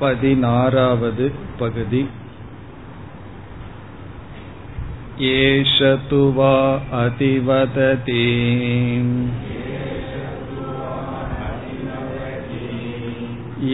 பதினாறாவது 0.00 1.26
पगुदि 1.60 2.02
एष 5.30 5.74
तु 6.10 6.20
वा 6.36 6.54
अतिवदति 7.00 8.24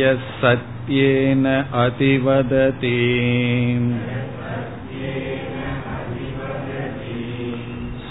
यः 0.00 0.26
सत्येन 0.40 1.46
अतिवदति 1.84 2.96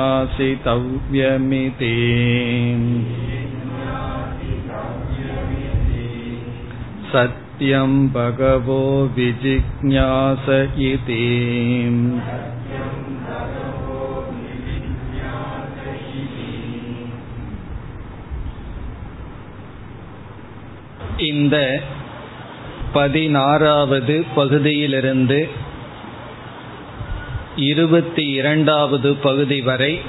सत्यं 7.14 7.98
भगवो 8.16 8.82
विजिज्ञास 9.18 10.50
इति 10.92 11.26
இந்த 21.25 21.57
பதினாறாவது 22.93 24.25
பகுதியிலிருந்து 24.35 25.41
இருபத்தி 27.57 28.25
இரண்டாவது 28.31 29.15
பகுதி 29.15 29.61
வரை 29.61 30.01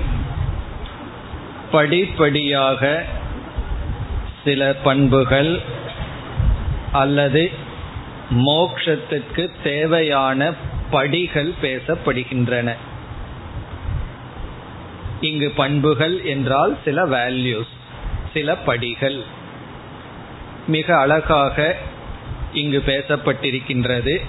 படிப்படியாக 1.71 3.03
சில 4.43 4.73
பண்புகள் 4.83 5.61
அல்லது 6.91 7.51
மோக்ஷத்துக்கு 8.31 9.45
தேவையான 9.63 10.53
படிகள் 10.89 11.53
பேசப்படுகின்றன. 11.61 12.69
இங்கு 15.21 15.49
பண்புகள் 15.55 16.17
என்றால் 16.25 16.77
சில 16.85 17.05
வேல்யூஸ் 17.05 17.73
சில 18.33 18.55
படிகள். 18.55 19.19
மிக 20.67 20.97
அழகாக 20.97 21.75
இங்கு 22.53 22.83
பேசப்பட்டிருக்கின்றது. 22.85 24.21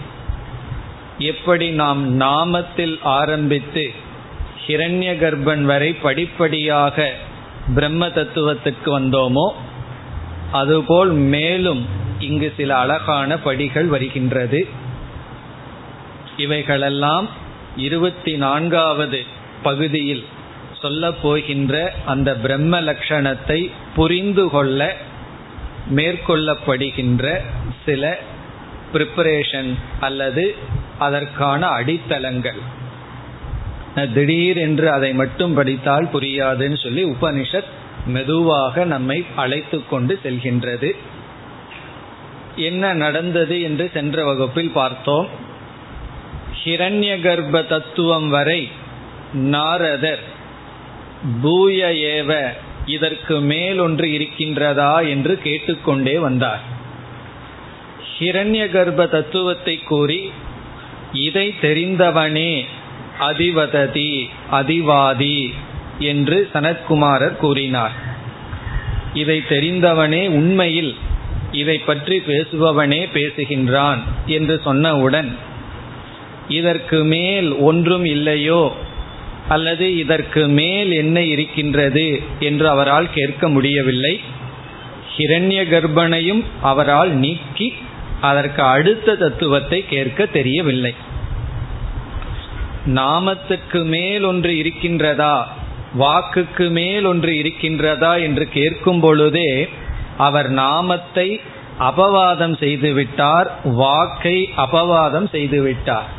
எப்படி 1.18 1.70
நாம் 1.70 2.20
நாமத்தில் 2.20 2.98
ஆரம்பித்து 3.02 3.92
ஹிரண்ய 4.66 5.10
கர்ப்பன் 5.22 5.62
வரை 5.62 5.92
படிப்படியாக 5.92 7.12
பிரம்ம 7.74 8.06
தத்துவத்துக்கு 8.06 8.86
வந்தோமோ 8.86 9.50
அதுபோல் 10.52 11.10
மேலும் 11.10 11.86
இங்கு 12.18 12.52
சில 12.56 12.76
அழகான 12.76 13.38
படிகள் 13.38 13.86
வருகின்றது. 13.86 14.68
இவைகளெல்லாம் 16.36 17.28
இருபத்தி 17.76 18.36
நான்காவது 18.36 19.24
பகுதியில் 19.62 20.24
சொல்ல 20.80 21.12
போகின்ற 21.12 21.94
அந்த 22.06 22.36
பிரம்ம 22.36 22.80
லட்சணத்தை 22.80 23.70
புரிந்து 23.94 24.50
கொள்ள 24.50 24.96
மேற்கொள்ளப்படுகின்ற 25.94 27.40
சில 27.84 28.18
ப்ரிப்பரேஷன் 28.92 29.74
அல்லது 30.00 30.54
அதற்கான 30.98 31.66
அடித்தளங்கள். 31.66 32.60
திடீர் 34.14 34.56
என்று 34.56 34.90
அதை 34.90 35.14
மட்டும் 35.14 35.54
படித்தால் 35.54 36.08
புரியாதுன்னு 36.12 36.82
சொல்லி 36.82 37.04
உபனிஷத் 37.04 37.70
மெதுவாக 38.06 38.84
நம்மை 38.84 39.26
அழைத்து 39.36 39.86
கொண்டு 39.86 40.20
செல்கின்றது. 40.24 40.96
என்ன 42.56 42.92
நடந்தது 42.92 43.60
என்று 43.60 43.90
சென்ற 43.92 44.24
வகுப்பில் 44.24 44.70
பார்த்தோம். 44.70 45.28
ஹிரண்ய 46.64 47.20
கர்ப்ப 47.20 47.66
தத்துவம் 47.66 48.28
வரை 48.28 48.70
நாரதர் 49.32 50.22
பூய 51.42 51.86
ஏவ 51.86 52.48
இதற்கு 52.86 53.40
மேல் 53.40 53.78
ஒன்று 53.78 54.06
இருக்கின்றதா 54.06 55.08
என்று 55.08 55.38
கேட்டுக்கொண்டே 55.38 56.16
வந்தார். 56.18 56.62
ஹிரண்ய 58.18 58.64
கர்ப்ப 58.70 59.06
தத்துவத்தை 59.06 59.76
கூறி 59.82 60.20
இதை 61.12 61.54
தெரிந்தவனே 61.60 62.52
அதிவததி 63.20 64.12
அதிவாதி 64.50 65.38
என்று 65.98 66.48
சனத்குமாரர் 66.52 67.36
கூறினார். 67.36 67.94
இதை 69.14 69.38
தெரிந்தவனே 69.48 70.28
உண்மையில் 70.28 70.94
இதை 71.52 71.78
பற்றி 71.78 72.16
பேசுபவனே 72.18 73.02
பேசுகின்றான் 73.12 74.00
என்று 74.26 74.60
சொன்னவுடன் 74.64 75.30
இதற்கு 76.48 76.98
மேல் 77.04 77.48
ஒன்றும் 77.60 78.04
இல்லையோ 78.04 78.62
அல்லது 79.48 79.96
இதற்கு 79.96 80.48
மேல் 80.48 80.92
என்ன 80.92 81.22
இருக்கின்றது 81.22 82.22
என்று 82.40 82.68
அவரால் 82.68 83.08
கேட்க 83.14 83.48
முடியவில்லை. 83.48 84.20
ஹிரண்ய 85.16 85.60
கர்ப்பனையும் 85.70 86.44
அவரால் 86.62 87.10
நீக்கி 87.10 87.74
அதற்கு 88.20 88.62
அடுத்த 88.62 89.14
தத்துவத்தை 89.14 89.84
கேட்க 89.88 90.26
தெரியவில்லை. 90.26 90.94
நாமத்துக்கு 92.86 93.84
மேல் 93.84 94.24
ஒன்று 94.24 94.52
இருக்கின்றதா? 94.52 95.44
வாக்குக்கு 95.98 96.70
மேல் 96.70 97.04
ஒன்று 97.04 97.32
இருக்கின்றதா 97.32 98.20
என்று 98.20 98.48
கேட்கும் 98.48 99.00
பொழுதே 99.00 99.68
அவர் 100.16 100.48
நாமத்தை 100.48 101.40
அபவாதம் 101.80 102.54
செய்துவிட்டார் 102.60 103.46
வாக்கை 103.64 104.50
அபவாதம் 104.56 105.28
செய்துவிட்டார். 105.32 106.10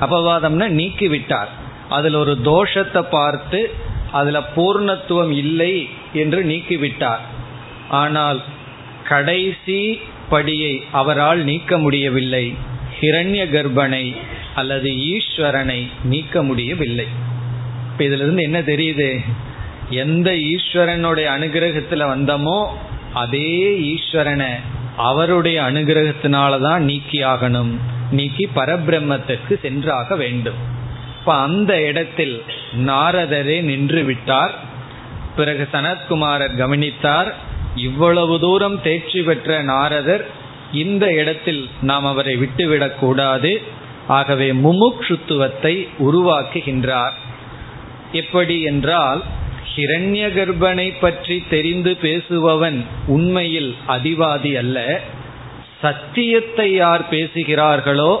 அபவாதம்னா 0.00 0.68
நீக்கிவிட்டார். 0.70 1.50
அதில் 1.96 2.14
ஒரு 2.14 2.34
தோஷத்தை 2.44 3.02
பார்த்து 3.10 3.60
அதில் 4.18 4.48
பூர்ணத்துவம் 4.56 5.32
இல்லை 5.42 5.74
என்று 6.12 6.40
நீக்கிவிட்டார். 6.44 7.22
ஆனால் 8.00 8.40
கடைசி 9.08 9.80
படியை 10.30 10.74
அவரால் 11.00 11.40
நீக்க 11.44 11.78
முடியவில்லை. 11.78 12.44
ஹிரண்ய 13.00 13.42
கர்ப்பனை 13.54 14.04
அல்லது 14.54 14.90
ஈஸ்வரனை 15.14 15.80
நீக்க 16.04 16.42
முடியவில்லை. 16.42 17.08
இப்போ 17.90 18.02
இதிலிருந்து 18.04 18.42
என்ன 18.42 18.58
தெரியுது? 18.72 19.08
எந்த 20.02 20.30
ஈஸ்வரனுடைய 20.52 21.28
அனுகிரகத்தில் 21.36 22.10
வந்தமோ 22.14 22.58
அதே 23.22 23.52
ஈஸ்வரனை 23.92 24.52
அவருடைய 25.08 25.58
அனுகிரகத்தினாலதான் 25.62 26.82
நீக்கி 26.90 27.20
ஆகணும் 27.24 27.72
நீக்கி 28.10 28.44
பரபிரம்மத்துக்கு 28.54 29.54
சென்றாக 29.64 30.16
வேண்டும். 30.16 30.60
இப்ப 31.20 31.34
அந்த 31.34 31.82
இடத்தில் 31.82 32.42
நாரதரே 32.76 33.60
நின்று 33.60 34.02
விட்டார் 34.02 34.54
பிறகு 35.36 35.68
சனத்குமாரர் 35.72 36.56
கவனித்தார் 36.56 37.34
இவ்வளவு 37.74 38.40
தூரம் 38.40 38.82
தேர்ச்சி 38.82 39.22
பெற்ற 39.22 39.62
நாரதர் 39.62 40.24
இந்த 40.72 41.12
இடத்தில் 41.12 41.68
நாம் 41.80 42.04
அவரை 42.04 42.36
விட்டுவிடக் 42.36 42.98
கூடாது. 42.98 43.60
ஆகவே 44.08 44.52
முமுக்ஷுத்துவத்தை 44.52 45.88
உருவாக்குகின்றார். 45.98 47.12
எப்படி 48.12 48.60
என்றால் 48.62 49.22
ஹிரண்ய 49.76 50.26
கர்ப்பனை 50.36 50.92
பற்றி 51.00 51.44
தெரிந்து 51.50 51.96
பேசுபவன் 52.02 52.84
உண்மையில் 53.06 53.74
அதிவாதி 53.88 54.56
அல்ல. 54.56 55.00
சத்தியத்தை 55.80 56.72
யார் 56.72 57.10
பேசுகிறார்களோ 57.10 58.18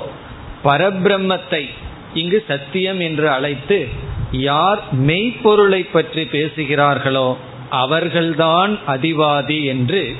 பரபிரம்மத்தை 0.64 1.68
இங்கு 2.14 2.44
சத்தியம் 2.48 3.00
என்று 3.00 3.30
அழைத்து 3.30 3.88
யார் 4.30 4.96
மெய்ப்பொருளை 4.96 5.86
பற்றி 5.92 6.22
பேசுகிறார்களோ 6.22 7.36
அவர்கள்தான் 7.70 8.78
அதிவாதி 8.86 9.64
என்று 9.64 10.14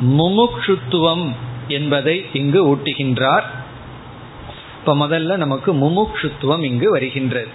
முமுக்ஷுத்துவம் 0.00 1.32
என்பதை 1.68 2.24
இங்கு 2.32 2.76
ஊட்டுகின்றார். 2.76 3.42
இப்ப 4.78 4.94
முதல்ல 4.94 5.36
நமக்கு 5.36 5.74
முமுக்ஷுத்துவம் 5.74 6.62
இங்கு 6.62 6.90
வருகின்றது. 6.90 7.48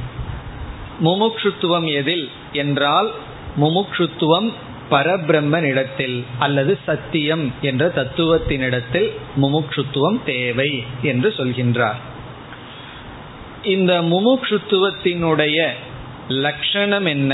முமுக்ஷுத்துவம் 1.04 1.94
எதில் 1.94 2.30
என்றால் 2.52 3.12
முமுக்ஷுத்துவம் 3.58 4.52
பரபிரம்மனிடத்தில் 4.90 6.24
அல்லது 6.40 6.78
சத்தியம் 6.86 7.52
என்ற 7.62 7.92
தத்துவத்தினிடத்தில் 7.96 9.12
முமுக்ஷுத்துவம் 9.42 10.20
தேவை 10.26 10.84
என்று 11.02 11.30
சொல்கின்றார். 11.38 11.96
இந்த 13.68 13.94
முமுக்ஷுத்துவத்தினுடைய 14.02 15.58
லட்சணம் 16.28 17.06
என்ன? 17.06 17.34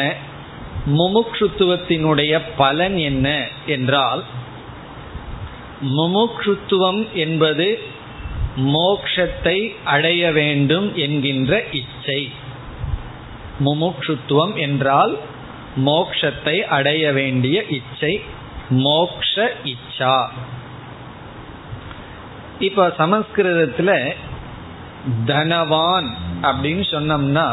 முமுக்ஷுத்துவத்தினுடைய 0.85 2.41
பலன் 2.57 2.97
என்ன 2.97 3.47
என்றால் 3.65 4.23
முமுக்ஷுத்துவம் 5.97 7.01
என்பது 7.13 7.67
மோக்ஷத்தை 8.57 9.57
அடைய 9.83 10.31
வேண்டும் 10.31 10.95
என்கின்ற 10.95 11.63
இச்சை. 11.71 12.21
முமுக்ஷுத்துவம் 13.59 14.55
என்றால் 14.55 15.13
மோக்ஷத்தை 15.85 16.55
அடைய 16.59 17.11
வேண்டிய 17.11 17.63
இச்சை 17.69 18.13
மோக்ஷ 18.69 19.33
இச்சா. 19.63 20.17
இப்ப 22.59 22.87
சமஸ்கிருதத்துல 22.99 23.91
தனவான் 25.25 26.09
அப்படின்னு 26.43 26.83
சொன்னோம்னா 26.93 27.47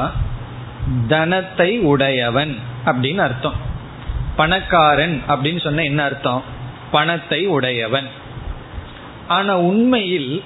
தனத்தை 1.09 1.79
உடையவன் 1.79 2.55
அப்படின்னு 2.85 3.19
அர்த்தம். 3.19 3.59
பணக்காரன் 4.37 5.23
அப்படின்னு 5.29 5.61
சொன்ன 5.61 5.85
என்ன 5.85 6.03
அர்த்தம்? 6.03 6.43
பணத்தை 6.91 7.47
உடையவன். 7.47 8.09
ஆனா 9.29 9.59
உண்மையில் 9.59 10.43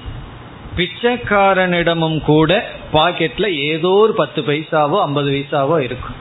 பிச்சைக்காரனிடமும் 0.77 2.19
கூட 2.25 2.51
பாக்கெட்ல 2.93 3.47
ஏதோ 3.53 3.89
ஒரு 3.89 4.13
பத்து 4.13 4.43
பைசாவோ 4.43 4.97
ஐம்பது 5.01 5.31
பைசாவோ 5.31 5.79
இருக்கும். 5.79 6.19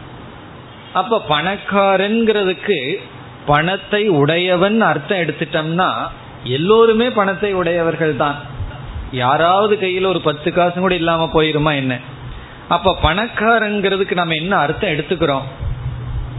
அப்ப 0.93 1.21
பணக்காரன்கிறதுக்கு 1.29 2.77
பணத்தை 3.45 4.09
உடையவன் 4.09 4.81
அர்த்தம் 4.81 5.17
எடுத்துட்டோம்னா 5.17 5.89
எல்லோருமே 6.43 7.07
பணத்தை 7.09 7.53
உடையவர்கள் 7.53 8.15
தான் 8.15 8.37
யாராவது 9.11 9.73
கையில் 9.79 10.05
ஒரு 10.05 10.21
பத்து 10.21 10.49
காசு 10.53 10.77
கூட 10.79 10.93
இல்லாம 10.95 11.29
போயிருமா 11.33 11.71
என்ன? 11.75 11.93
அப்ப 12.69 12.97
பணக்காரங்கிறதுக்கு 13.03 14.13
நம்ம 14.13 14.33
என்ன 14.33 14.57
அர்த்தம் 14.57 14.89
எடுத்துக்கிறோம்? 14.89 15.41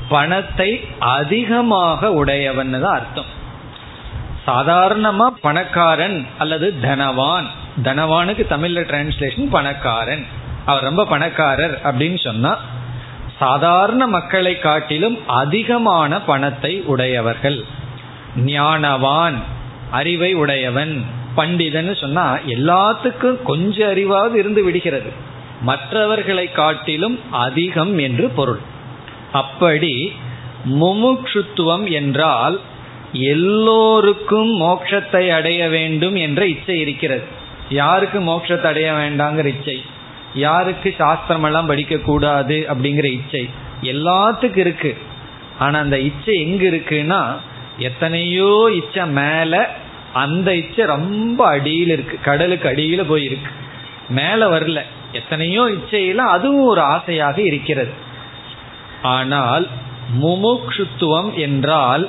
பணத்தை 0.09 0.81
அதிகமாக 0.99 2.13
உடையவன் 2.13 2.81
தான் 2.81 2.95
அர்த்தம். 2.95 3.43
சாதாரணமா 4.47 5.27
பணக்காரன் 5.41 6.27
அல்லது 6.39 6.75
தனவான். 6.83 7.45
தனவானுக்கு 7.83 8.47
தமிழ்ல 8.51 8.85
டிரான்ஸ்லேஷன் 8.85 9.51
பணக்காரன். 9.51 10.27
அவர் 10.67 10.83
ரொம்ப 10.83 11.07
பணக்காரர் 11.07 11.81
அப்படின்னு 11.85 12.19
சொன்னா 12.23 12.57
சாதாரண 13.39 14.07
மக்களை 14.07 14.59
காட்டிலும் 14.59 15.29
அதிகமான 15.29 16.21
பணத்தை 16.21 16.81
உடையவர்கள். 16.81 17.65
ஞானவான் 18.37 19.35
அறிவை 19.91 20.35
உடையவன் 20.35 21.05
பண்டிதன் 21.37 22.01
சொன்னா 22.01 22.37
எல்லாத்துக்கும் 22.37 23.43
கொஞ்சம் 23.43 23.89
அறிவாவது 23.89 24.35
இருந்து 24.35 24.65
விடுகிறது. 24.65 25.33
மற்றவர்களை 25.61 26.53
காட்டிலும் 26.53 27.19
அதிகம் 27.31 27.99
என்று 27.99 28.29
பொருள். 28.29 28.59
அப்படி 29.33 30.13
முமுட்சுத்துவம் 30.71 31.91
என்றால் 31.91 32.61
எல்லோருக்கும் 33.13 34.61
மோட்சத்தை 34.61 35.29
அடைய 35.29 35.69
வேண்டும் 35.69 36.15
என்ற 36.15 36.47
இச்சை 36.47 36.81
இருக்கிறது. 36.81 37.23
யாருக்கு 37.69 38.21
மோட்சத்தை 38.21 38.65
அடைய 38.65 38.93
வேண்டாங்கிற 38.93 39.45
இச்சை? 39.45 39.83
யாருக்கு 40.35 40.95
சாஸ்திரமெல்லாம் 40.99 41.69
படிக்கக்கூடாது 41.69 42.75
அப்படிங்கிற 42.75 43.05
இச்சை? 43.05 43.49
எல்லாத்துக்கும் 43.83 44.57
இருக்கு. 44.57 44.97
ஆனா 45.59 45.79
அந்த 45.79 45.99
இச்சை 45.99 46.41
எங்க 46.41 46.65
இருக்குன்னா 46.65 47.37
எத்தனையோ 47.79 48.71
இச்சை 48.75 49.07
மேல 49.07 49.71
அந்த 50.13 50.55
இச்சை 50.55 50.85
ரொம்ப 50.85 51.47
அடியில் 51.47 51.89
இருக்கு. 51.89 52.19
கடலுக்கு 52.23 52.69
அடியில் 52.69 53.11
போயிருக்கு. 53.11 53.51
மேலே 54.09 54.45
வரல. 54.45 54.83
எத்தனையோ 55.21 55.63
இச்சையில 55.77 56.23
அதுவும் 56.35 56.69
ஒரு 56.73 56.83
ஆசையாக 56.95 57.39
இருக்கிறது. 57.51 57.93
ஆனால் 59.15 59.65
முமுக்ஷுத்துவம் 60.23 61.31
என்றால் 61.47 62.05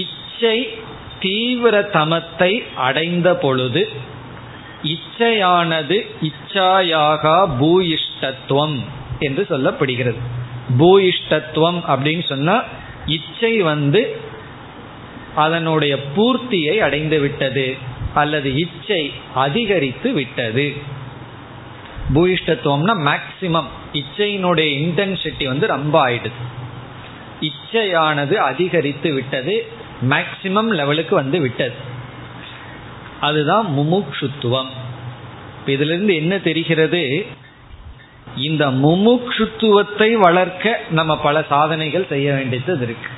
இச்சை 0.00 0.58
தீவிர 1.24 1.74
தமத்தை 1.96 2.52
அடைந்த 2.86 3.28
பொழுது 3.44 3.82
இச்சையானது 4.94 5.96
இச்சாயாகா 6.28 7.38
பூயிஷ்டத்துவம் 7.60 8.78
என்று 9.26 9.42
சொல்லப்படுகிறது. 9.50 10.20
பூயிஷ்டத்துவம் 10.80 11.80
அப்படின்னு 11.92 12.24
சொன்னா 12.28 12.56
இச்சை 13.16 13.54
வந்து 13.70 14.02
அதனுடைய 15.44 15.94
பூர்த்தியை 16.16 16.74
அடைந்து 16.86 17.18
விட்டது 17.20 17.66
அல்லது 18.14 18.48
இச்சை 18.64 19.02
அதிகரித்து 19.44 20.08
விட்டது. 20.12 20.66
பூயிஷ்டத்துவம்னா 22.14 23.08
மேக்சிமம் 23.08 23.66
இச்சையினுடைய 23.92 24.66
இன்டென்சிட்டி 24.78 25.46
வந்து 25.46 25.66
ரொம்ப 25.66 26.08
ஆயிடுது. 26.08 26.42
இச்சையானது 27.40 28.32
அதிகரித்து 28.32 29.14
விட்டது 29.14 29.66
மேக்சிமம் 30.08 30.68
லெவலுக்கு 30.68 31.14
வந்து 31.14 31.40
விட்டது. 31.40 31.74
அதுதான் 33.20 33.66
முமுக்ஷுத்துவம். 33.66 34.68
இதிலிருந்து 35.66 36.14
என்ன 36.14 36.38
தெரிகிறது? 36.38 37.26
இந்த 38.36 38.70
முமுக்ஷுத்துவத்தை 38.70 40.12
வளர்க்க 40.12 40.80
நம்ம 40.90 41.20
பல 41.20 41.44
சாதனைகள் 41.48 42.06
செய்ய 42.08 42.32
வேண்டியது 42.32 42.76
இருக்கு. 42.76 43.08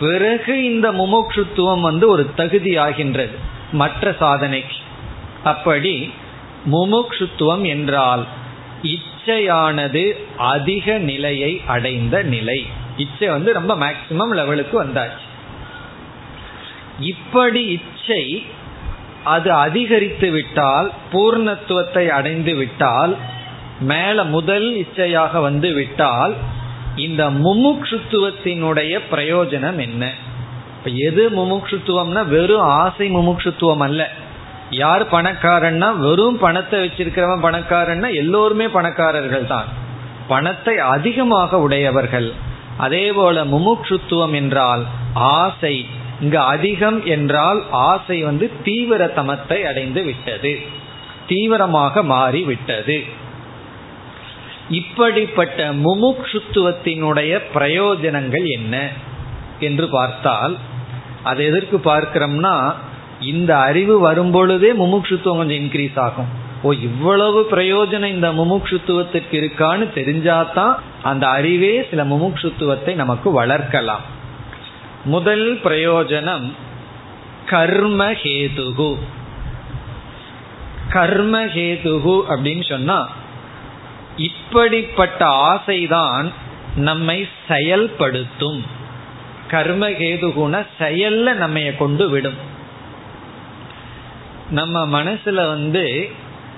பிறகு 0.00 0.64
இந்த 0.64 0.92
முமுக்ஷுத்துவம் 0.92 1.80
வந்து 1.80 2.08
ஒரு 2.08 2.34
தகுதி 2.36 2.76
ஆகின்றது 2.76 3.36
மற்ற 3.72 4.14
சாதனைக்கு. 4.20 4.76
அப்படி 5.44 6.12
முமுக்ஷுத்துவம் 6.66 7.66
என்றால் 7.66 8.24
இச்சையானது 8.82 10.12
அதிக 10.36 10.98
நிலையை 10.98 11.62
அடைந்த 11.66 12.22
நிலை. 12.22 12.66
இச்சை 12.96 13.28
வந்து 13.28 13.52
ரொம்ப 13.52 13.76
மேக்சிமம் 13.76 14.34
லெவலுக்கு 14.34 14.84
வந்தாச்சு. 14.84 15.26
இப்படி 17.00 17.66
இச்சை 17.66 18.46
அது 19.24 19.52
அதிகரித்து 19.52 20.30
விட்டால் 20.30 20.92
பூர்ணத்துவத்தை 21.12 22.08
அடைந்து 22.08 22.54
விட்டால் 22.54 23.16
மேல 23.80 24.24
முதல் 24.24 24.76
இச்சையாக 24.76 25.40
வந்து 25.40 25.74
விட்டால் 25.74 26.34
இந்த 26.96 27.30
முமுக்ஷுத்துவத்தினுடைய 27.30 29.00
பிரயோஜனம் 29.10 29.78
என்ன? 29.78 30.12
இப்ப 30.78 30.90
எது 30.90 31.30
முமுக்ஷுத்துவம்னா 31.30 32.28
வெறும் 32.28 32.60
ஆசை 32.60 33.10
முமுக்ஷுத்துவம் 33.10 33.78
அல்ல. 33.78 34.10
யார் 34.70 35.10
பணக்காரன்னா 35.10 35.96
வெறும் 35.96 36.38
பணத்தை 36.38 36.80
வச்சிருக்கிறவன் 36.80 37.42
பணக்காரன்னா 37.42 38.14
எல்லோருமே 38.14 38.68
பணக்காரர்கள் 38.68 39.46
தான். 39.46 39.64
பணத்தை 40.28 40.78
அதிகமாக 40.78 41.58
உடையவர்கள். 41.58 42.32
அதே 42.76 43.12
போல 43.12 43.44
முமுட்சுத்துவம் 43.44 44.34
என்றால் 44.34 44.84
ஆசை. 45.14 45.86
இங்கு 46.20 46.38
அதிகம் 46.38 47.04
என்றால் 47.04 47.62
ஆசை 47.70 48.22
வந்து 48.22 48.52
தீவிர 48.64 49.12
தமத்தை 49.16 49.62
அடைந்து 49.62 50.02
விட்டது. 50.02 50.58
தீவிரமாக 51.26 52.02
மாறி 52.02 52.42
விட்டது. 52.42 53.04
இப்படிப்பட்ட 54.68 55.72
முமுட்சுத்துவத்தினுடைய 55.72 57.40
பிரயோஜனங்கள் 57.54 58.46
என்ன? 58.46 58.88
என்று 59.60 59.88
பார்த்தால் 59.88 60.56
அது 61.22 61.44
எதற்கு 61.44 61.80
பார்க்கிறோம்னா 61.84 62.74
இந்த 63.20 63.58
அறிவு 63.58 64.00
வரும்பொழுதே 64.00 64.72
முமுட்சுத்துவம் 64.72 65.36
கொஞ்சம் 65.36 65.56
இன்க்ரீஸ் 65.56 65.98
ஆகும். 65.98 66.46
ஓ 66.62 66.72
இவ்வளவு 66.72 67.46
பிரயோஜனம் 67.50 68.04
இந்த 68.04 68.32
முமுட்சுத்துவத்திற்கு 68.32 69.30
இருக்கான்னு 69.30 69.88
தெரிஞ்சாதான் 69.94 70.74
அந்த 71.02 71.28
அறிவே 71.28 71.86
சில 71.90 72.04
முமுட்சுத்துவத்தை 72.04 72.94
நமக்கு 72.94 73.44
வளர்க்கலாம். 73.44 74.16
முதல் 75.04 75.60
பிரயோஜனம் 75.64 76.52
கர்மஹேதுகு 77.46 78.98
கர்மஹேதுகு 80.92 82.22
அப்படின்னு 82.28 82.68
சொன்னா 82.68 83.10
இப்படிப்பட்ட 84.16 85.26
ஆசைதான் 85.26 86.32
நம்மை 86.76 87.28
செயல்படுத்தும். 87.48 88.64
கர்மகேதுகுண 89.50 90.66
செயல்ல 90.78 91.34
நம்ம 91.34 91.60
கொண்டு 91.60 92.10
விடும். 92.10 92.47
நம்ம 94.50 95.02
மனசுல 95.02 95.46
வந்து 95.46 96.08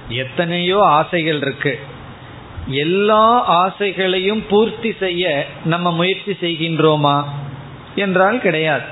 எத்தனையோ 0.09 0.79
ஆசைகள் 0.85 1.37
இருக்கு. 1.37 1.79
எல்லா 2.67 3.25
ஆசைகளையும் 3.67 4.43
பூர்த்தி 4.49 4.95
செய்ய 4.99 5.47
நம்ம 5.65 5.91
முயற்சி 5.91 6.33
செய்கின்றோமா? 6.41 7.25
என்றால் 7.95 8.41
கிடையாது. 8.41 8.83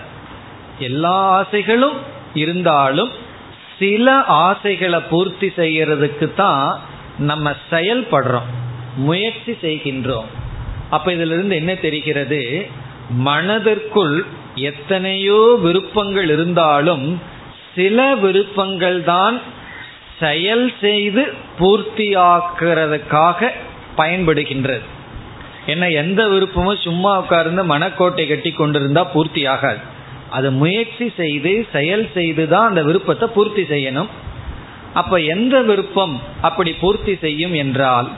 எல்லா 0.79 1.19
ஆசைகளும் 1.29 1.97
இருந்தாலும் 2.35 3.11
சில 3.79 4.23
ஆசைகளை 4.23 5.01
பூர்த்தி 5.01 5.47
செய்யறதுக்கு 5.47 6.35
தான் 6.35 6.81
நம்ம 7.19 7.55
செயல்படுறோம் 7.71 8.51
முயற்சி 8.97 9.53
செய்கின்றோம். 9.53 10.29
அப்ப 10.91 11.13
இதுல 11.13 11.37
இருந்து 11.37 11.57
என்ன 11.57 11.75
தெரிகிறது? 11.75 12.67
மனதிற்குள் 13.11 14.25
எத்தனையோ 14.55 15.59
விருப்பங்கள் 15.63 16.31
இருந்தாலும் 16.31 17.21
சில 17.79 17.99
விருப்பங்கள் 18.23 19.01
தான் 19.15 19.37
செயல் 20.21 20.69
செய்து 20.85 21.23
பூர்த்தியாக்குறதுக்காக 21.59 23.41
பயன்படுகின்றது. 23.99 24.85
ஏன்னா 25.73 25.87
எந்த 26.03 26.21
விருப்பமும் 26.33 26.85
சும்மா 26.87 27.11
உட்கார்ந்து 27.23 27.63
மனக்கோட்டை 27.73 28.25
கட்டி 28.29 28.51
கொண்டிருந்தா 28.53 29.03
பூர்த்தி 29.15 29.43
ஆகாது 29.55 29.83
அது 30.37 30.49
முயற்சி 30.63 31.07
செய்து 31.19 31.53
செயல் 31.75 32.07
செய்து 32.17 32.45
தான் 32.53 32.69
அந்த 32.71 32.83
விருப்பத்தை 32.89 33.27
பூர்த்தி 33.37 33.63
செய்யணும். 33.73 34.11
அப்ப 35.01 35.15
எந்த 35.35 35.55
விருப்பம் 35.69 36.15
அப்படி 36.49 36.73
பூர்த்தி 36.83 37.15
செய்யும் 37.25 37.55
என்றால் 37.63 38.09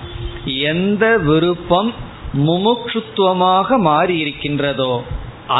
எந்த 0.72 1.04
விருப்பம் 1.28 1.90
முமுட்சுத்துவமாக 2.46 3.78
மாறி 3.88 4.16
இருக்கின்றதோ 4.24 4.92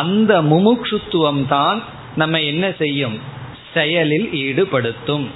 அந்த 0.01 0.33
முமுட்சுத்துவம் 0.53 1.43
தான் 1.55 1.79
நம்ம 2.21 2.41
என்ன 2.53 2.65
செய்யும்? 2.83 3.17
செயலில் 3.75 4.29
ஈடுபடுத்தும். 4.33 5.27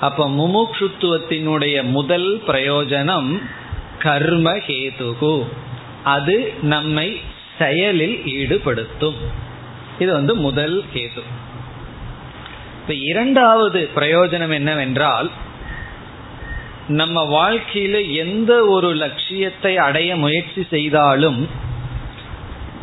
அப்ப 0.00 0.28
முமுக்ஷுத்துவத்தினுடைய 0.28 1.82
முதல் 1.82 2.42
பிரயோஜனம் 2.46 3.42
கர்ம 3.98 4.52
கேதுகு 4.52 5.46
அது 6.04 6.52
நம்மை 6.62 7.20
செயலில் 7.58 8.16
ஈடுபடுத்தும். 8.24 9.20
இது 9.98 10.12
வந்து 10.12 10.34
முதல் 10.34 10.84
கேது 10.94 11.22
இப்ப 12.80 12.94
இரண்டாவது 12.94 13.90
பிரயோஜனம் 13.94 14.52
என்னவென்றால் 14.52 15.30
நம்ம 16.88 17.18
வாழ்க்கையில 17.24 18.14
எந்த 18.14 18.66
ஒரு 18.66 18.94
லட்சியத்தை 18.94 19.76
அடைய 19.76 20.16
முயற்சி 20.16 20.66
செய்தாலும் 20.70 21.48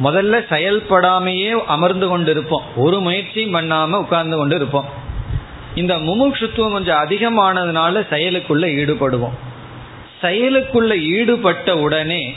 முதல்ல 0.03 0.45
செயல்படாமையே 0.49 1.49
அமர்ந்து 1.65 2.07
கொண்டு 2.07 2.31
இருப்போம் 2.31 2.63
ஒரு 2.75 2.99
முயற்சியும் 2.99 3.53
பண்ணாம 3.53 3.89
உட்கார்ந்து 3.89 4.37
கொண்டு 4.37 4.55
இருப்போம் 4.55 4.85
இந்த 5.75 5.95
முமுட்சுத்துவம் 5.97 6.71
கொஞ்சம் 6.71 7.09
அதிகமானதுனால 7.09 8.05
செயலுக்குள்ள 8.09 8.65
ஈடுபடுவோம். 8.79 9.37
செயலுக்குள்ள 10.21 10.99
ஈடுபட்ட 10.99 11.77
உடனே 11.77 12.35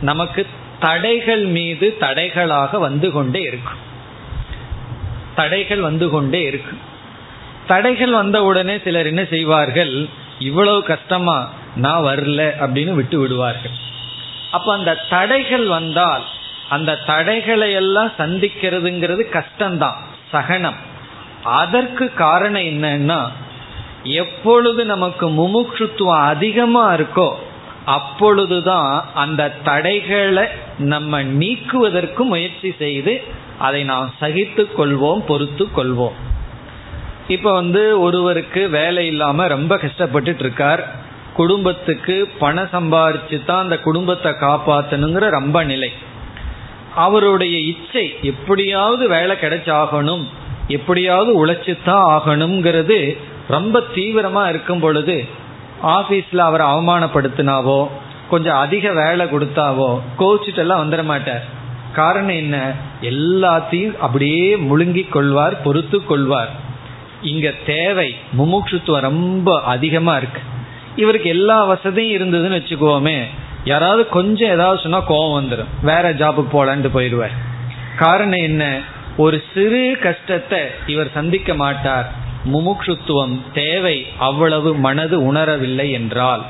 நமக்கு 0.00 0.46
தடைகள் 0.80 1.44
மீது 1.44 1.96
தடைகளாக 2.00 2.78
வந்து 2.78 3.10
கொண்டே 3.10 3.40
இருக்கும். 3.40 3.82
தடைகள் 5.34 5.80
வந்து 5.80 6.08
கொண்டே 6.08 6.42
இருக்கும். 6.42 6.78
தடைகள் 7.66 8.10
வந்த 8.10 8.42
உடனே 8.42 8.78
சிலர் 8.78 9.06
என்ன 9.06 9.24
செய்வார்கள்? 9.24 10.06
இவ்வளவு 10.38 10.82
கஷ்டமா 10.82 11.50
நான் 11.76 12.04
வரல 12.04 12.50
அப்படின்னு 12.60 12.92
விட்டு 12.92 13.18
விடுவார்கள். 13.18 13.70
அப்ப 14.50 14.72
அந்த 14.72 14.98
தடைகள் 15.10 15.66
வந்தால் 15.66 16.24
அந்த 16.68 16.96
தடைகளை 16.96 17.72
எல்லாம் 17.72 18.12
சந்திக்கிறதுங்கிறது 18.18 19.22
கஷ்டம்தான் 19.32 19.94
சகனம். 20.32 20.78
அதற்கு 21.42 22.12
காரணம் 22.14 22.62
என்னன்னா 22.62 23.28
எப்பொழுது 24.02 24.84
நமக்கு 24.84 25.28
முமுட்சுத்துவம் 25.28 26.24
அதிகமா 26.24 26.94
இருக்கோ 26.94 27.32
அப்பொழுதுதான் 27.84 29.04
அந்த 29.14 29.52
தடைகளை 29.64 30.44
நம்ம 30.78 31.22
நீக்குவதற்கு 31.22 32.24
முயற்சி 32.24 32.74
செய்து 32.78 33.22
அதை 33.58 33.84
நாம் 33.84 34.14
சகித்து 34.20 34.68
கொள்வோம் 34.78 35.20
பொறுத்து 35.26 35.68
கொள்வோம். 35.76 36.12
இப்ப 37.28 37.52
வந்து 37.52 38.00
ஒருவருக்கு 38.00 38.68
வேலை 38.68 39.06
இல்லாம 39.06 39.46
ரொம்ப 39.46 39.76
கஷ்டப்பட்டுட்டு 39.76 40.38
இருக்கார். 40.38 40.94
குடும்பத்துக்கு 41.34 42.30
பணம் 42.38 42.68
சம்பாரிச்சு 42.72 43.44
தான் 43.44 43.62
அந்த 43.62 43.78
குடும்பத்தை 43.78 44.32
காப்பாற்றணுங்கிற 44.32 45.30
ரொம்ப 45.30 45.64
நிலை. 45.64 45.92
அவருடைய 46.94 47.58
இச்சை 47.58 48.14
எப்படியாவது 48.22 49.08
வேலை 49.08 49.36
கிடைச்சாகணும் 49.40 50.24
எப்படியாவது 50.68 51.46
உழைச்சுத்தான் 51.46 52.18
ஆகணுங்கிறது 52.18 53.18
ரொம்ப 53.48 53.82
தீவிரமா 53.94 54.48
இருக்கும் 54.48 54.80
பொழுது 54.80 55.24
ஆபீஸ்ல 55.82 56.36
அவரை 56.36 56.66
அவமானப்படுத்தினாவோ 56.66 57.88
கொஞ்சம் 58.30 58.56
அதிக 58.56 58.92
வேலை 58.92 59.26
கொடுத்தாவோ 59.26 60.00
கோச்சிட்டெல்லாம் 60.18 60.82
வந்துட 60.84 61.04
மாட்டார். 61.04 61.44
காரணம் 61.92 62.36
என்ன? 62.36 62.72
எல்லாத்தையும் 63.00 63.96
அப்படியே 63.96 64.56
முழுங்கி 64.56 65.08
கொள்வார் 65.08 65.62
பொறுத்து 65.62 66.04
கொள்வார். 66.04 66.50
இங்க 67.22 67.52
தேவை 67.66 68.14
முமுட்சுத்துவம் 68.38 69.00
ரொம்ப 69.00 69.62
அதிகமா 69.62 70.16
இருக்கு. 70.16 70.40
இவருக்கு 70.96 71.28
எல்லா 71.28 71.64
வசதியும் 71.64 72.20
இருந்ததுன்னு 72.22 72.60
வச்சுக்கோமே 72.60 73.24
யாராவது 73.64 74.08
கொஞ்சம் 74.08 74.50
ஏதாவது 74.50 74.80
சொன்னா 74.80 75.08
கோவம் 75.08 75.42
வந்துடும் 75.42 75.64
வேற 75.82 76.14
ஜாபுக்கு 76.14 76.46
போலான்ட்டு 76.52 76.90
போயிடுவார். 76.94 77.34
காரணம் 77.96 78.38
என்ன? 78.38 78.80
ஒரு 79.16 79.42
சிறு 79.54 79.98
கஷ்டத்தை 80.02 80.60
இவர் 80.86 81.10
சந்திக்க 81.14 81.54
மாட்டார். 81.54 82.12
முமுட்சுத்துவம் 82.52 83.38
தேவை 83.52 84.06
அவ்வளவு 84.18 84.74
மனது 84.74 85.32
உணரவில்லை 85.32 85.90
என்றால். 85.90 86.42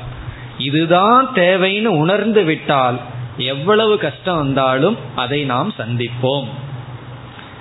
இதுதான் 0.57 1.29
தேவைன்னு 1.33 1.83
உணர்ந்து 1.83 2.43
விட்டால் 2.43 2.99
எவ்வளவு 3.37 3.97
கஷ்டம் 3.97 4.37
வந்தாலும் 4.37 4.97
அதை 5.15 5.43
நாம் 5.43 5.73
சந்திப்போம். 5.79 6.47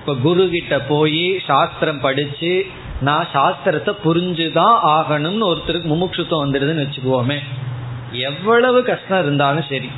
இப்ப 0.00 0.14
குரு 0.22 0.48
கிட்ட 0.48 0.80
போய் 0.80 1.40
சாஸ்திரம் 1.46 2.00
படிச்சு 2.00 2.66
நான் 3.00 3.28
சாஸ்திரத்தை 3.32 3.94
புரிஞ்சுதான் 4.04 4.76
ஆகணும்னு 4.86 5.54
ஒருத்தருக்கு 5.54 5.92
முமுட்சுத்துவம் 5.92 6.44
வந்துடுதுன்னு 6.44 6.86
வச்சுக்குவோமே 6.86 7.38
எவ்வளவு 8.14 8.82
கஷ்டம் 8.82 9.22
இருந்தாலும் 9.22 9.64
சரி. 9.68 9.90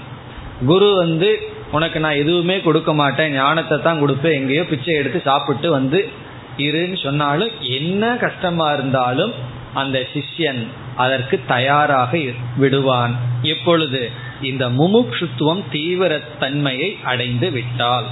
குரு 0.66 0.94
வந்து 0.94 1.38
உனக்கு 1.72 2.00
நான் 2.00 2.12
எதுவுமே 2.12 2.60
கொடுக்க 2.60 2.94
மாட்டேன் 2.94 3.32
ஞானத்தை 3.32 3.82
தான் 3.82 4.02
கொடுப்பேன் 4.02 4.32
எங்கேயோ 4.32 4.64
பிச்சை 4.64 4.94
எடுத்து 4.94 5.20
சாப்பிட்டு 5.20 5.70
வந்து 5.70 6.08
இருன்னு 6.56 7.02
சொன்னாலும் 7.02 7.50
என்ன 7.60 8.16
கஷ்டமா 8.16 8.72
இருந்தாலும் 8.72 9.32
அந்த 9.74 10.06
சிஷ்யன் 10.14 10.66
அதற்கு 10.96 11.40
தயாராக 11.46 12.18
விடுவான். 12.56 13.14
எப்பொழுது 13.42 14.10
இந்த 14.42 14.68
முமுட்சுத்துவம் 14.68 15.62
தீவிர 15.70 16.20
தன்மையை 16.38 16.96
அடைந்து 17.04 17.50
விட்டால். 17.50 18.04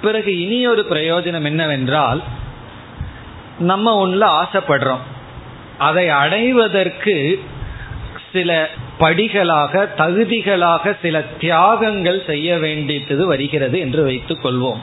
பிறகு 0.00 0.40
இனி 0.40 0.66
ஒரு 0.66 0.86
பிரயோஜனம் 0.90 1.44
என்னவென்றால் 1.44 2.22
நம்ம 3.58 3.96
ஒன்றில் 3.96 4.20
ஆசைப்படுறோம். 4.20 5.04
அதை 5.78 6.08
அடைவதற்கு 6.08 7.42
சில 8.32 8.68
படிகளாக 9.00 9.86
தகுதிகளாக 9.98 10.96
சில 11.02 11.24
தியாகங்கள் 11.40 12.24
செய்ய 12.26 12.58
வேண்டியது 12.58 13.26
வருகிறது 13.26 13.78
என்று 13.78 14.04
வைத்துக் 14.04 14.44
கொள்வோம். 14.44 14.78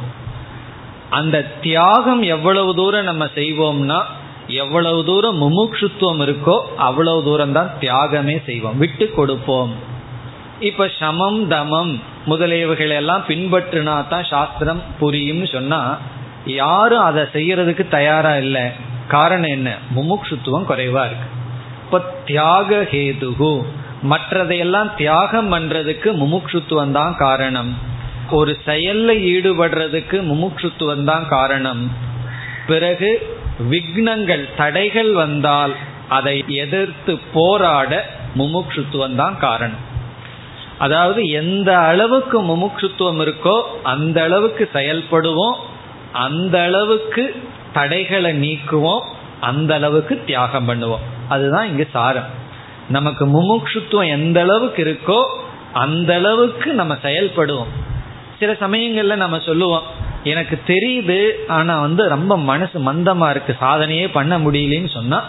அந்த 1.10 1.42
தியாகம் 1.62 2.22
எவ்வளவு 2.22 2.76
தூரம் 2.76 3.04
நம்ம 3.04 3.26
செய்வோம்னா 3.26 4.04
எவ்வளவு 4.48 5.06
தூரம் 5.06 5.42
முமுட்சுத்துவம் 5.42 6.22
இருக்கோ 6.22 6.60
அவ்வளவு 6.76 7.24
தூரம் 7.24 7.52
தான் 7.52 7.72
தியாகமே 7.80 8.44
செய்வோம். 8.46 8.78
விட்டு 8.78 9.12
கொடுப்போம். 9.12 9.74
இப்ப 10.60 10.90
சமம் 11.00 11.52
தமம் 11.52 12.00
முதலியவைகள் 12.28 12.90
எல்லாம் 12.90 13.24
பின்பற்றினா 13.28 14.08
தான் 14.08 14.24
சாஸ்திரம் 14.24 14.82
புரியும்னு 15.02 15.52
சொன்னா 15.52 15.98
யாரும் 16.46 17.00
அதை 17.00 17.24
செய்யறதுக்கு 17.24 17.88
தயாரா 17.88 18.38
இல்லை. 18.38 18.62
காரணம் 19.08 19.50
என்ன? 19.50 19.78
முமுட்சுத்துவம் 19.96 20.66
குறைவா 20.70 21.06
இருக்கு. 21.06 21.44
இப்ப 21.86 22.00
தியாக 22.26 22.88
ஹேதுகு. 22.92 23.64
மற்றதையெல்லாம் 24.12 24.90
தியாகம் 24.98 25.52
பண்றதுக்கு 25.52 26.10
முமுட்சுத்துவம் 26.22 26.92
தான் 26.92 27.16
காரணம். 27.16 27.72
ஒரு 28.32 28.58
செயல்ல 28.66 29.10
ஈடுபடுறதுக்கு 29.34 30.18
முமுட்சுத்துவம் 30.32 31.04
தான் 31.04 31.28
காரணம். 31.28 31.92
பிறகு 32.68 33.10
விக்னங்கள் 33.72 34.46
தடைகள் 34.58 35.12
வந்தால் 35.14 35.74
அதை 36.10 36.44
எதிர்த்து 36.48 37.20
போராட 37.34 37.92
முமுட்சுத்துவம் 38.36 39.16
தான் 39.16 39.38
காரணம். 39.40 39.84
அதாவது 40.78 41.22
எந்த 41.42 41.80
அளவுக்கு 41.80 42.38
முமுட்சுத்துவம் 42.44 43.22
இருக்கோ 43.26 43.58
அந்த 43.84 44.18
அளவுக்கு 44.24 44.70
செயல்படுவோம் 44.74 45.56
அந்த 46.12 46.56
அளவுக்கு 46.62 47.44
தடைகளை 47.74 48.32
நீக்குவோம் 48.40 49.06
அந்த 49.46 49.72
அளவுக்கு 49.76 50.24
தியாகம் 50.26 50.68
பண்ணுவோம். 50.70 51.06
அதுதான் 51.28 51.68
இங்க 51.68 51.86
சாரம். 51.92 52.30
நமக்கு 52.90 53.24
முமுட்சுத்துவம் 53.28 54.08
எந்த 54.08 54.42
அளவுக்கு 54.42 54.82
இருக்கோ 54.84 55.22
அந்த 55.74 56.16
அளவுக்கு 56.16 56.74
நம்ம 56.74 56.94
செயல்படுவோம். 57.04 57.72
சில 58.40 58.52
சமயங்கள்ல 58.52 59.16
நம்ம 59.16 59.40
சொல்லுவோம் 59.40 59.82
எனக்கு 60.24 60.60
தெரியுது 60.68 61.20
ஆனா 61.48 61.80
வந்து 61.80 62.10
ரொம்ப 62.10 62.38
மனசு 62.38 62.94
மந்தமா 62.94 63.30
இருக்கு. 63.30 63.56
சாதனையே 63.60 64.08
பண்ண 64.08 64.38
முடியலன்னு 64.40 64.94
சொன்னா 64.94 65.20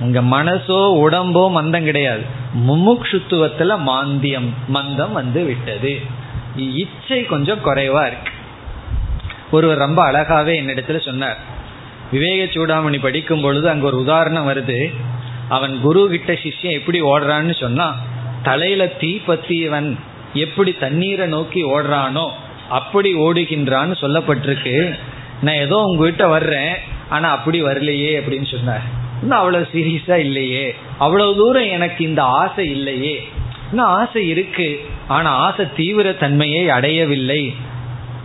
உங்க 0.00 0.20
மனசோ 0.20 0.78
உடம்போ 1.04 1.50
மந்தம் 1.50 1.84
கிடையாது. 1.84 2.22
முமுட்சுத்துவத்துல 2.68 3.78
மாந்தியம் 3.86 4.48
மந்தம் 4.68 5.12
வந்து 5.12 5.44
விட்டது. 5.44 5.92
இச்சை 6.56 7.24
கொஞ்சம் 7.24 7.64
குறைவா 7.64 8.06
இருக்கு. 8.06 8.32
ஒருவர் 9.50 9.78
ரொம்ப 9.78 10.00
அழகாவே 10.12 10.52
என்னிடத்துல 10.60 11.04
சொன்னார். 11.04 11.38
விவேக 12.12 12.44
சூடாமணி 12.44 13.00
படிக்கும் 13.00 13.40
பொழுது 13.40 13.68
அங்க 13.68 13.86
ஒரு 13.86 13.98
உதாரணம் 13.98 14.48
வருது. 14.48 14.92
அவன் 15.48 15.80
குரு 15.80 16.08
கிட்ட 16.10 16.32
சிஷ்யம் 16.32 16.78
எப்படி 16.78 17.02
ஓடுறான்னு 17.02 17.60
சொன்னா 17.60 17.96
தலையில 18.42 18.86
தீ 18.86 19.20
பத்தியவன் 19.28 19.96
எப்படி 20.34 20.72
தண்ணீரை 20.72 21.26
நோக்கி 21.26 21.64
ஓடுறானோ 21.64 22.30
அப்படி 22.68 23.14
ஓடுகின்றான்னு 23.14 23.94
சொல்லப்பட்டிருக்கு. 24.00 24.98
நான் 25.42 25.54
ஏதோ 25.54 25.76
உங்ககிட்ட 25.76 26.26
வர்றேன் 26.26 26.74
ஆனா 27.08 27.30
அப்படி 27.30 27.62
வரலையே 27.62 28.12
அப்படின்னு 28.20 28.50
சொன்னார். 28.50 28.82
இன்னும் 29.22 29.38
அவ்வளவு 29.38 29.68
சீரியஸா 29.72 30.16
இல்லையே. 30.16 30.74
அவ்வளவு 30.98 31.36
தூரம் 31.36 31.68
எனக்கு 31.68 32.04
இந்த 32.04 32.22
ஆசை 32.22 32.70
இல்லையே. 32.70 33.28
இன்னும் 33.70 33.86
ஆசை 33.86 34.28
இருக்கு. 34.28 34.84
ஆனா 35.08 35.30
ஆசை 35.30 35.64
தீவிர 35.76 36.12
தன்மையை 36.12 36.68
அடையவில்லை. 36.68 37.54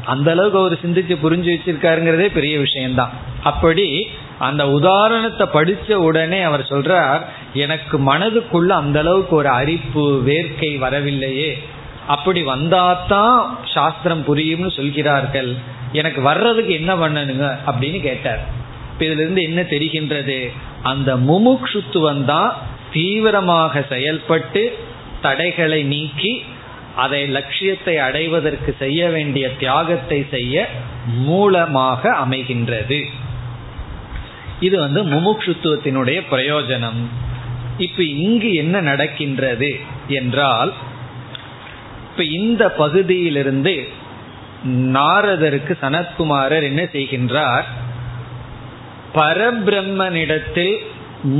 அந்த 0.07 0.31
அளவுக்கு 0.31 0.59
அவர் 0.59 0.79
சிந்திச்சு 0.85 1.17
புரிஞ்சு 1.25 1.49
வச்சிருக்காருங்கிறதே 1.55 2.33
பெரிய 2.33 2.59
விஷயம்தான். 2.59 3.11
அப்படி 3.43 4.07
அந்த 4.39 4.69
உதாரணத்தை 4.69 5.47
படிச்ச 5.53 5.93
உடனே 5.93 6.41
அவர் 6.41 6.61
சொல்றார் 6.61 7.21
எனக்கு 7.53 8.13
மனதுக்குள்ள 8.13 8.67
அந்த 8.67 8.99
அளவுக்கு 8.99 9.35
ஒரு 9.35 9.49
அரிப்பு 9.49 10.23
வேர்க்கை 10.25 10.77
வரவில்லையே. 10.77 11.57
அப்படி 12.07 12.45
வந்தாதான் 12.45 13.45
சாஸ்திரம் 13.73 14.25
புரியும்னு 14.27 14.75
சொல்கிறார்கள். 14.75 15.55
எனக்கு 15.91 16.21
வர்றதுக்கு 16.21 16.73
என்ன 16.73 16.95
பண்ணணுங்க? 16.95 17.57
அப்படின்னு 17.67 18.01
கேட்டார். 18.01 18.45
இதுல 18.99 19.19
இருந்து 19.19 19.41
என்ன 19.41 19.61
தெரிகின்றது? 19.61 20.51
அந்த 20.83 21.15
முமுக்ஷுத்துவம் 21.15 22.25
தான் 22.25 22.55
தீவிரமாக 22.93 23.85
செயல்பட்டு 23.89 24.77
தடைகளை 25.21 25.83
நீக்கி 25.83 26.43
அதை 27.03 27.21
லட்சியத்தை 27.27 27.95
அடைவதற்கு 28.07 28.71
செய்ய 28.79 29.01
வேண்டிய 29.09 29.45
தியாகத்தை 29.61 30.19
செய்ய 30.31 30.67
மூலமாக 31.29 32.11
அமைகின்றது. 32.25 32.99
இது 34.59 34.75
வந்து 34.79 35.01
முமுட்சுத்துவத்தினுடைய 35.13 36.19
பிரயோஜனம். 36.31 37.01
இப்ப 37.77 38.03
இங்கு 38.03 38.49
என்ன 38.53 38.75
நடக்கின்றது 38.81 39.71
என்றால் 40.19 40.71
இப்ப 42.09 42.23
இந்த 42.39 42.63
பகுதியிலிருந்து 42.71 43.75
நாரதருக்கு 44.93 45.73
சனத்குமாரர் 45.81 46.65
என்ன 46.69 46.83
செய்கின்றார்? 46.93 47.67
பரபிரம்மனிடத்தில் 49.13 50.75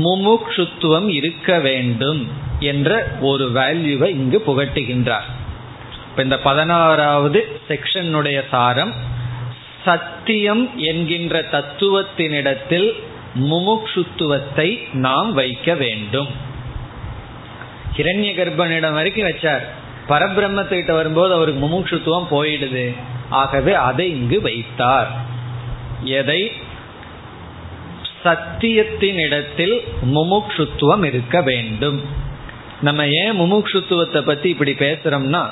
முமுக்ஷுத்துவம் 0.04 1.08
இருக்க 1.08 1.58
வேண்டும் 1.58 2.22
என்ற 2.70 2.90
ஒரு 3.20 3.46
வேல்யூவை 3.54 4.08
இங்கு 4.20 4.38
புகட்டுகின்றார். 4.46 5.28
இப்ப 6.18 6.30
இந்த 6.30 6.44
பதினாறாவது 6.44 7.60
செக்ஷனுடைய 7.68 8.42
சாரம் 8.50 8.92
சத்தியம் 9.84 10.78
என்கின்ற 10.78 11.44
தத்துவத்தினிடத்தில் 11.52 12.92
முமுக்ஷுத்துவத்தை 13.40 14.94
நாம் 14.94 15.32
வைக்க 15.32 15.74
வேண்டும். 15.74 16.28
ஹிரண்ய 17.96 18.34
கர்ப்பனிடம் 18.36 18.92
வரைக்கும் 18.92 19.28
வச்சார். 19.28 19.62
பரபிரம்மத்துக்கிட்ட 20.08 20.92
வரும்போது 20.92 21.34
அவருக்கு 21.34 21.66
முமுட்சுத்துவம் 21.66 22.26
போயிடுது. 22.30 22.96
ஆகவே 23.30 23.74
அதை 23.74 24.10
இங்கு 24.10 24.40
வைத்தார். 24.40 25.10
எதை? 26.04 26.52
சத்தியத்தின் 28.24 29.16
இடத்தில் 29.16 29.82
முமுட்சுத்துவம் 30.14 31.04
இருக்க 31.04 31.40
வேண்டும். 31.40 32.02
நம்ம 32.80 33.06
ஏன் 33.06 33.40
முமுட்சுத்துவத்தை 33.40 34.20
பத்தி 34.20 34.48
இப்படி 34.48 34.72
பேசுறோம்னா 34.72 35.48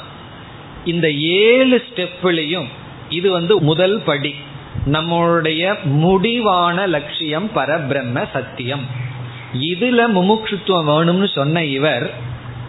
இந்த 0.86 1.10
ஏழு 1.10 1.84
ஸ்டெப்லையும் 1.86 2.68
இது 3.08 3.30
வந்து 3.30 3.60
முதல் 3.60 3.96
படி. 4.00 4.34
நம்மளுடைய 4.92 5.82
முடிவான 5.82 6.86
லட்சியம் 6.86 7.50
பரபிரம்ம 7.54 8.24
சத்தியம். 8.32 8.84
இதுல 9.60 10.00
முமுட்சுத்துவம் 10.16 10.88
வேணும்னு 10.90 11.28
சொன்ன 11.34 11.64
இவர் 11.64 12.06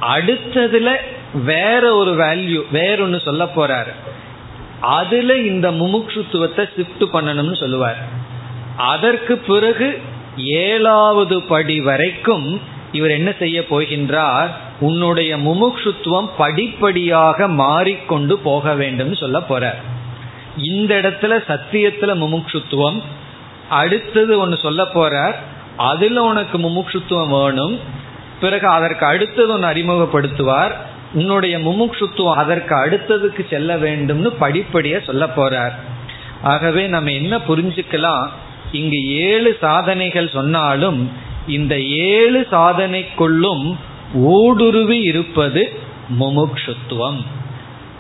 அடுத்ததுல 0.02 0.96
வேற 1.44 1.96
ஒரு 1.96 2.14
வேல்யூ 2.14 2.62
வேற 2.72 3.04
ஒன்னு 3.04 3.20
சொல்ல 3.20 3.44
போறாரு. 3.56 3.94
அதுல 4.82 5.38
இந்த 5.38 5.72
முமுட்சுத்துவத்தை 5.72 6.64
ஷிஃப்ட் 6.76 7.06
பண்ணணும்னு 7.14 7.56
சொல்லுவார். 7.56 8.00
அதற்கு 8.78 9.38
பிறகு 9.38 10.02
ஏழாவது 10.38 11.42
படி 11.42 11.80
வரைக்கும் 11.80 12.62
இவர் 12.92 13.12
என்ன 13.12 13.34
செய்ய 13.40 13.62
போகின்றார்? 13.70 14.52
உன்னுடைய 14.80 15.38
முமுக்ஷுத்துவம் 15.38 16.30
படிப்படியாக 16.38 17.48
மாறிக்கொண்டு 17.48 18.38
போக 18.38 18.74
வேண்டும் 18.74 19.16
சொல்ல 19.16 19.42
போற. 19.42 19.76
இந்த 20.56 20.96
இடத்துல 20.96 21.44
சத்தியத்துல 21.48 22.12
முமுக்ஷுத்துவம் 22.16 23.02
அடுத்தது 23.70 24.40
ஒன்று 24.40 24.58
சொல்ல 24.58 24.84
போறார் 24.84 25.36
அதில் 25.78 26.18
உனக்கு 26.18 26.58
முமுட்சுத்துவம் 26.58 27.28
வேணும் 27.28 27.80
பிறகு 28.40 28.68
அதற்கு 28.68 29.06
அடுத்தது 29.06 29.54
ஒன்று 29.54 29.68
அறிமுகப்படுத்துவார் 29.68 30.74
உன்னுடைய 31.14 31.58
முமுட்சுத்துவம் 31.58 32.36
அதற்கு 32.36 32.76
அடுத்ததுக்கு 32.76 33.50
செல்ல 33.50 33.76
வேண்டும்னு 33.76 34.28
படிப்படியாக 34.28 35.06
சொல்ல 35.06 35.26
போறார் 35.26 35.72
ஆகவே 36.44 36.88
நம்ம 36.88 37.12
என்ன 37.12 37.38
புரிஞ்சுக்கலாம் 37.38 38.28
இங்கு 38.72 39.08
ஏழு 39.08 39.58
சாதனைகள் 39.60 40.30
சொன்னாலும் 40.30 41.12
இந்த 41.48 41.80
ஏழு 41.80 42.48
சாதனைக்குள்ளும் 42.52 43.78
ஊடுருவி 44.14 45.02
இருப்பது 45.02 45.80
முமுக்ஷுத்துவம். 46.20 47.26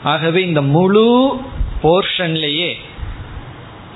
ஆகவே 0.03 0.45
இந்த 0.45 0.61
முழு 0.61 1.39
போர்ஷன்லேயே 1.83 2.73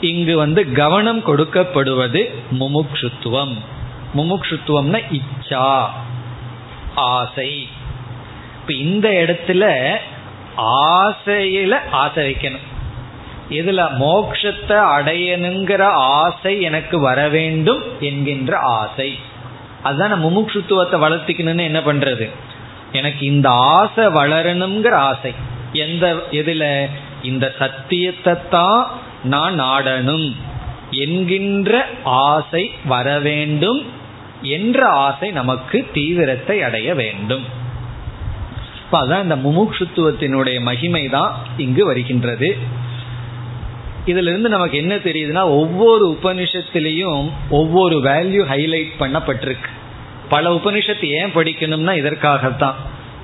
இங்கு 0.01 0.37
வந்து 0.37 0.71
கவனம் 0.71 1.25
கொடுக்கப்படுவது 1.25 2.33
முமுக்ஷுத்துவம். 2.59 3.57
முமுக்ஷுத்துவம்னா 4.15 5.01
இச்சா 5.11 5.85
ஆசை. 6.95 7.67
இப்ப 8.61 8.73
இந்த 8.73 9.09
இடத்துல 9.09 9.95
ஆசையில 10.57 11.77
ஆசை 11.91 12.31
வைக்கணும். 12.31 12.69
இதுல 13.49 13.89
மோக்ஷத்தை 13.99 14.83
அடையணுங்கிற 14.99 15.83
ஆசை 15.91 16.61
எனக்கு 16.61 16.99
வர 16.99 17.29
வேண்டும் 17.29 17.81
என்கின்ற 17.99 18.57
ஆசை. 18.59 19.19
அதுதான் 19.83 20.25
முமுட்சுத்துவத்தை 20.25 20.97
வளர்த்திக்கணும்னு 20.99 21.63
என்ன 21.63 21.79
பண்றது? 21.79 22.29
எனக்கு 22.91 23.25
இந்த 23.25 23.49
ஆசை 23.49 24.05
வளரணுங்கிற 24.05 24.91
ஆசை. 24.91 25.33
எந்த 25.73 26.23
எதுல? 26.31 26.89
இந்த 27.23 27.55
சத்தியத்தை 27.59 28.33
தான் 28.49 28.89
நான் 29.23 29.61
நாடணும். 29.61 30.35
என்கின்ற 30.91 31.85
ஆசை 32.03 32.71
வர 32.85 33.19
வேண்டும் 33.19 33.85
என்ற 34.41 34.87
ஆசை 34.87 35.31
நமக்கு 35.31 35.87
தீவிரத்தை 35.93 36.61
அடைய 36.61 36.95
வேண்டும். 36.95 37.45
அதான் 38.91 39.21
இந்த 39.21 39.35
முமுட்சுத்துவத்தினுடைய 39.35 40.59
மகிமை 40.59 41.09
தான் 41.09 41.35
இங்கு 41.57 41.85
வருகின்றது. 41.85 42.57
இதுல 44.05 44.29
இருந்து 44.29 44.49
நமக்கு 44.49 44.77
என்ன 44.77 44.95
தெரியுதுன்னா 44.95 45.43
ஒவ்வொரு 45.43 46.17
உபனிஷத்திலையும் 46.23 47.29
ஒவ்வொரு 47.49 47.97
வேல்யூ 47.97 48.43
ஹைலைட் 48.53 48.91
பண்ணப்பட்டிருக்கு. 48.99 49.69
பல 50.29 50.53
உபனிஷத்து 50.53 51.05
ஏன் 51.05 51.33
படிக்கணும்னா 51.35 51.93
இதற்காகத்தான். 51.95 52.75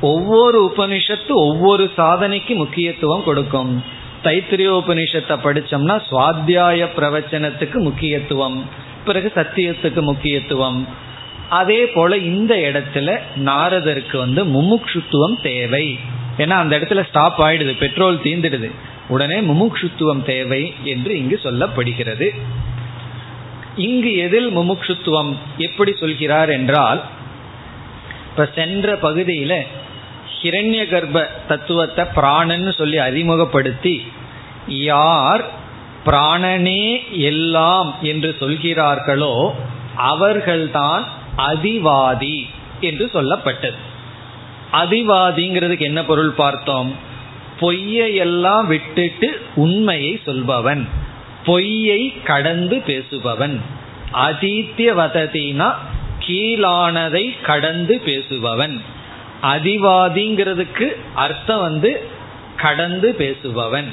ஒவ்வொரு 0.02 0.74
உபனிஷத்து 0.78 1.28
ஒவ்வொரு 1.28 1.92
சாதனைக்கு 1.98 2.56
முக்கியத்துவம் 2.56 3.24
கொடுக்கும். 3.24 3.84
தைத்திரியோபனிஷத்தை 4.24 5.36
படிச்சோம்னா 5.44 6.02
சுவாத்தியாய 6.12 6.88
பிரவச்சனத்துக்கு 6.98 7.74
முக்கியத்துவம் 7.74 8.66
பிறகு 9.06 9.32
சத்தியத்துக்கு 9.36 10.02
முக்கியத்துவம். 10.02 10.88
அதே 11.50 11.86
போல 11.86 12.18
இந்த 12.18 12.56
இடத்துல 12.56 13.20
நாரதருக்கு 13.46 14.18
வந்து 14.18 14.46
முமுட்சுத்துவம் 14.46 15.42
தேவை. 15.42 16.00
ஏன்னா 16.38 16.58
அந்த 16.64 16.80
இடத்துல 16.80 17.08
ஸ்டாப் 17.08 17.42
ஆயிடுது 17.42 17.78
பெட்ரோல் 17.78 18.18
தீந்துடுது. 18.18 18.72
உடனே 19.08 19.40
முமுக்ஷுத்துவம் 19.40 20.24
தேவை 20.24 20.74
என்று 20.84 21.18
இங்கு 21.18 21.40
சொல்லப்படுகிறது. 21.44 22.28
இங்கு 23.76 24.16
எதில் 24.18 24.58
முமுக்ஷுத்துவம் 24.58 25.32
எப்படி 25.58 25.92
சொல்கிறார் 25.94 26.50
என்றால் 26.50 27.04
இப்ப 28.30 28.50
சென்ற 28.56 28.94
பகுதியில 28.94 29.54
ஹிரண்ய 30.42 30.82
கர்ப்ப 30.90 31.28
தத்துவத்தை 31.48 32.06
பிராணன்னு 32.16 32.74
சொல்லி 32.74 32.98
அறிமுகப்படுத்தி 32.98 33.96
யார் 34.68 35.44
பிராணனே 36.06 37.12
எல்லாம் 37.12 37.96
என்று 38.02 38.36
சொல்கிறார்களோ 38.40 39.52
அவர்கள்தான் 39.96 41.06
அதிவாதி 41.38 42.38
என்று 42.80 43.10
சொல்லப்பட்டது. 43.14 43.80
அதிவாதிங்கிறதுக்கு 44.80 45.80
என்ன 45.80 46.06
பொருள் 46.06 46.30
பார்த்தோம்? 46.30 46.96
பொய்யை 47.60 48.16
எல்லாம் 48.16 48.68
விட்டுட்டு 48.68 49.42
உண்மையை 49.56 50.20
சொல்பவன். 50.26 50.88
பொய்யை 51.46 52.14
கடந்து 52.24 52.82
பேசுபவன். 52.88 53.60
அதித்திய 54.12 54.94
வததினா 54.94 55.74
கீழானதை 56.28 57.42
கடந்து 57.42 58.02
பேசுபவன். 58.06 58.80
அதிவாதிங்கிறதுக்கு 59.44 60.96
அர்த்தம் 61.16 61.60
வந்து 61.60 62.08
கடந்து 62.58 63.16
பேசுபவன். 63.20 63.86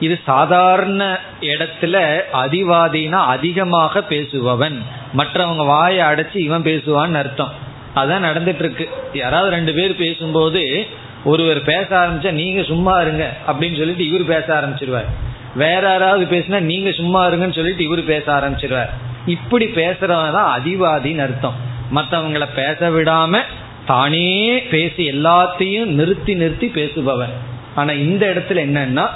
இது 0.00 0.20
சாதாரண 0.24 1.20
இடத்துல 1.40 2.20
அதிவாதினா 2.32 3.24
அதிகமாக 3.26 4.04
பேசுபவன். 4.08 4.78
மற்றவங்க 5.16 5.66
வாயை 5.66 6.06
அடைச்சி 6.06 6.36
இவன் 6.36 6.62
பேசுவான்னு 6.62 7.14
அர்த்தம். 7.14 7.64
அதான் 7.96 8.26
நடந்துட்டு 8.28 8.62
இருக்கு 8.64 8.88
யாராவது 9.12 9.50
ரெண்டு 9.50 9.72
பேர் 9.74 9.96
பேசும்போது 9.96 10.86
ஒருவர் 11.24 11.60
பேச 11.62 11.86
ஆரம்பிச்சா 11.90 12.30
நீங்க 12.30 12.62
சும்மா 12.62 13.00
இருங்க 13.00 13.24
அப்படின்னு 13.46 13.76
சொல்லிட்டு 13.76 14.08
இவர் 14.08 14.24
பேச 14.24 14.46
ஆரம்பிச்சிருவார். 14.60 15.08
வேற 15.54 15.82
யாராவது 15.88 16.24
பேசினா 16.24 16.58
நீங்க 16.60 16.90
சும்மா 16.92 17.28
இருங்கன்னு 17.28 17.58
சொல்லிட்டு 17.58 17.84
இவர் 17.84 18.04
பேச 18.04 18.32
ஆரம்பிச்சிருவார். 18.32 18.90
இப்படி 19.26 19.66
பேசுறவன் 19.66 20.32
தான் 20.32 20.50
அதிவாதின்னு 20.60 21.18
அர்த்தம். 21.18 21.56
மற்றவங்களை 21.94 22.48
பேச 22.54 22.90
விடாம 22.90 23.40
தானே 23.86 24.62
பேசி 24.62 25.10
எல்லாத்தையும் 25.10 25.92
நிறுத்தி 25.98 26.34
நிறுத்தி 26.34 26.68
பேசுபவன். 26.74 27.34
ஆனா 27.74 27.92
இந்த 27.92 28.26
இடத்துல 28.26 28.60
என்னன்னா 28.68 29.06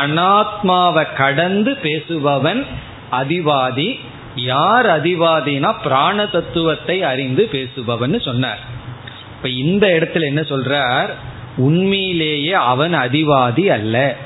அனாத்மாவை 0.00 1.04
கடந்து 1.16 1.78
பேசுபவன் 1.82 2.64
அதிவாதி 3.12 3.88
யார் 4.36 4.86
அதிவாதினா 4.86 5.74
பிராண 5.82 6.26
தத்துவத்தை 6.26 7.02
அறிந்து 7.02 7.48
பேசுபவன் 7.52 8.20
சொன்னார். 8.20 8.58
இப்ப 9.36 9.48
இந்த 9.48 9.86
இடத்துல 9.86 10.20
என்ன 10.20 10.40
சொல்றார்? 10.40 11.08
உண்மையிலேயே 11.56 12.52
அவன் 12.52 12.94
அதிவாதி 12.94 13.66
அல்ல. 13.66 14.16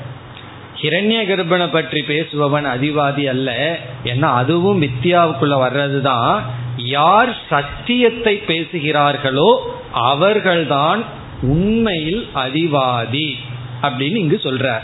ஹிரண்ய 0.81 1.27
கர்ப்பனை 1.27 1.71
பற்றி 1.71 2.01
பேசுபவன் 2.01 2.65
அதிவாதி 2.65 3.29
அல்ல. 3.29 3.77
ஏன்னா 4.03 4.21
அதுவும் 4.21 4.81
வித்யாவுக்குள்ள 4.81 5.55
வர்றதுதான். 5.65 6.41
யார் 6.77 7.37
சத்தியத்தை 7.49 8.43
பேசுகிறார்களோ 8.47 9.57
அவர்கள்தான் 9.91 11.03
உண்மையில் 11.41 12.29
அதிவாதி 12.35 13.33
அப்படின்னு 13.81 14.15
இங்கு 14.15 14.39
சொல்றார். 14.43 14.81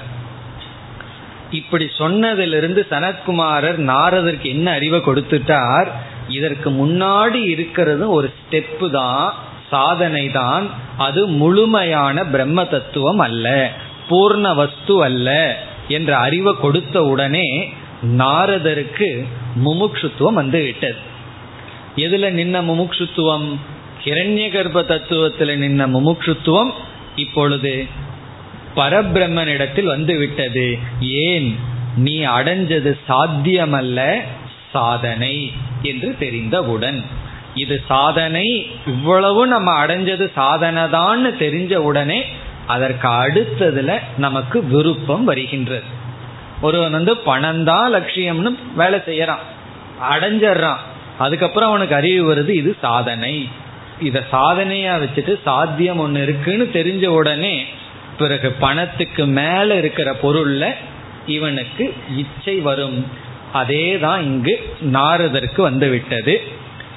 இப்படி 1.52 1.86
சொன்னதிலிருந்து 1.98 2.86
சனத்குமாரர் 2.90 3.78
நாரதற்கு 3.78 4.50
என்ன 4.50 4.72
அறிவை 4.72 5.00
கொடுத்துட்டார்? 5.00 5.88
இதற்கு 6.28 6.70
முன்னாடி 6.70 7.42
இருக்கிறது 7.48 8.10
ஒரு 8.10 8.34
ஸ்டெப்பு 8.38 8.90
தான் 8.90 9.34
சாதனை 9.70 10.32
தான். 10.32 10.70
அது 10.98 11.28
முழுமையான 11.28 12.26
பிரம்ம 12.26 12.66
தத்துவம் 12.66 13.20
அல்ல 13.20 13.72
பூர்ண 14.10 14.56
வஸ்து 14.56 15.04
அல்ல 15.04 15.58
என்ற 15.88 16.18
அறிவை 16.18 16.54
கொடுத்த 16.54 17.04
உடனே 17.04 17.74
நாரதருக்கு 18.04 19.26
முமுட்சுத்துவம் 19.66 20.34
வந்து 20.34 20.64
விட்டது 20.64 21.00
எதுல 21.96 22.30
நின்ன 22.40 22.56
முமுட்சுத்துவம்? 22.70 23.48
கிரண்ய 24.04 24.52
கர்ப்ப 24.52 24.82
தத்துவத்தில் 24.82 25.62
நின்ன 25.64 25.88
முமுட்சுத்துவம். 25.96 26.72
இப்பொழுது 27.16 27.86
பரபிரம்மனிடத்தில் 28.76 29.86
வந்து 29.86 30.18
விட்டது 30.18 30.78
ஏன்? 31.00 31.56
நீ 31.96 32.26
அடைஞ்சது 32.26 32.98
சாத்தியமல்ல 33.08 34.22
சாதனை 34.72 35.52
என்று 35.82 36.16
தெரிந்தவுடன். 36.20 37.04
இது 37.56 37.82
சாதனை 37.88 38.68
இவ்வளவு 38.86 39.48
நம்ம 39.48 39.86
அடைஞ்சது 39.86 40.32
சாதனை 40.36 40.90
தான் 40.90 41.26
தெரிஞ்ச 41.26 41.76
உடனே 41.76 42.26
அதற்கு 42.68 43.08
அடுத்ததுல 43.08 44.00
நமக்கு 44.18 44.64
விருப்பம் 44.64 45.24
வருகின்றது. 45.24 45.84
ஒருவன் 46.62 46.92
வந்து 46.92 47.18
பணம் 47.18 47.64
தான் 47.64 47.94
லட்சியம்னு 47.94 48.58
வேலை 48.76 49.00
செய்யறான். 49.00 49.44
அடைஞ்சிடறான் 50.12 50.82
அதுக்கப்புறம் 51.18 51.70
அவனுக்கு 51.70 51.96
அறிவு 51.96 52.36
வருது 52.36 52.50
இது 52.50 52.76
சாதனை. 52.82 53.50
இத 54.00 54.24
சாதனையா 54.32 54.94
வச்சுட்டு 55.04 55.40
சாத்தியம் 55.44 56.00
ஒன்று 56.00 56.22
இருக்குன்னு 56.22 56.70
தெரிஞ்ச 56.74 57.06
உடனே 57.06 57.66
பிறகு 58.18 58.52
பணத்துக்கு 58.52 59.26
மேல 59.26 59.76
இருக்கிற 59.76 60.16
பொருள்ல 60.24 60.74
இவனுக்கு 61.26 61.94
இச்சை 62.18 62.60
வரும். 62.60 63.08
அதே 63.54 63.98
தான் 63.98 64.24
இங்கு 64.24 64.76
நாரதற்கு 64.82 65.62
வந்துவிட்டது. 65.62 66.44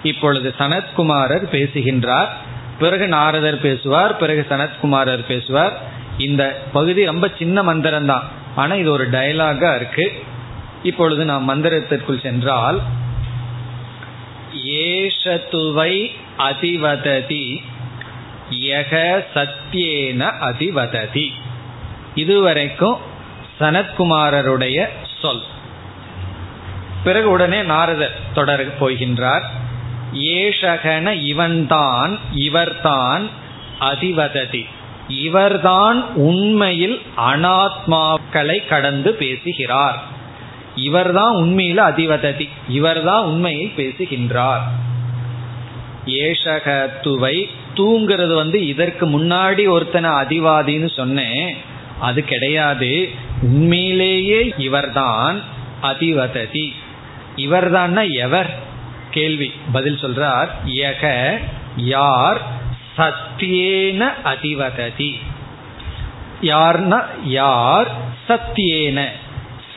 இப்பொழுது 0.02 0.54
சனத்குமாரர் 0.58 1.48
பேசுகின்றார். 1.48 2.36
பிறகு 2.78 3.08
நாரதர் 3.08 3.60
பேசுவார் 3.60 4.16
பிறகு 4.16 4.46
சனத்குமாரர் 4.50 5.26
பேசுவார். 5.26 5.80
இந்த 6.18 6.62
பகுதி 6.72 7.04
ரொம்ப 7.04 7.30
சின்ன 7.38 7.62
மந்திரம் 7.62 8.06
தான் 8.06 8.22
ஆனா 8.56 8.74
இது 8.74 8.90
ஒரு 8.90 9.10
டயலாகா 9.10 9.74
இருக்கு. 9.74 10.12
இப்பொழுது 10.82 11.24
நாம் 11.24 11.48
மந்திரத்திற்குள் 11.50 12.22
சென்றால் 12.22 12.80
ஏஷத்துவை 14.66 16.10
அதிவததி 16.38 17.56
யக 18.50 19.24
சத்தியேன 19.34 20.32
அதிவததி. 20.40 21.28
இதுவரைக்கும் 22.14 22.96
சனத்குமாரருடைய 23.60 24.88
சொல். 25.22 25.42
பிறகு 27.04 27.30
உடனே 27.30 27.62
நாரதர் 27.62 28.20
தொடர 28.34 28.64
போகின்றார். 28.80 29.42
ஏஷகன 30.14 31.22
இவன்தான் 31.22 32.18
இவர்தான் 32.34 33.28
அதிவததி. 33.80 34.66
இவர்தான் 35.08 36.14
உண்மையில் 36.14 37.02
அனாத்மாக்களை 37.16 38.66
கடந்து 38.66 39.12
பேசுகிறார். 39.12 40.02
இவர்தான் 40.74 41.30
உண்மையில் 41.30 41.78
அதிவததி. 41.78 42.48
இவர்தான் 42.68 43.22
உண்மையில் 43.22 43.72
பேசுகின்றார். 43.76 44.62
ஏஷகத்துவை 46.06 47.48
துவை 47.78 47.82
தூங்கிறது 47.82 48.34
வந்து 48.34 48.66
இதற்கு 48.66 49.06
முன்னாடி 49.06 49.68
ஒருத்தனை 49.68 50.10
அதிவாதின்னு 50.10 50.94
சொன்னேன். 50.94 51.56
அது 52.00 52.24
கிடையாது. 52.24 53.08
உண்மையிலேயே 53.42 54.54
இவர்தான் 54.56 55.40
அதிவததி. 55.82 56.72
இவர்தான் 57.36 57.96
எவர்? 57.96 58.58
கேள்வி. 59.10 59.52
பதில் 59.72 59.96
சொல்றார். 59.96 60.48
யக 60.66 61.36
யார்? 61.76 62.40
சத்தியேன 62.98 64.08
அதிவததி. 64.24 65.12
யார்னா 66.42 67.04
யார்? 67.24 67.90
சத்தியேன. 68.28 69.04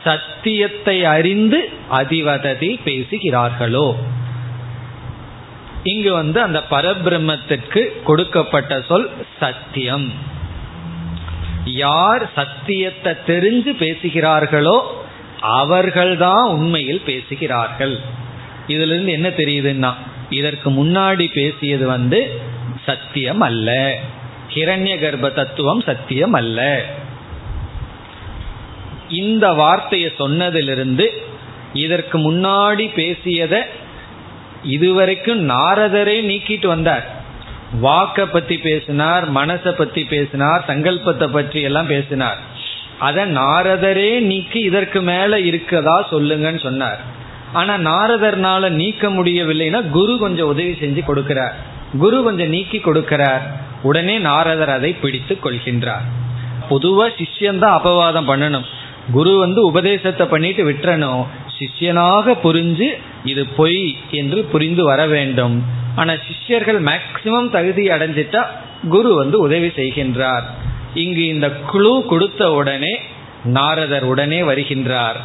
சத்தியத்தை 0.04 1.04
அறிந்து 1.04 1.70
அதிவததி 1.92 2.78
பேசுகிறார்களோ? 2.84 3.94
இங்கு 5.82 6.12
வந்து 6.12 6.40
அந்த 6.40 6.62
பரபிரம்மத்திற்கு 6.70 8.02
கொடுக்கப்பட்ட 8.02 8.82
சொல் 8.88 9.10
சத்தியம். 9.40 10.12
யார் 11.64 12.32
சத்தியத்தை 12.34 13.12
தெரிஞ்சு 13.26 13.72
பேசுகிறார்களோ 13.78 14.80
அவர்கள்தான் 15.40 16.48
உண்மையில் 16.48 17.00
பேசுகிறார்கள். 17.00 18.00
இதுல 18.66 18.92
இருந்து 18.94 19.12
என்ன 19.12 19.28
தெரியுதுன்னா 19.28 19.92
இதற்கு 20.30 20.70
முன்னாடி 20.70 21.32
பேசியது 21.32 21.86
வந்து 21.86 22.40
சத்தியம் 22.84 23.40
அல்ல. 23.40 23.98
ஹிரண்ய 24.54 25.00
கர்ப்ப 25.00 25.30
தத்துவம் 25.30 25.80
சத்தியம் 25.80 26.32
அல்ல. 26.32 26.84
இந்த 29.08 29.52
வார்த்தையை 29.52 30.12
சொன்னதிலிருந்து 30.18 31.06
இதற்கு 31.72 32.32
முன்னாடி 32.32 32.94
பேசியதை 32.94 33.60
இதுவரைக்கும் 34.64 35.48
நாரதரே 35.48 36.20
நீக்கிட்டு 36.22 36.66
வந்தார். 36.66 37.20
வாக்க 37.82 38.24
பத்தி 38.24 38.58
பேசினார் 38.58 39.32
மனசை 39.32 39.70
பத்தி 39.70 40.04
பேசினார் 40.04 40.64
சங்கல்பத்தை 40.68 41.26
பற்றி 41.28 41.60
எல்லாம் 41.60 41.86
பேசினார். 41.86 42.38
அத 42.98 43.26
நாரதரே 43.26 44.20
நீக்கி 44.20 44.58
இதற்கு 44.58 45.00
மேல 45.00 45.38
இருக்கதா 45.38 46.02
சொல்லுங்கன்னு 46.10 46.62
சொன்னார். 46.62 47.00
ஆனா 47.52 47.74
நாரதர்னால 47.78 48.68
நீக்க 48.68 49.08
முடியவில்லைன்னா 49.08 49.88
குரு 49.88 50.18
கொஞ்சம் 50.18 50.48
உதவி 50.48 50.70
செஞ்சு 50.70 51.00
கொடுக்கிறார். 51.08 51.52
குரு 51.98 52.22
கொஞ்சம் 52.22 52.48
நீக்கி 52.48 52.78
கொடுக்கிறார். 52.78 53.40
உடனே 53.82 54.18
நாரதர் 54.18 54.70
அதை 54.70 54.92
பிடித்து 54.92 55.38
கொள்கின்றார். 55.44 56.06
பொதுவா 56.70 57.08
சிஷ்யந்தான் 57.18 57.78
அபவாதம் 57.78 58.28
பண்ணணும். 58.28 58.64
குரு 59.12 59.38
வந்து 59.38 59.66
உபதேசத்தை 59.66 60.26
பண்ணிட்டு 60.26 60.70
விட்டுறணும். 60.70 61.26
சிஷ்யனாக 61.62 62.36
புரிஞ்சு 62.44 62.88
இது 63.24 63.46
பொய் 63.46 63.96
என்று 64.10 64.44
புரிந்து 64.44 64.84
வர 64.84 65.06
வேண்டும். 65.06 65.64
ஆனா 65.96 66.12
சிஷ்யர்கள் 66.12 66.82
மேக்சிமம் 66.82 67.50
தகுதி 67.50 67.88
அடைஞ்சிட்டா 67.88 68.46
குரு 68.88 69.14
வந்து 69.14 69.40
உதவி 69.40 69.66
செய்கின்றார். 69.66 70.42
இங்கு 70.94 71.26
இந்த 71.26 71.50
குழு 71.50 72.04
கொடுத்த 72.08 72.52
உடனே 72.52 73.00
நாரதர் 73.44 74.02
உடனே 74.02 74.42
வருகின்றார். 74.42 75.20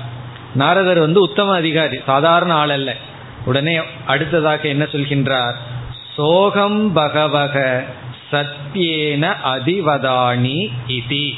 நாரதர் 0.53 0.99
வந்து 0.99 1.21
உத்தம 1.21 1.53
அதிகாரி 1.53 1.99
சாதாரண 2.05 2.53
ஆள் 2.53 2.69
அல்ல. 2.69 2.95
உடனே 3.45 3.79
அடுத்ததாக 4.05 4.67
என்ன 4.67 4.83
சொல்கின்றார்? 4.83 5.53
சோகம் 6.15 6.93
பகவக 6.93 7.85
சத்தியேன 8.31 9.33
அதிவதானி 9.45 10.69
இதி. 10.87 11.31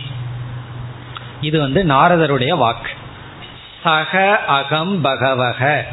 இது 1.41 1.59
வந்து 1.59 1.83
நாரதருடைய 1.83 2.49
வாக்கு. 2.49 2.91
சக 3.83 4.37
அகம் 4.37 5.01
பகவக. 5.01 5.85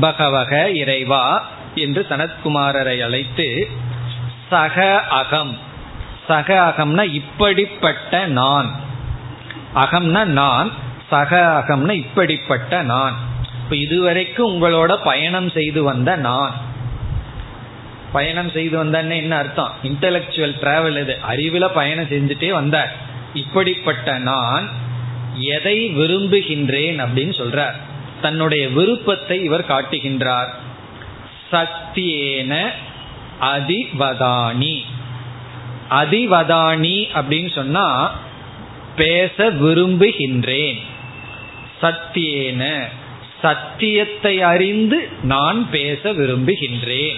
பகவக 0.00 0.70
இறைவா 0.70 1.46
என்று 1.74 2.06
சனத்குமாரரை 2.08 3.02
அழைத்து 3.02 3.70
சக 4.50 5.00
அகம். 5.00 5.58
சக 6.28 6.74
அகம்னா 6.74 7.12
இப்படிப்பட்ட 7.12 8.26
நான். 8.26 8.70
அகம்னா 9.74 10.24
நான் 10.24 10.70
சக 11.10 11.64
அகம்னா 11.64 11.92
இப்படிப்பட்ட 11.92 12.82
நான். 12.82 13.14
இப்ப 13.62 13.76
இதுவரைக்கும் 13.76 14.50
உங்களோட 14.52 14.96
பயணம் 15.04 15.50
செய்து 15.50 15.82
வந்த 15.82 16.16
நான். 16.16 16.52
பயணம் 18.12 18.50
செய்து 18.50 18.84
வந்தேன்னு 18.84 19.16
என்ன 19.16 19.36
அர்த்தம்? 19.36 19.72
இன்டலெக்சுவல் 19.82 20.58
டிராவல் 20.60 21.00
இது. 21.00 21.18
அறிவில் 21.20 21.70
பயணம் 21.74 22.08
செஞ்சுட்டே 22.08 22.52
வந்தார். 22.52 22.92
இப்படிப்பட்ட 23.34 24.18
நான் 24.18 24.68
எதை 25.38 25.90
விரும்புகின்றேன் 25.90 27.06
அப்படின்னு 27.06 27.40
சொல்றார். 27.40 27.72
தன்னுடைய 28.20 28.68
விருப்பத்தை 28.68 29.42
இவர் 29.42 29.66
காட்டுகின்றார். 29.66 30.48
சத்தியேன 31.52 32.68
அதிவதானி. 33.40 34.80
அதிவதானி 35.90 37.08
அப்படின்னு 37.14 37.54
சொன்னா 37.54 38.18
பேச 38.96 39.50
விரும்புகின்றேன். 39.50 40.80
சத்தியேன 41.82 42.82
சத்தியத்தை 43.42 44.42
அறிந்து 44.42 45.08
நான் 45.22 45.70
பேச 45.70 46.12
விரும்புகின்றேன். 46.12 47.16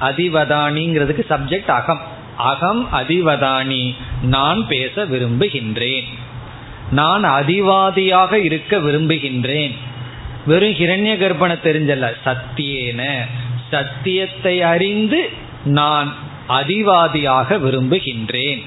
அதிவதானிங்கிறதுக்கு 0.00 1.24
சப்ஜெக்ட் 1.30 1.70
அகம். 1.70 2.02
அகம் 2.36 2.88
அதிவதானி. 2.92 3.94
நான் 4.22 4.66
பேச 4.66 5.04
விரும்புகின்றேன். 5.04 6.04
நான் 6.92 7.24
அதிவாதியாக 7.24 8.38
இருக்க 8.38 8.78
விரும்புகின்றேன். 8.78 9.74
வெறும் 10.46 10.70
ஹிரண்ய 10.70 11.12
கர்ப்பனை 11.16 11.56
தெரிஞ்சல 11.64 12.12
சத்தியேன. 12.24 13.02
சத்தியத்தை 13.70 14.62
அறிந்து 14.62 15.30
நான் 15.64 16.14
அதிவாதியாக 16.46 17.56
விரும்புகின்றேன். 17.56 18.62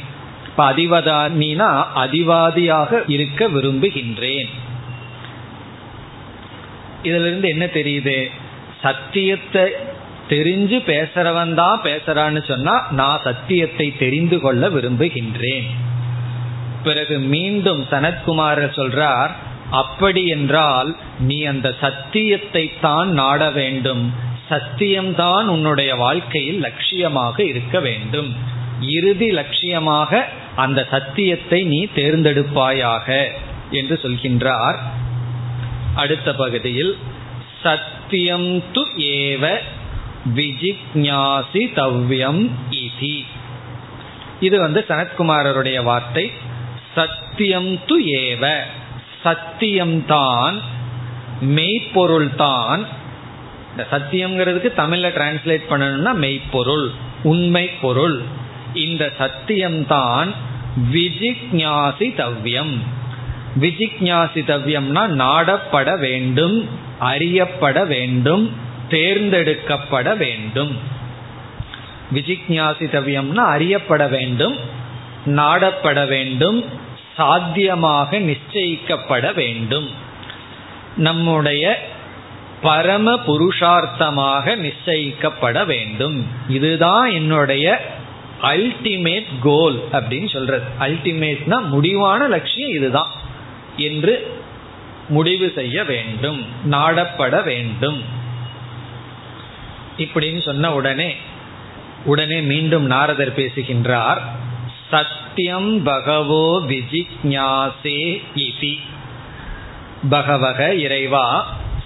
இப்ப 0.46 0.74
அதிவதானினா 0.74 1.70
அதிவாதியாக 1.96 3.04
இருக்க 3.08 3.48
விரும்புகின்றேன். 3.48 4.50
இதுல 7.04 7.28
இருந்து 7.28 7.50
என்ன 7.50 7.66
தெரியுது? 7.66 8.32
சத்தியத்தை 8.82 9.66
தெரிஞ்சு 10.30 10.78
பேசுறவன் 10.86 11.54
தான் 11.54 11.82
பேசுறான்னு 11.84 12.42
சொன்னா 12.48 12.88
நான் 12.92 13.22
சத்தியத்தை 13.24 13.98
தெரிந்து 13.98 14.40
கொள்ள 14.40 14.70
விரும்புகின்றேன். 14.70 15.68
பிறகு 16.88 17.16
மீண்டும் 17.34 17.82
சனத்குமாரர் 17.92 18.78
சொல்றார் 18.80 19.34
அப்படி 19.82 20.22
என்றால் 20.36 20.90
நீ 21.30 21.38
அந்த 21.52 21.68
சத்தியத்தை 21.84 22.66
தான் 22.82 23.10
நாட 23.20 23.42
வேண்டும். 23.60 24.04
சத்தியம்தான் 24.50 25.48
உன்னுடைய 25.54 25.92
வாழ்க்கையில் 25.96 26.60
லட்சியமாக 26.66 27.38
இருக்க 27.52 27.76
வேண்டும். 27.80 28.30
இறுதி 28.96 29.30
லட்சியமாக 29.38 30.22
அந்த 30.56 30.80
சத்தியத்தை 30.92 31.60
நீ 31.72 31.80
தேர்ந்தெடுப்பாயாக 31.96 33.08
என்று 33.80 33.96
சொல்கின்றார். 34.04 34.78
அடுத்த 35.96 36.30
பகுதியில் 36.34 36.94
சத்தியம் 37.64 38.50
து 38.74 38.84
ஏவ 39.20 39.44
விஜிக்ஞாசி 40.38 41.64
தவ்யம் 41.80 42.44
இது 44.40 44.56
வந்து 44.64 44.80
சனத்குமாரருடைய 44.90 45.78
வார்த்தை. 45.84 46.26
சத்தியம் 46.96 47.80
து 47.88 47.96
ஏவ. 48.20 48.58
சத்தியம்தான் 49.24 50.56
மெய்ப்பொருள்தான் 51.42 52.86
இந்த 53.72 53.88
சத்தியம்ங்கிறதுக்கு 53.92 54.70
தமிழ்ல 54.78 55.08
டிரான்ஸ்லேட் 55.10 55.66
பண்ணணும்னா 55.70 56.14
மெய்ப்பொருள் 56.14 56.92
உண்மை 57.24 57.70
பொருள் 57.82 58.22
இந்த 58.74 59.14
சத்தியம்தான் 59.20 60.30
விஜிக்ஞாசிதவ்யம் 60.94 62.78
விஜிக்ஞாசிதவ்யம்னா 63.60 65.04
நாடப்பட 65.08 66.00
வேண்டும் 66.00 66.70
அறியப்பட 67.00 67.86
வேண்டும் 67.86 68.52
தேர்ந்தெடுக்கப்பட 68.90 70.18
வேண்டும். 70.18 70.78
விஜிக்ஞாசிதவ்யம்னா 72.14 73.46
அறியப்பட 73.48 74.08
வேண்டும் 74.08 74.56
நாடப்பட 75.26 76.08
வேண்டும் 76.08 76.84
சாத்தியமாக 77.18 78.20
நிச்சயிக்கப்பட 78.20 79.34
வேண்டும். 79.34 79.90
நம்முடைய 80.98 81.90
பரம 82.62 83.20
புருஷார்த்தமாக 83.28 84.56
நிச்சயிக்கப்பட 84.56 85.66
வேண்டும். 85.66 86.28
இதுதான் 86.50 87.12
என்னுடைய 87.12 87.82
அல்டிமேட் 88.42 89.26
கோல் 89.42 89.84
அப்படின்னு 89.92 90.30
சொல்றது. 90.30 90.64
அல்டிமேட்னா 90.80 91.66
முடிவான 91.66 92.28
லட்சியம் 92.28 92.70
இதுதான் 92.70 93.12
என்று 93.78 94.42
முடிவு 95.10 95.52
செய்ய 95.56 95.84
வேண்டும் 95.84 96.46
நாடப்பட 96.72 97.44
வேண்டும். 97.44 98.04
இப்படின்னு 99.98 100.42
சொன்ன 100.42 100.74
உடனே 100.74 101.16
உடனே 102.06 102.42
மீண்டும் 102.42 102.86
நாரதர் 102.86 103.34
பேசுகின்றார் 103.34 104.22
சத்தியம் 105.36 105.84
பகவோ 105.84 106.44
விஜிக்ஞாசே 106.68 108.02
இதி. 108.36 108.76
பகவக 110.10 110.60
இறைவா 110.74 111.24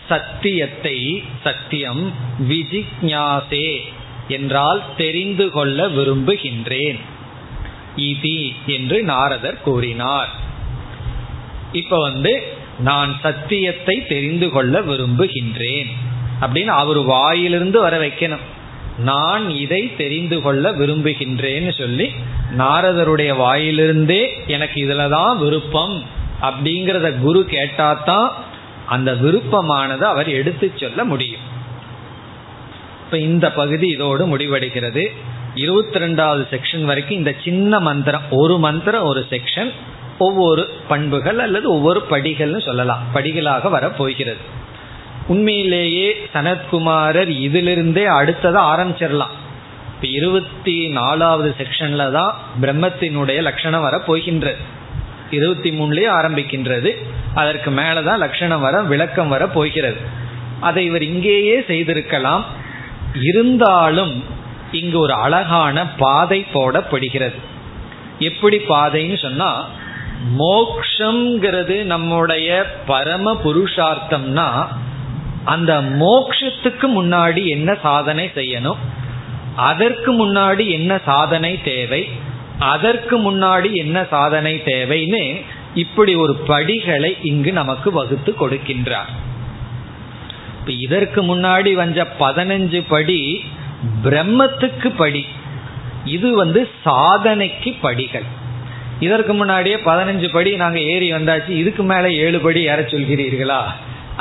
சத்தியத்தை 0.08 1.24
சத்தியம் 1.44 2.04
விஜிக்ஞாசே 2.50 3.70
என்றால் 4.28 4.82
தெரிந்து 4.98 5.50
கொள்ள 5.50 5.88
விரும்புகின்றேன். 5.88 7.00
இதி 7.96 8.54
என்று 8.66 9.04
நாரதர் 9.04 9.60
கூறினார். 9.62 10.30
இப்ப 11.72 11.98
வந்து 12.00 12.36
நான் 12.80 13.20
சத்தியத்தை 13.22 13.98
தெரிந்து 14.08 14.50
கொள்ள 14.50 14.82
விரும்புகின்றேன் 14.82 15.92
அப்படின்னு 16.42 16.74
அவர் 16.84 17.02
வாயிலிருந்து 17.06 17.82
வர 17.82 17.98
வைக்கணும். 18.08 18.46
நான் 19.04 19.50
இதை 19.50 19.96
தெரிந்து 19.96 20.42
கொள்ள 20.42 20.72
விரும்புகின்றேன்னு 20.72 21.72
சொல்லி 21.78 22.12
நாரதருடைய 22.58 23.32
வாயிலிருந்தே 23.44 24.30
எனக்கு 24.48 24.86
இதுல 24.86 25.10
தான் 25.10 25.38
விருப்பம் 25.38 26.04
அப்படிங்கிறத 26.42 27.20
குரு 27.20 27.46
கேட்டாதான் 27.50 28.30
அந்த 28.86 29.14
விருப்பமானது 29.14 30.06
அவர் 30.06 30.30
எடுத்து 30.30 30.72
சொல்ல 30.76 31.04
முடியும். 31.04 31.42
இப்ப 33.06 33.18
இந்த 33.18 33.52
பகுதி 33.52 33.88
இதோடு 33.88 34.38
முடிவடைகிறது. 34.38 35.08
இருபத்தி 35.56 36.00
ரெண்டாவது 36.00 36.44
செக்ஷன் 36.52 36.84
வரைக்கும் 36.84 37.18
இந்த 37.18 37.36
சின்ன 37.44 37.80
மந்திரம் 37.80 38.22
ஒரு 38.30 38.58
மந்திரம் 38.58 39.04
ஒரு 39.04 39.26
செக்ஷன் 39.30 39.72
ஒவ்வொரு 40.18 40.70
பண்புகள் 40.88 41.40
அல்லது 41.40 41.72
ஒவ்வொரு 41.72 42.02
படிகள்னு 42.12 42.62
சொல்லலாம். 42.62 43.04
படிகளாக 43.14 43.70
வர 43.70 43.90
போகிறது 43.90 44.58
உண்மையிலேயே 45.30 46.10
சனத்குமாரர் 46.34 47.28
இதிலிருந்தே 47.28 48.06
அடுத்ததை 48.06 48.62
ஆரம்பிச்சிடலாம். 48.72 49.36
இப்ப 49.96 50.08
இருபத்தி 50.18 50.88
நாலாவது 50.88 51.56
செக்ஷன்ல 51.58 52.12
தான் 52.12 52.34
பிரம்மத்தினுடைய 52.62 53.42
லட்சணம் 53.42 53.82
வர 53.82 54.00
போகின்றது. 54.00 54.58
இருபத்தி 55.32 55.70
மூணுலேயே 55.72 56.10
ஆரம்பிக்கின்றது. 56.20 56.92
அதற்கு 57.36 57.72
மேலதான் 57.72 58.18
லட்சணம் 58.18 58.62
வர 58.62 58.82
விளக்கம் 58.82 59.28
வர 59.28 59.48
போகிறது. 59.48 60.00
அதை 60.60 60.86
இவர் 60.86 61.04
இங்கேயே 61.04 61.64
செய்திருக்கலாம். 61.68 62.46
இருந்தாலும் 63.22 64.24
இங்கு 64.72 65.00
ஒரு 65.00 65.14
அழகான 65.14 65.88
பாதை 65.98 66.46
போடப்படுகிறது. 66.54 67.40
எப்படி 68.20 68.58
பாதைன்னு 68.58 69.18
சொன்னா 69.18 69.52
மோக்ஷங்கிறது 70.38 71.84
நம்முடைய 71.84 72.66
பரம 72.86 73.42
புருஷார்த்தம்னா 73.44 74.50
அந்த 75.50 75.74
மோக்ஷத்துக்கு 76.02 76.88
முன்னாடி 76.98 77.44
என்ன 77.56 77.70
சாதனை 77.84 78.26
செய்யணும்? 78.36 78.82
அதற்கு 79.70 80.12
முன்னாடி 80.20 80.66
என்ன 80.70 80.92
சாதனை 81.06 81.54
தேவை? 81.64 82.02
அதற்கு 82.74 83.16
முன்னாடி 83.26 83.70
என்ன 83.72 83.98
சாதனை 84.10 84.54
தேவைன்னு 84.66 85.24
இப்படி 85.76 86.14
ஒரு 86.16 86.34
படிகளை 86.52 87.12
இங்கு 87.22 87.52
நமக்கு 87.52 87.90
வகுத்து 87.92 88.32
கொடுக்கின்றார். 88.40 89.12
இப்ப 90.60 90.72
இதற்கு 90.86 91.22
முன்னாடி 91.30 91.72
வந்த 91.74 92.08
பதினஞ்சு 92.20 92.82
படி 92.90 93.20
பிரம்மத்துக்கு 94.04 94.90
படி. 94.98 95.24
இது 96.06 96.30
வந்து 96.36 96.62
சாதனைக்கு 96.86 97.72
படிகள். 97.82 98.28
இதற்கு 99.00 99.34
முன்னாடியே 99.34 99.78
பதினஞ்சு 99.90 100.30
படி 100.32 100.52
நாங்க 100.56 100.80
ஏறி 100.94 101.08
வந்தாச்சு. 101.14 101.52
இதுக்கு 101.62 101.84
மேலே 101.84 102.10
ஏழு 102.18 102.40
படி 102.40 102.62
ஏற 102.64 102.82
சொல்கிறீர்களா? 102.94 103.62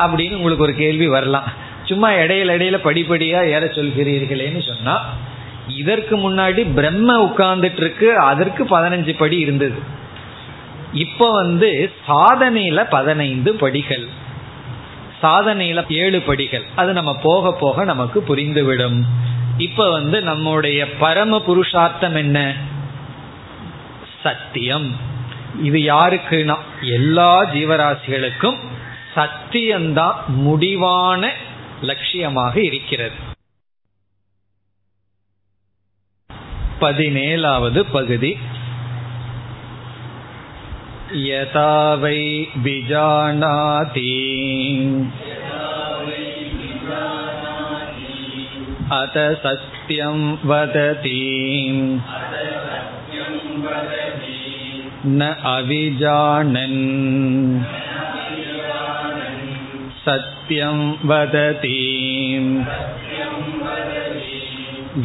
அப்படின்னு 0.07 0.35
உங்களுக்கு 0.35 0.63
ஒரு 0.63 0.75
கேள்வி 0.75 1.07
வரலாம். 1.07 1.53
சும்மா 1.85 2.11
இடையில 2.11 2.53
இடையில 2.55 2.79
படிப்படியா 2.85 3.47
ஏற 3.47 3.61
சொல்கிறீர்களேன்னு 3.61 4.75
சொன்னா 4.75 5.15
இதற்கு 5.69 6.17
முன்னாடி 6.17 6.75
பிரம்ம 6.75 7.25
உட்கார்ந்துட்டு 7.25 7.77
இருக்கு 7.77 8.19
அதற்கு 8.19 8.65
பதினஞ்சு 8.65 9.15
படி 9.19 9.37
இருந்தது. 9.37 9.97
இப்ப 10.93 11.33
வந்து 11.33 11.93
சாதனையில 12.09 12.87
பதினைந்து 12.91 13.55
படிகள். 13.55 14.09
சாதனையில 15.23 15.85
ஏழு 15.89 16.21
படிகள். 16.21 16.63
அது 16.75 16.93
நம்ம 16.93 17.17
போக 17.17 17.53
போக 17.53 17.85
நமக்கு 17.85 18.25
புரிந்துவிடும். 18.29 19.03
இப்ப 19.59 19.91
வந்து 19.91 20.21
நம்முடைய 20.23 20.93
பரம 20.93 21.43
புருஷார்த்தம் 21.43 22.15
என்ன? 22.15 22.55
சத்தியம். 24.23 24.97
இது 25.63 25.79
யாருக்குன்னா 25.79 26.57
எல்லா 26.81 27.45
ஜீவராசிகளுக்கும் 27.45 28.57
சத்தியம்தான் 29.16 30.20
முடிவான 30.46 31.32
லட்சியமாக 31.82 32.56
இருக்கிறது 32.64 33.20
பதினேழாவது 36.82 37.82
பகுதி 37.92 38.32
यथा 41.26 41.74
वै 42.02 42.20
विजानाति 42.64 44.10
अत 48.94 49.16
सत् 49.44 49.74
सत्यं 49.86 50.20
वदति 50.46 51.22
न 55.08 55.22
अविजानन् 55.46 56.80
सत्यं 60.08 60.80
वदति 61.10 61.80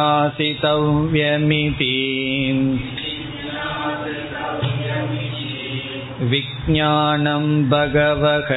विज्ञानं 6.30 7.46
भगवः 7.68 8.50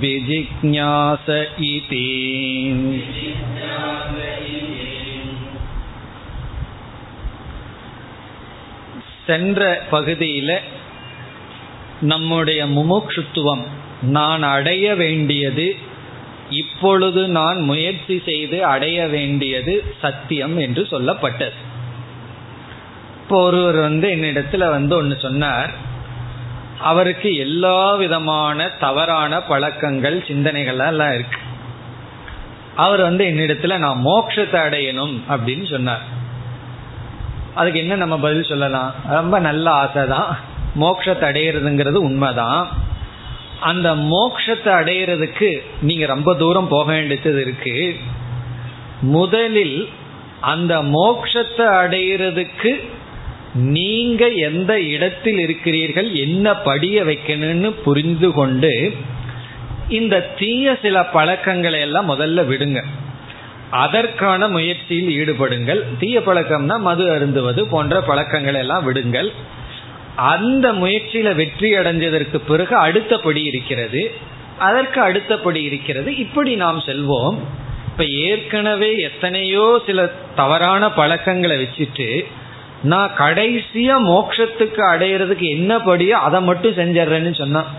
विजिज्ञास 0.00 1.26
इति 1.70 2.06
சென்ற 9.26 9.62
பகுதியில 9.90 10.50
நம்முடைய 12.02 12.60
முமுட்சுத்துவம் 12.66 13.64
நான் 14.10 14.42
அடைய 14.42 14.94
வேண்டியது 14.94 15.66
இப்பொழுது 16.50 17.22
நான் 17.28 17.58
முயற்சி 17.60 18.16
செய்து 18.24 18.58
அடைய 18.64 19.08
வேண்டியது 19.08 19.74
சத்தியம் 20.00 20.56
என்று 20.58 20.82
சொல்லப்பட்டது 20.90 21.58
இப்போ 23.25 23.43
ஒருவர் 23.43 23.75
வந்து 23.75 24.07
என்னிடத்துல 24.09 24.69
வந்து 24.69 24.95
ஒன்று 24.95 25.19
சொன்னார். 25.19 25.71
அவருக்கு 26.79 27.35
எல்லா 27.35 27.93
விதமான 27.95 28.67
தவறான 28.79 29.41
பழக்கங்கள் 29.41 30.23
சிந்தனைகள் 30.27 30.79
எல்லாம் 30.79 31.13
இருக்கு. 31.13 31.37
அவர் 32.75 33.01
வந்து 33.01 33.25
என்னிடத்துல 33.25 33.77
நான் 33.77 34.05
மோட்சத்தை 34.05 34.59
அடையணும் 34.67 35.15
அப்படின்னு 35.29 35.69
சொன்னார். 35.69 36.01
அதுக்கு 37.55 37.79
என்ன 37.79 37.95
நம்ம 37.95 38.19
பதில் 38.19 38.43
சொல்லலாம்? 38.43 38.91
ரொம்ப 39.09 39.39
நல்ல 39.39 39.71
ஆசை 39.71 40.07
தான் 40.07 40.37
மோட்சத்தை 40.79 41.25
அடையிறதுங்கிறது 41.31 41.95
உண்மைதான். 41.95 42.67
அந்த 43.59 43.95
மோட்சத்தை 43.95 44.71
அடையிறதுக்கு 44.81 45.61
நீங்க 45.81 46.05
ரொம்ப 46.05 46.35
தூரம் 46.35 46.67
போக 46.67 46.91
வேண்டியது 46.91 47.41
இருக்கு. 47.41 47.95
முதலில் 49.01 49.89
அந்த 50.41 50.81
மோட்சத்தை 50.81 51.65
அடையிறதுக்கு 51.83 52.93
நீங்க 53.55 54.27
எந்த 54.27 54.81
இடத்தில் 54.81 55.39
இருக்கிறீர்கள் 55.39 56.11
என்ன 56.11 56.55
படிய 56.55 57.03
வைக்கணும்னு 57.03 57.71
புரிந்து 57.83 58.31
கொண்டு 58.31 58.93
இந்த 59.89 60.21
தீய 60.21 60.77
சில 60.81 61.05
பழக்கங்களை 61.05 61.79
எல்லாம் 61.79 62.09
முதல்ல 62.09 62.45
விடுங்க. 62.49 62.83
அதற்கான 63.69 64.47
முயற்சியில் 64.47 65.09
ஈடுபடுங்கள். 65.09 65.83
தீய 65.99 66.19
பழக்கம்னா 66.19 66.79
மது 66.79 67.15
அருந்துவது 67.15 67.69
போன்ற 67.69 68.01
பழக்கங்களை 68.01 68.59
எல்லாம் 68.59 68.83
விடுங்கள். 68.83 69.31
அந்த 70.15 70.71
முயற்சியில 70.71 71.35
வெற்றி 71.35 71.73
அடைஞ்சதற்கு 71.73 72.41
பிறகு 72.47 72.75
அடுத்தபடி 72.75 73.43
இருக்கிறது. 73.43 74.11
அதற்கு 74.57 75.01
அடுத்தபடி 75.01 75.63
இருக்கிறது. 75.63 76.15
இப்படி 76.15 76.55
நாம் 76.55 76.83
செல்வோம். 76.85 77.37
இப்ப 77.87 78.05
ஏற்கனவே 78.05 78.97
எத்தனையோ 78.99 79.81
சில 79.85 80.11
தவறான 80.35 80.91
பழக்கங்களை 80.91 81.57
வச்சுட்டு 81.57 82.25
நான் 82.91 83.11
கடைசியா 83.19 83.95
மோட்சத்துக்கு 84.11 84.81
அடையிறதுக்கு 84.93 85.45
என்ன 85.57 85.77
படியோ 85.87 86.17
அதை 86.27 86.39
மட்டும் 86.41 86.77
செஞ்சிடறேன்னு 86.79 87.33
சொன்னான் 87.41 87.69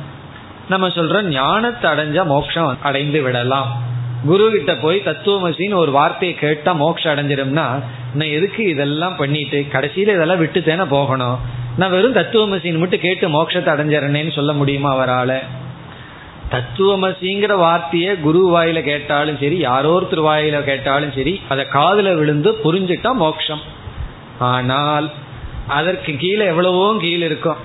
நம்ம 0.68 0.86
சொல்றோம் 0.88 1.28
ஞானத்தை 1.32 1.86
அடைஞ்சா 1.90 2.22
மோட்சம் 2.26 2.78
அடைந்து 2.88 3.18
விடலாம். 3.22 3.68
குரு 4.26 4.44
கிட்ட 4.50 4.72
போய் 4.76 4.98
தத்துவமசின்னு 5.08 5.76
ஒரு 5.82 5.92
வார்த்தையை 5.98 6.34
கேட்டா 6.38 6.72
மோட்சம் 6.72 7.12
அடைஞ்சிடும்னா 7.12 7.66
நான் 8.18 8.34
எதுக்கு 8.38 8.62
இதெல்லாம் 8.68 9.16
பண்ணிட்டு 9.16 9.58
கடைசியில 9.74 10.14
இதெல்லாம் 10.16 10.42
விட்டு 10.44 10.62
தானே 10.62 10.86
போகணும். 10.96 11.36
நான் 11.76 11.94
வெறும் 11.94 12.18
தத்துவமசின்னு 12.18 12.82
மட்டும் 12.82 13.04
கேட்டு 13.06 13.28
மோட்சத்தை 13.28 13.70
அடைஞ்சிடறேன்னு 13.74 14.36
சொல்ல 14.38 14.52
முடியுமா 14.52 14.90
அவரால்? 14.92 15.38
தத்துவமசிங்கிற 16.54 17.52
வார்த்தையை 17.64 18.10
குரு 18.26 18.42
வாயில 18.54 18.80
கேட்டாலும் 18.90 19.40
சரி 19.40 19.56
யாரோ 19.58 19.92
ஒருத்தர் 19.98 20.26
வாயில 20.28 20.58
கேட்டாலும் 20.64 21.16
சரி 21.16 21.34
அதை 21.48 21.64
காதல 21.68 22.14
விழுந்து 22.14 22.50
புரிஞ்சுட்டா 22.64 23.12
மோட்சம். 23.24 23.62
ஆனால் 24.38 25.12
அதற்கு 25.68 26.16
கீழே 26.16 26.46
எவ்வளவோ 26.46 26.96
கீழ் 27.01 27.22
இருக்கும். 27.22 27.57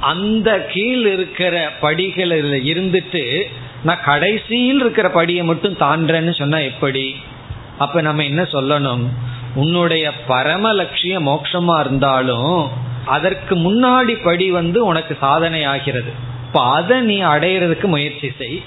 அந்த 0.00 0.66
கீழ் 0.72 1.06
இருக்கிற 1.06 1.72
படிகள் 1.80 2.62
இருந்துட்டு 2.62 3.42
நான் 3.84 4.04
கடைசியில் 4.04 4.80
இருக்கிற 4.80 5.08
படியை 5.08 5.42
மட்டும் 5.42 5.76
தாண்டேன்னு 5.80 6.34
சொன்னா 6.38 6.58
எப்படி? 6.58 7.16
அப்ப 7.78 8.00
நம்ம 8.00 8.24
என்ன 8.24 8.42
சொல்லணும்? 8.42 9.04
உன்னுடைய 9.54 10.12
பரம 10.26 10.72
லட்சிய 10.72 11.20
மோட்சமா 11.20 11.80
இருந்தாலும் 11.80 12.68
அதற்கு 13.06 13.54
முன்னாடி 13.56 14.24
படி 14.24 14.50
வந்து 14.50 14.86
உனக்கு 14.86 15.16
சாதனை 15.20 15.64
ஆகிறது 15.64 16.10
இப்ப 16.46 16.62
அதை 16.62 17.00
நீ 17.00 17.22
அடையிறதுக்கு 17.22 17.84
முயற்சி 17.84 18.32
செய். 18.38 18.62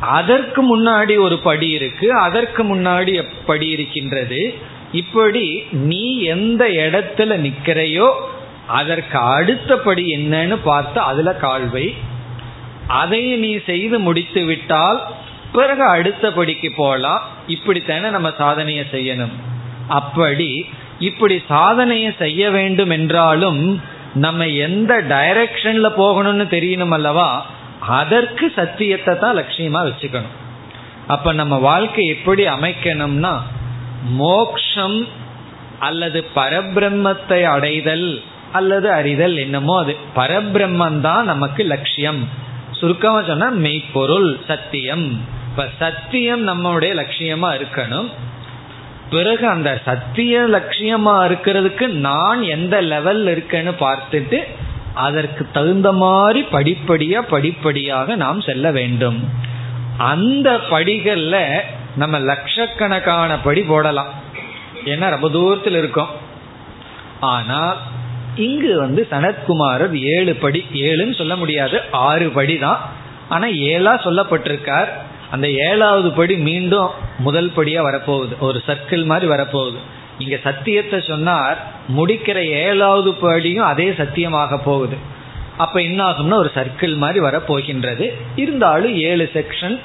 அதற்கு 0.00 0.60
முன்னாடி 0.62 1.18
ஒரு 1.18 1.38
படி 1.38 1.68
இருக்கு 1.68 2.12
அதற்கு 2.12 2.76
முன்னாடி 2.76 3.22
படி 3.46 3.68
இருக்கின்றது? 3.68 4.54
இப்படி 4.92 5.62
நீ 5.70 6.18
எந்த 6.22 6.64
இடத்துல 6.64 7.36
நிக்கிறையோ 7.36 8.08
அதற்கு 8.66 9.18
அடுத்தபடி 9.18 10.04
என்னன்னு 10.16 10.56
பார்த்து 10.64 11.00
அதுல 11.00 11.36
கால்வை 11.42 11.94
அதை 12.86 13.36
நீ 13.36 13.56
செய்து 13.56 13.98
முடித்து 13.98 14.44
விட்டால் 14.44 15.00
பிறகு 15.52 15.84
அடுத்த 15.84 16.30
படிக்கு 16.30 16.72
போகலாம் 16.76 17.22
இப்படித்தானே 17.48 18.10
நம்ம 18.10 18.32
சாதனையை 18.38 18.84
செய்யணும். 18.92 19.34
அப்படி 19.88 20.66
இப்படி 20.98 21.42
சாதனையை 21.48 22.12
செய்ய 22.18 22.50
வேண்டும் 22.50 22.90
என்றாலும் 22.90 23.80
நம்ம 24.14 24.46
எந்த 24.46 24.94
டைரக்ஷன்ல 24.94 25.88
போகணும்னு 25.96 26.46
தெரியணும் 26.54 26.90
அல்லவா? 26.90 27.46
அதற்கு 27.80 28.52
சத்தியத்தை 28.56 29.18
தான் 29.18 29.36
லட்சியமா 29.36 29.80
வச்சுக்கணும். 29.88 30.36
அப்ப 31.06 31.32
நம்ம 31.32 31.56
வாழ்க்கை 31.56 32.04
எப்படி 32.06 32.46
அமைக்கணும்னா 32.46 33.34
மோக்ஷம் 34.08 35.08
அல்லது 35.78 36.24
பரபிரம்மத்தை 36.36 37.42
அடைதல் 37.42 38.22
அல்லது 38.52 38.92
அறிதல் 38.92 39.36
என்னமோ 39.36 39.78
அது. 39.78 39.96
பரபிரம்மன் 40.16 41.00
தான் 41.00 41.24
நமக்கு 41.24 41.64
லட்சியம். 41.64 42.28
சுருக்கமா 42.70 43.22
சொன்னா 43.22 43.48
மெய்ப்பொருள் 43.48 44.40
சத்தியம். 44.46 45.24
இப்ப 45.50 45.68
சத்தியம் 45.78 46.48
நம்மளுடைய 46.48 46.92
லட்சியமா 46.94 47.60
இருக்கணும். 47.60 48.08
பிறகு 49.10 49.48
அந்த 49.48 49.80
சத்திய 49.84 50.40
லட்சியமா 50.40 51.14
இருக்கிறதுக்கு 51.26 51.86
நான் 51.86 52.42
எந்த 52.42 52.80
லெவல் 52.80 53.26
இருக்கேன்னு 53.26 53.72
பார்த்துட்டு 53.80 54.42
அதற்கு 54.94 55.46
தகுந்த 55.52 55.92
மாதிரி 55.92 56.46
படிப்படியா 56.52 57.18
படிப்படியாக 57.18 58.16
நாம் 58.16 58.40
செல்ல 58.40 58.70
வேண்டும். 58.70 59.28
அந்த 59.98 60.60
படிகள்ல 60.70 61.60
நம்ம 62.02 62.18
லட்சக்கணக்கான 62.30 63.38
படி 63.46 63.62
போடலாம். 63.62 64.10
ஏன்னா 64.92 65.06
ரொம்ப 65.14 65.28
தூரத்தில் 65.36 65.78
இருக்கும். 65.82 66.10
ஆனால் 67.32 67.76
இங்கு 68.46 68.72
வந்து 68.78 69.02
சனத்குமாரர் 69.10 69.94
ஏழு 70.14 70.32
படி 70.34 70.60
ஏழுன்னு 70.88 71.14
சொல்ல 71.20 71.34
முடியாது 71.36 71.76
ஆறு 72.08 72.26
படி 72.38 72.56
தான் 72.58 72.80
ஆனா 73.28 73.46
ஏழா 73.46 73.92
சொல்லப்பட்டிருக்கார். 74.06 74.90
அந்த 75.30 75.46
ஏழாவது 75.68 76.08
படி 76.10 76.34
மீண்டும் 76.48 76.90
முதல் 77.18 77.50
படியா 77.56 77.80
வரப்போகுது. 77.88 78.34
ஒரு 78.38 78.58
சர்க்கிள் 78.66 79.04
மாதிரி 79.04 79.26
வரப்போகுது. 79.32 79.78
இங்க 80.18 80.36
சத்தியத்தை 80.42 80.98
சொன்னார் 81.08 81.58
முடிக்கிற 81.96 82.38
ஏழாவது 82.64 83.10
படியும் 83.22 83.68
அதே 83.72 83.88
சத்தியமாக 84.00 84.58
போகுது. 84.58 84.98
அப்ப 85.64 85.76
என்ன 85.82 86.00
ஆகும்னா 86.04 86.38
ஒரு 86.44 86.50
சர்க்கிள் 86.54 86.94
மாதிரி 86.96 87.20
வரப்போகின்றது. 87.26 88.06
இருந்தாலும் 88.36 88.94
ஏழு 89.10 89.26
செக்ஷன் 89.34 89.76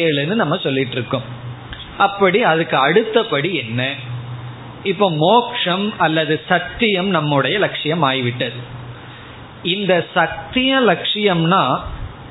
ஏழுன்னு 0.00 0.34
நம்ம 0.42 0.56
சொல்லிட்டு 0.56 0.96
இருக்கோம். 0.98 1.26
அப்படி 2.02 2.42
அதுக்கு 2.42 2.76
அடுத்தபடி 2.76 3.54
என்ன? 3.54 3.94
இப்ப 4.82 5.10
மோக்ஷம் 5.10 5.98
அல்லது 5.98 6.40
சத்தியம் 6.48 7.06
நம்முடைய 7.06 7.58
லட்சியம் 7.58 8.04
ஆகிவிட்டது 8.04 8.60
இந்த 9.62 10.06
சத்திய 10.14 10.80
லட்சியம்னா 10.80 11.80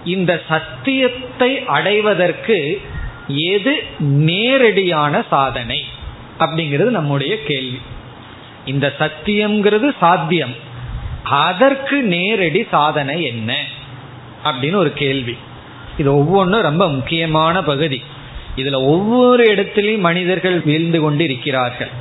இந்த 0.05 0.41
சத்தியத்தை 0.47 1.65
அடைவதற்கு 1.65 2.81
எது 3.27 3.83
நேரடியான 3.99 5.23
சாதனை? 5.29 5.85
அப்படிங்கிறது 6.39 6.89
நம்முடைய 6.89 7.43
கேள்வி. 7.43 7.81
இந்த 8.65 8.93
சத்தியம்ங்கிறது 8.99 9.91
சாத்தியம். 9.99 10.55
அதற்கு 11.23 12.01
நேரடி 12.01 12.67
சாதனை 12.71 13.23
என்ன? 13.23 13.65
அப்படின்னு 14.43 14.75
ஒரு 14.75 14.93
கேள்வி. 14.93 15.37
இது 15.97 16.15
ஒவ்வொன்றும் 16.15 16.61
ரொம்ப 16.61 16.89
முக்கியமான 16.89 17.63
பகுதி. 17.63 18.03
இதுல 18.55 18.77
ஒவ்வொரு 18.85 19.43
இடத்திலையும் 19.53 20.05
மனிதர்கள் 20.09 20.59
வீழ்ந்து 20.59 20.99
கொண்டு 21.01 21.23
இருக்கிறார்கள் 21.23 21.91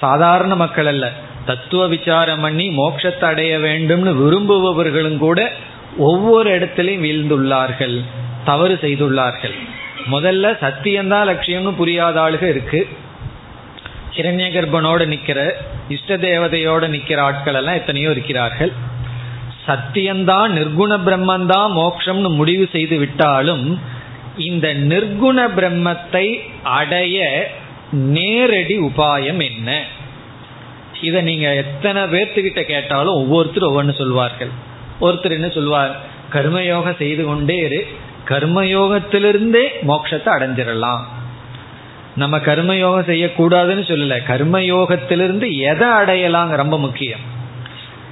சாதாரண 0.00 0.54
மக்கள் 0.54 0.86
அல்ல. 0.86 1.12
தத்துவ 1.46 1.86
விசாரம் 1.86 2.40
பண்ணி 2.40 2.66
மோட்சத்தை 2.68 3.24
அடைய 3.24 3.58
வேண்டும்னு 3.58 4.12
விரும்புபவர்களும் 4.22 5.18
கூட 5.18 5.52
ஒவ்வொரு 5.96 6.58
இடத்திலையும் 6.58 7.04
வீழ்ந்துள்ளார்கள். 7.06 8.04
தவறு 8.44 8.78
செய்துள்ளார்கள். 8.82 9.56
முதல்ல 10.10 10.52
சத்தியம்தான் 10.64 11.28
லட்சியம்னு 11.30 11.72
புரியாத 11.76 12.20
ஆளுக 12.20 12.42
இருக்கு. 12.42 12.88
கிரண்ய 14.16 14.46
கர்ப்பனோட 14.54 15.02
நிக்கிற 15.14 15.50
இஷ்ட 15.88 16.16
தேவதையோட 16.16 16.84
நிக்கிற 16.94 17.18
ஆட்கள் 17.18 17.54
எல்லாம் 17.54 17.74
எத்தனையோ 17.74 18.10
இருக்கிறார்கள். 18.10 18.72
சத்தியம்தான் 19.66 20.50
நிர்குண 20.58 20.92
பிரம்மந்தான் 21.06 21.70
மோக்ஷம்னு 21.80 22.30
முடிவு 22.34 22.68
செய்து 22.72 22.96
விட்டாலும் 22.96 23.89
இந்த 24.44 24.74
நிர்குண 24.74 25.48
பிரம்மத்தை 25.56 26.40
அடைய 26.62 27.50
நேரடி 27.92 28.78
உபாயம் 28.78 29.42
என்ன? 29.50 29.84
இதை 31.02 31.22
நீங்க 31.22 31.54
எத்தனை 31.54 32.02
பேர்த்துக்கிட்ட 32.02 32.62
கேட்டாலும் 32.62 33.14
ஒவ்வொருத்தரும் 33.14 33.72
ஒவ்வொன்று 33.72 33.94
சொல்வார்கள். 33.94 34.48
ஒருத்தர் 35.00 35.30
என்ன 35.30 35.48
சொல்வார்? 35.48 36.00
கர்மயோகம் 36.32 36.96
செய்து 36.96 37.24
கொண்டே 37.24 37.56
இரு. 37.56 37.86
கர்மயோகத்திலிருந்தே 38.28 39.62
மோட்சத்தை 39.88 40.30
அடைஞ்சிடலாம். 40.38 41.00
நம்ம 42.16 42.38
கர்மயோகம் 42.38 43.08
செய்யக்கூடாதுன்னு 43.10 43.84
சொல்லல. 43.90 44.16
கர்மயோகத்திலிருந்து 44.28 45.56
எதை 45.58 45.88
அடையலாம் 45.88 46.50
ரொம்ப 46.50 46.78
முக்கியம். 46.78 47.20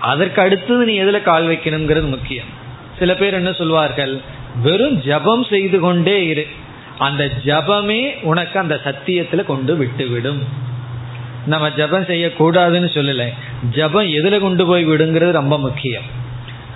அதற்கு 0.00 0.42
அடுத்தது 0.42 0.84
நீ 0.84 1.02
எதுல 1.02 1.22
கால் 1.22 1.48
வைக்கணுங்கிறது 1.48 2.08
முக்கியம். 2.08 2.56
சில 2.98 3.14
பேர் 3.14 3.34
என்ன 3.34 3.52
சொல்வார்கள்? 3.52 4.20
வெறும் 4.62 5.02
ஜபம் 5.02 5.44
செய்து 5.44 5.80
கொண்டே 5.80 6.26
இரு. 6.26 6.46
அந்த 6.98 7.30
ஜபமே 7.44 8.22
உனக்கு 8.22 8.58
அந்த 8.58 8.80
சத்தியத்துல 8.84 9.44
கொண்டு 9.44 9.76
விட்டுவிடும். 9.76 10.42
நம்ம 11.46 11.70
ஜபம் 11.70 12.02
செய்யக்கூடாதுன்னு 12.02 12.88
சொல்லல. 12.94 13.26
ஜபம் 13.70 14.06
எதுல 14.06 14.40
கொண்டு 14.40 14.66
போய் 14.66 14.86
விடுங்கிறது 14.86 15.30
ரொம்ப 15.30 15.58
முக்கியம். 15.58 16.02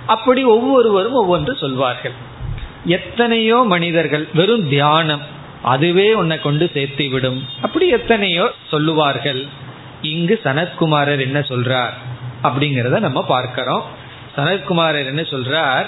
அப்படி 0.05 0.43
ஒவ்வொருவரும் 0.43 1.17
ஒவ்வொன்று 1.23 1.57
சொல்வார்கள். 1.57 2.11
எத்தனையோ 2.85 3.63
மனிதர்கள் 3.67 4.27
வெறும் 4.33 4.69
தியானம் 4.69 5.21
அதுவே 5.61 6.13
உன்னை 6.13 6.41
கொண்டு 6.41 6.69
சேர்த்து 6.73 7.09
விடும். 7.09 7.47
அப்படி 7.61 7.87
எத்தனையோ 7.87 8.51
சொல்லுவார்கள். 8.69 9.45
இங்கு 10.01 10.39
சனத்குமாரர் 10.43 11.21
என்ன 11.21 11.39
சொல்றார்? 11.39 11.93
அப்படிங்கிறத 12.43 12.99
நம்ம 12.99 13.23
பார்க்கிறோம். 13.23 13.83
சனத்குமாரர் 14.37 15.05
என்ன 15.05 15.21
சொல்றார்? 15.21 15.85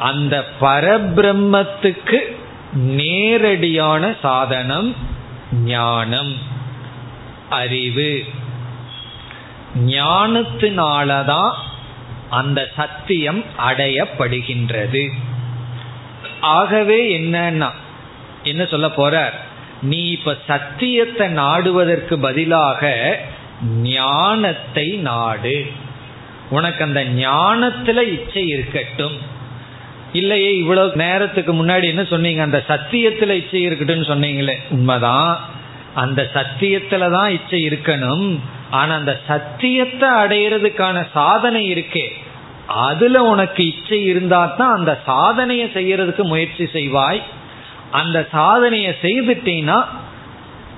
அந்த 0.00 0.44
பரபிரம்மத்துக்கு 0.60 2.18
நேரடியான 2.72 4.14
சாதனம் 4.22 4.94
ஞானம். 5.64 6.34
அறிவு. 7.50 8.24
ஞானத்தினாலதான் 9.86 11.52
அந்த 12.30 12.68
சத்தியம் 12.76 13.44
அடையப்படுகின்றது. 13.68 15.08
ஆகவே 16.40 17.18
என்னன்னா 17.18 17.70
என்ன 18.42 18.64
சொல்ல 18.64 18.86
போறார்? 18.86 19.32
நீ 19.82 20.10
இப்ப 20.10 20.36
சத்தியத்தை 20.46 21.28
நாடுவதற்கு 21.28 22.18
பதிலாக 22.18 23.18
ஞானத்தை 23.82 24.88
நாடு. 24.88 25.70
உனக்கு 26.50 26.84
அந்த 26.84 27.04
ஞானத்துல 27.04 28.00
இச்சை 28.00 28.46
இருக்கட்டும். 28.46 29.38
இல்லையே 30.12 30.56
இவ்வளவு 30.56 30.92
நேரத்துக்கு 30.94 31.66
முன்னாடி 31.66 31.84
என்ன 31.84 32.04
சொன்னீங்க? 32.04 32.42
அந்த 32.42 32.64
சத்தியத்துல 32.68 33.30
இச்சை 33.30 33.62
இருக்கட்டும் 33.62 34.22
சொன்னீங்களே. 34.22 34.54
உண்மைதான். 34.70 35.40
அந்த 35.94 36.30
சத்தியத்துல 36.34 37.10
தான் 37.10 37.30
இச்சை 37.30 37.68
இருக்கணும். 37.68 38.38
ஆனா 38.70 38.94
அந்த 38.94 39.20
சத்தியத்தை 39.26 40.08
அடையிறதுக்கான 40.08 41.06
சாதனை 41.12 41.74
இருக்கே. 41.74 42.08
அதுல 42.66 43.22
உனக்கு 43.22 43.66
இச்சை 43.66 44.04
இருந்தா 44.04 44.46
தான் 44.46 44.76
அந்த 44.76 45.00
சாதனையை 45.06 45.70
செய்யறதுக்கு 45.74 46.22
முயற்சி 46.22 46.64
செய்வாய். 46.64 47.22
அந்த 47.90 48.28
சாதனையை 48.32 48.94
செய்துட்டீங்கன்னா 49.02 49.84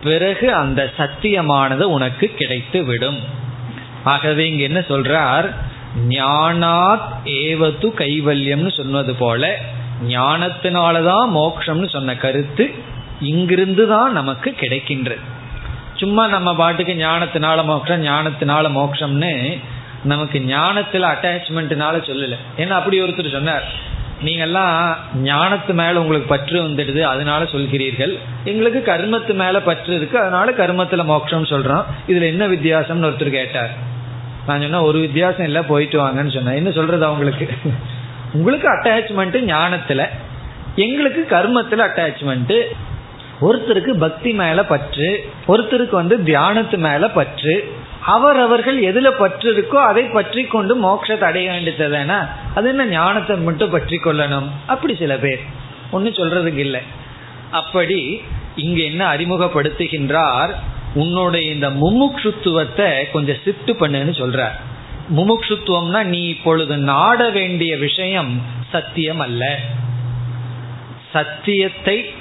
பிறகு 0.03 0.55
அந்த 0.55 0.93
சத்தியமானது 0.99 1.83
உனக்கு 1.83 2.26
கிடைத்து 2.26 2.85
விடும் 2.85 3.18
ஆகவே 4.05 4.49
இங்க 4.49 4.62
என்ன 4.62 4.78
சொல்றார்? 4.78 5.55
ஞானாத் 6.09 7.09
ஏவது 7.24 7.88
கைவல்யம்னு 7.88 8.76
சொன்னது 8.76 9.14
போல 9.14 9.59
ஞானத்தினாலதான் 10.09 11.26
மோக்ஷம்னு 11.34 11.88
சொன்ன 11.88 12.16
கருத்து 12.16 12.74
இங்கிருந்து 13.20 13.88
தான் 13.88 14.12
நமக்கு 14.12 14.55
கிடைக்கின்றது. 14.61 15.18
சும்மா 15.95 16.26
நம்ம 16.26 16.55
பாட்டுக்கு 16.55 16.93
ஞானத்தினால 16.93 17.64
மோட்சம் 17.64 18.05
ஞானத்தினால 18.05 18.70
மோட்சம்னு 18.70 19.61
நமக்கு 20.05 20.38
ஞானத்துல 20.38 21.11
அட்டாச்மெண்ட்னால 21.14 21.97
சொல்லல. 22.09 22.36
ஏன்னா 22.57 22.70
அப்படி 22.70 23.03
ஒருத்தர் 23.03 23.32
சொன்னார் 23.32 23.62
நீங்கெல்லாம் 24.24 24.95
ஞானத்து 25.22 25.72
மேல 25.72 26.01
உங்களுக்கு 26.01 26.28
பற்று 26.28 26.62
வந்துடுது 26.62 27.01
அதனால 27.01 27.45
சொல்கிறீர்கள். 27.45 28.18
எங்களுக்கு 28.45 28.93
கர்மத்து 28.93 29.34
மேல 29.34 29.61
பற்று 29.61 29.95
இருக்கு 29.95 30.18
அதனால 30.18 30.51
கர்மத்துல 30.51 31.05
மோட்சம் 31.05 31.45
சொல்றோம். 31.45 31.84
இதுல 32.09 32.22
என்ன 32.22 32.47
வித்தியாசம்னு 32.47 33.09
ஒருத்தர் 33.11 33.30
கேட்டார். 33.30 33.90
நான் 34.47 34.61
சொன்னா 34.61 34.82
ஒரு 34.82 34.99
வித்தியாசம் 34.99 35.45
இல்லை 35.45 35.62
போயிட்டு 35.62 35.99
வாங்கன்னு 35.99 36.34
சொன்னேன் 36.34 36.55
என்ன 36.55 36.70
சொல்றது 36.70 37.05
அவங்களுக்கு? 37.05 37.49
உங்களுக்கு 38.32 38.68
அட்டாச்மெண்ட் 38.68 39.36
ஞானத்துல 39.51 40.09
எங்களுக்கு 40.76 41.26
கர்மத்துல 41.30 41.86
அட்டாச்மெண்ட் 41.88 42.57
ஒருத்தருக்கு 43.40 43.93
பக்தி 43.99 44.32
மேல 44.32 44.64
பற்று 44.64 45.30
ஒருத்தருக்கு 45.49 45.90
வந்து 45.90 46.18
தியானத்து 46.18 46.76
மேல 46.76 47.11
பற்று. 47.11 47.74
அவரவர்கள் 48.07 48.78
எதுல 48.82 49.11
பற்று 49.18 49.49
இருக்கோ 49.57 49.74
அதை 49.74 50.05
பற்றி 50.05 50.45
கொண்டு 50.45 50.74
மோட்சத்தை 50.84 51.22
அடைய 51.22 51.51
வேண்டியதுனா 51.51 52.18
அது 52.55 52.68
என்ன? 52.68 52.86
ஞானத்தை 52.86 53.36
மட்டும் 53.36 53.70
பற்றி 53.70 54.01
கொள்ளணும். 54.05 54.49
அப்படி 54.66 54.97
சில 54.97 55.16
பேர். 55.16 55.40
ஒன்னும் 55.90 56.12
சொல்றதுக்கு 56.12 56.57
இல்லை. 56.57 56.80
அப்படி 57.51 58.22
இங்க 58.57 58.82
என்ன 58.82 59.16
அறிமுகப்படுத்துகின்றார்? 59.16 60.51
உன்னுடைய 60.95 61.53
இந்த 61.53 61.70
முமுக்ஷுத்துவத்தை 61.70 63.11
கொஞ்சம் 63.11 63.36
சிட்டு 63.45 63.66
பண்ணுன்னு 63.66 64.11
சொல்றார். 64.11 64.53
முமுக்ஷுத்துவம்னா 65.16 66.03
நீ 66.03 66.28
இப்பொழுது 66.28 66.76
நாட 66.76 67.30
வேண்டிய 67.30 67.76
விஷயம் 67.76 68.43
சத்தியம் 68.70 69.18
அல்ல. 69.18 69.59
சத்தியத்தை 71.12 72.14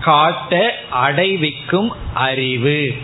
காட்ட 0.00 0.74
அடைவிக்கும் 0.90 1.88
அறிவு. 2.14 2.94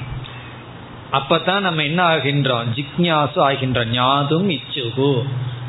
அப்பதான் 1.13 1.61
நம்ம 1.61 1.83
என்ன 1.83 2.17
ஆகின்றோம்? 2.17 2.65
ஜிக்ஞாசு 2.75 3.37
ஆகின்றோம். 3.37 3.89
ஞாதும் 3.93 4.61
இச்சுகு. 4.61 5.23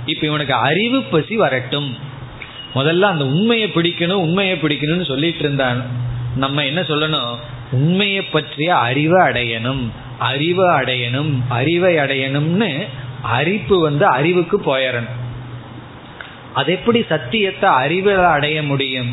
இப்ப 0.06 0.26
இவனுக்கு 0.26 0.54
அறிவு 0.54 1.02
பசி 1.02 1.36
வரட்டும். 1.38 1.98
முதல்ல 2.76 3.00
அந்த 3.00 3.26
உண்மையை 3.26 3.68
பிடிக்கணும் 3.68 4.12
உண்மையை 4.12 4.58
பிடிக்கணும்னு 4.58 5.06
சொல்லிட்டு 5.06 5.40
இருந்தான் 5.40 5.86
நம்ம 6.36 6.66
என்ன 6.66 6.82
சொல்லணும்? 6.82 7.36
உண்மையை 7.78 8.24
பற்றிய 8.36 8.70
அறிவை 8.88 9.20
அடையணும் 9.28 9.84
அறிவை 10.30 10.68
அடையணும் 10.80 11.32
அறிவை 11.60 11.94
அடையணும்னு 12.04 12.72
அறிப்பு 13.38 13.76
வந்து 13.82 14.06
அறிவுக்கு 14.18 14.58
போயிடணும் 14.68 15.22
அது 16.60 16.70
எப்படி 16.72 17.00
சத்தியத்தை 17.10 17.70
அறிவில் 17.84 18.26
அடைய 18.36 18.58
முடியும் 18.64 19.10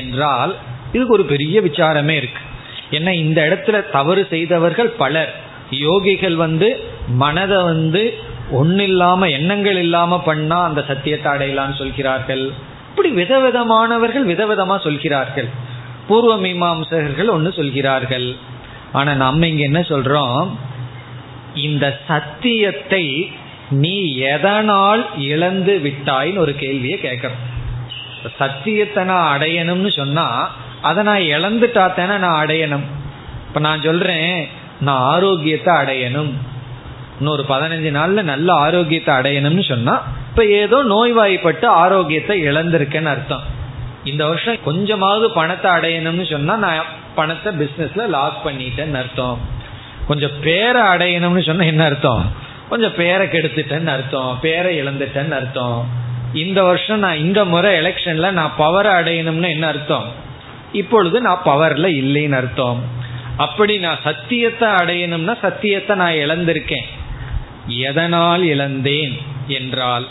என்றால் 0.00 0.52
இதுக்கு 0.92 1.14
ஒரு 1.14 1.24
பெரிய 1.24 1.56
விசாரமே 1.60 2.14
இருக்கு. 2.20 2.42
ஏன்னா 2.96 3.12
இந்த 3.24 3.38
இடத்துல 3.48 3.76
தவறு 3.90 4.22
செய்தவர்கள் 4.30 4.90
பலர். 5.02 5.32
யோகிகள் 5.84 6.36
வந்து 6.44 6.68
மனதை 7.22 7.58
வந்து 7.62 8.02
ஒன்னில்லாம 8.60 9.28
எண்ணங்கள் 9.30 9.78
இல்லாம 9.84 10.18
பண்ணா 10.22 10.58
அந்த 10.64 10.80
சத்தியத்தை 10.90 11.28
அடையலாம்னு 11.32 11.78
சொல்கிறார்கள். 11.82 12.44
இப்படி 12.90 13.10
விதவிதமானவர்கள் 13.20 14.26
விதவிதமா 14.32 14.76
சொல்கிறார்கள். 14.86 15.48
பூர்வ 16.08 16.32
மீமாம்சகர்கள் 16.38 17.30
ஒன்று 17.30 17.52
சொல்கிறார்கள். 17.52 18.36
ஆனா 18.92 19.14
நம்ம 19.14 19.46
இங்க 19.46 19.62
என்ன 19.62 19.80
சொல்றோம்? 19.80 20.48
இந்த 21.54 22.00
சத்தியத்தை 22.08 23.30
நீ 23.70 24.14
எதனால் 24.14 25.18
இழந்து 25.18 25.80
விட்டாய்னு 25.84 26.38
ஒரு 26.38 26.54
கேள்வியை 26.54 26.98
கேட்கறோம். 27.02 27.42
சத்தியத்தை 28.38 29.04
நான் 29.04 29.28
அடையணும்னு 29.34 29.90
சொன்னா 29.96 30.50
அதை 30.80 31.04
நான் 31.04 31.28
இழந்துட்டாத்தேன 31.34 32.18
நான் 32.18 32.46
அடையணும்? 32.46 32.86
இப்ப 33.48 33.60
நான் 33.60 33.80
சொல்றேன் 33.80 34.48
நான் 34.80 35.02
ஆரோக்கியத்தை 35.02 35.74
அடையணும். 35.74 36.32
இன்னொரு 37.18 37.44
பதினஞ்சு 37.48 37.90
நாள்ல 37.98 38.22
நல்ல 38.22 38.52
ஆரோக்கியத்தை 38.52 39.14
அடையணும்னு 39.14 39.68
சொன்னா 39.68 40.02
இப்ப 40.30 40.44
ஏதோ 40.44 40.84
நோய்வாய்ப்பட்டு 40.84 41.66
ஆரோக்கியத்தை 41.66 42.42
இழந்திருக்கேன்னு 42.42 43.12
அர்த்தம். 43.14 43.60
இந்த 44.04 44.26
வருஷம் 44.26 44.62
கொஞ்சமாவது 44.64 45.30
பணத்தை 45.30 45.70
அடையணும்னு 45.70 46.30
சொன்னா 46.30 46.56
நான் 46.56 46.84
பணத்தை 47.14 47.52
பிசினஸ்ல 47.52 48.08
லாஸ் 48.08 48.38
பண்ணிட்டேன்னு 48.44 48.94
அர்த்தம். 48.94 49.40
கொஞ்சம் 50.06 50.40
பேரை 50.40 50.82
அடையணும்னு 50.82 51.42
சொன்னா 51.42 51.64
என்ன 51.64 51.84
அர்த்தம்? 51.84 52.32
கொஞ்சம் 52.68 52.94
பேரை 52.94 53.26
கெடுத்துட்டேன்னு 53.26 53.86
அர்த்தம். 53.86 54.38
பேரை 54.42 54.82
இழந்துட்டேன்னு 54.82 55.30
அர்த்தம். 55.30 55.88
இந்த 56.34 56.62
வருஷம் 56.62 56.98
நான் 56.98 57.18
இந்த 57.18 57.44
முறை 57.44 57.80
எலெக்ஷன்ல 57.80 58.30
நான் 58.30 58.52
பவர் 58.56 58.86
அடையணும்னு 58.86 59.50
என்ன 59.50 59.66
அர்த்தம்? 59.66 60.04
இப்பொழுது 60.72 61.20
நான் 61.20 61.42
பவர்ல 61.44 61.86
இல்லைன்னு 61.86 62.36
அர்த்தம். 62.36 62.82
அப்படி 63.36 63.78
நான் 63.78 63.98
சத்தியத்தை 64.04 64.68
அடையணும்னா 64.68 65.38
சத்தியத்தை 65.40 65.96
நான் 65.96 66.12
இழந்திருக்கேன். 66.12 66.88
எதனால் 67.66 68.42
இழந்தேன்? 68.42 69.18
என்றால் 69.48 70.06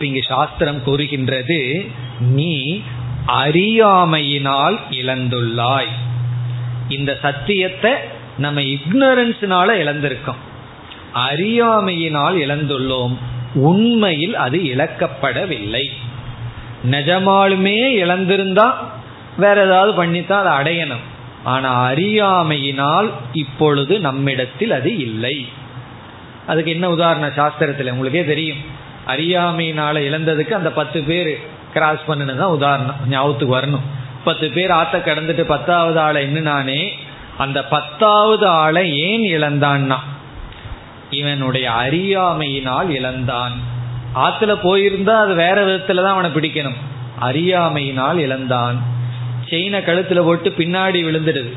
இங்கு 0.00 0.22
சாஸ்திரம் 0.22 0.82
கூறுகின்றது 0.82 1.90
நீ 2.30 2.82
அறியாமையினால் 3.26 4.78
இழந்துள்ளாய். 4.90 5.92
இந்த 6.88 7.18
சத்தியத்தை 7.22 7.92
நம்ம 8.38 8.60
இக்னரன்ஸ்னால 8.60 9.68
இழந்திருக்கோம். 9.80 10.40
அறியாமையினால் 11.14 12.36
இழந்துள்ளோம். 12.36 13.16
உண்மையில் 13.54 14.36
அது 14.36 14.58
இழக்கப்படவில்லை. 14.58 15.84
நிஜமாலுமே 16.90 17.90
இழந்திருந்தா 17.90 18.74
வேற 19.36 19.64
ஏதாவது 19.64 19.94
பண்ணித்தான் 19.94 20.46
அதை 20.46 20.76
அடையணும். 20.76 21.04
ஆனா 21.44 21.90
அறியாமையினால் 21.90 23.10
இப்பொழுது 23.32 24.00
நம்மிடத்தில் 24.00 24.70
அது 24.70 24.98
இல்லை. 24.98 25.48
அதுக்கு 26.46 26.70
என்ன 26.70 26.90
உதாரணம் 26.90 27.30
சாஸ்திரத்தில்? 27.30 27.90
உங்களுக்கே 27.90 28.24
தெரியும். 28.24 28.80
அறியாமையினால 29.06 29.98
இழந்ததுக்கு 29.98 30.50
அந்த 30.50 30.72
பத்து 30.72 31.02
பேர் 31.02 31.40
கிராஸ் 31.72 32.00
பண்ணுனதுதான் 32.08 32.42
உதாரணம். 32.42 32.94
ஞாபகத்துக்கு 33.08 33.56
வரணும். 33.56 33.80
பத்து 34.24 34.50
பேர் 34.50 34.70
ஆத்த 34.70 34.92
கடந்துட்டு 34.92 35.42
பத்தாவது 35.42 36.00
ஆளை 36.00 36.26
என்னனானே 36.26 36.88
அந்த 37.38 37.64
பத்தாவது 37.64 38.46
ஆளை 38.46 38.98
ஏன் 38.98 39.40
இழந்தான்னா? 39.40 39.96
இவனுடைய 41.10 41.70
அறியாமையினால் 41.70 42.90
இழந்தான். 42.90 43.52
ஆத்துல 44.14 44.56
போயிருந்தா 44.62 45.10
அது 45.10 45.34
வேற 45.34 45.66
விதத்துல 45.66 45.94
தான் 45.94 46.12
அவனை 46.12 46.30
பிடிக்கணும். 46.30 46.76
அறியாமையினால் 47.20 48.16
இழந்தான். 48.16 48.82
செயினை 49.48 49.80
கழுத்துல 49.80 50.24
போட்டு 50.24 50.54
பின்னாடி 50.56 51.02
விழுந்துடுது. 51.02 51.52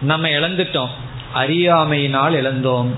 நம்ம 0.00 0.28
இழந்துட்டோம். 0.28 0.88
அறியாமையினால் 1.34 2.34
இழந்தோம். 2.34 2.88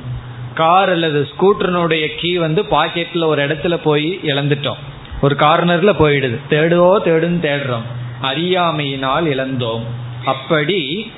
கார் 0.55 0.89
அல்லது 0.89 1.29
ஸ்கூட்டர்னுடைய 1.31 2.07
கீ 2.17 2.37
வந்து 2.37 2.63
பாக்கெட்ல 2.63 3.25
ஒரு 3.25 3.47
இடத்துல 3.47 3.75
போய் 3.75 4.21
இழந்துட்டோம். 4.23 4.89
ஒரு 5.23 5.35
கார்னர்ல 5.39 5.93
போயிடுது. 5.93 6.39
தேடுவோ 6.49 6.99
தேடுன்னு 6.99 7.41
தேடுறோம். 7.47 7.87
அறியாமையினால் 8.23 9.27
இழந்தோம். 9.27 9.85
அப்படி 10.25 11.13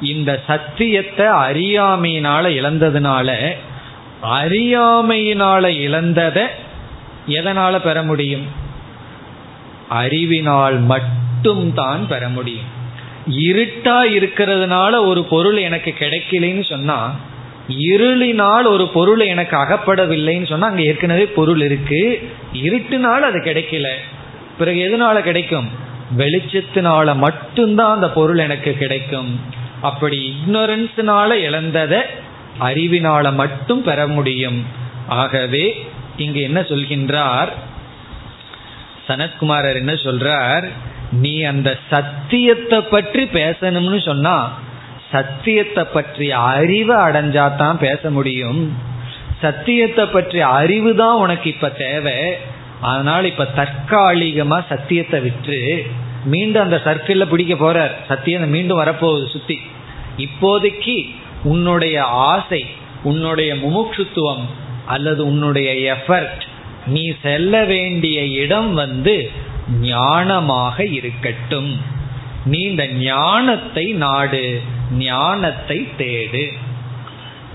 இந்த 0.00 0.42
சத்தியத்தை 0.46 1.26
அறியாமையினால 1.26 2.44
இழந்ததுனால 2.60 3.52
அறியாமையினால 4.22 5.66
இழந்ததை 5.66 6.42
எதனால 7.28 7.78
பெற 7.78 8.02
முடியும்? 8.02 8.46
அறிவினால் 9.88 10.78
மட்டும் 10.78 11.74
தான் 11.74 12.06
பெற 12.06 12.28
முடியும். 12.28 12.76
இருட்டா 13.30 13.98
இருக்கிறதுனால 14.16 15.06
ஒரு 15.06 15.24
பொருள் 15.24 15.56
எனக்கு 15.56 15.94
கிடைக்கலன்னு 15.98 16.68
சொன்னா 16.68 17.14
இருளினால் 17.68 18.66
ஒரு 18.66 18.88
பொருள் 18.88 19.20
எனக்கு 19.20 19.56
அகப்படவில்லைன்னு 19.56 20.46
சொன்னா 20.46 20.66
அங்க 20.66 20.82
ஏற்கனவே 20.82 21.26
பொருள் 21.26 21.60
இருக்கு. 21.60 22.30
இருட்டுனால் 22.52 23.20
அது 23.20 23.38
கிடைக்கல. 23.38 23.88
பிறகு 24.58 24.78
எதனால 24.78 25.20
கிடைக்கும்? 25.20 25.70
வெளிச்சத்தினால 26.16 27.16
மட்டும்தான் 27.16 27.94
அந்த 27.94 28.10
பொருள் 28.10 28.38
எனக்கு 28.38 28.72
கிடைக்கும். 28.72 29.40
அப்படி 29.80 30.36
இக்னோரன்ஸ்னால 30.36 31.30
இழந்ததை 31.30 31.98
அறிவினால 32.60 33.34
மட்டும் 33.34 33.82
பெற 33.82 34.06
முடியும். 34.06 34.66
ஆகவே 35.08 35.88
இங்கு 36.16 36.40
என்ன 36.40 36.60
சொல்கின்றார்? 36.60 37.48
சனத்குமாரர் 39.08 39.74
என்ன 39.74 39.92
சொல்றார்? 39.92 40.68
நீ 41.12 41.42
அந்த 41.42 41.78
சத்தியத்தை 41.90 42.80
பற்றி 42.80 43.22
பேசணும்னு 43.22 44.04
சொன்னா 44.04 44.58
சத்தியத்தை 45.10 45.84
பற்றிய 45.84 46.38
அறிவை 46.38 46.96
அடைஞ்சாதான் 46.96 47.74
பேச 47.74 48.10
முடியும். 48.10 48.76
சத்தியத்தை 49.40 50.06
பற்றிய 50.06 50.46
அறிவு 50.46 50.94
தான் 50.94 51.16
உனக்கு 51.16 51.50
இப்ப 51.50 51.68
தேவை. 51.68 52.36
அதனால 52.80 53.26
இப்ப 53.26 53.46
தற்காலிகமா 53.56 54.64
சத்தியத்தை 54.68 55.20
விற்று 55.20 55.86
மீண்டும் 56.24 56.62
அந்த 56.62 56.80
சர்க்கிள்ல 56.84 57.24
பிடிக்க 57.24 57.54
போறார். 57.54 58.06
சத்தியம் 58.08 58.48
மீண்டும் 58.48 58.80
வரப்போகுது 58.80 59.30
சுத்தி. 59.30 59.60
இப்போதைக்கு 60.16 61.14
உன்னுடைய 61.42 62.04
ஆசை 62.04 62.66
உன்னுடைய 63.02 63.54
முமுட்சுத்துவம் 63.54 64.44
அல்லது 64.86 65.26
உன்னுடைய 65.26 65.96
எஃபர்ட் 65.96 66.40
நீ 66.86 67.14
செல்ல 67.22 67.64
வேண்டிய 67.64 68.24
இடம் 68.24 68.74
வந்து 68.74 69.30
ஞானமாக 69.82 70.92
இருக்கட்டும். 70.92 71.96
நீ 72.44 72.58
இந்த 72.58 72.86
ஞானத்தை 72.86 73.92
நாடு 73.92 74.60
ஞானத்தை 74.98 75.88
தேடு. 75.98 76.52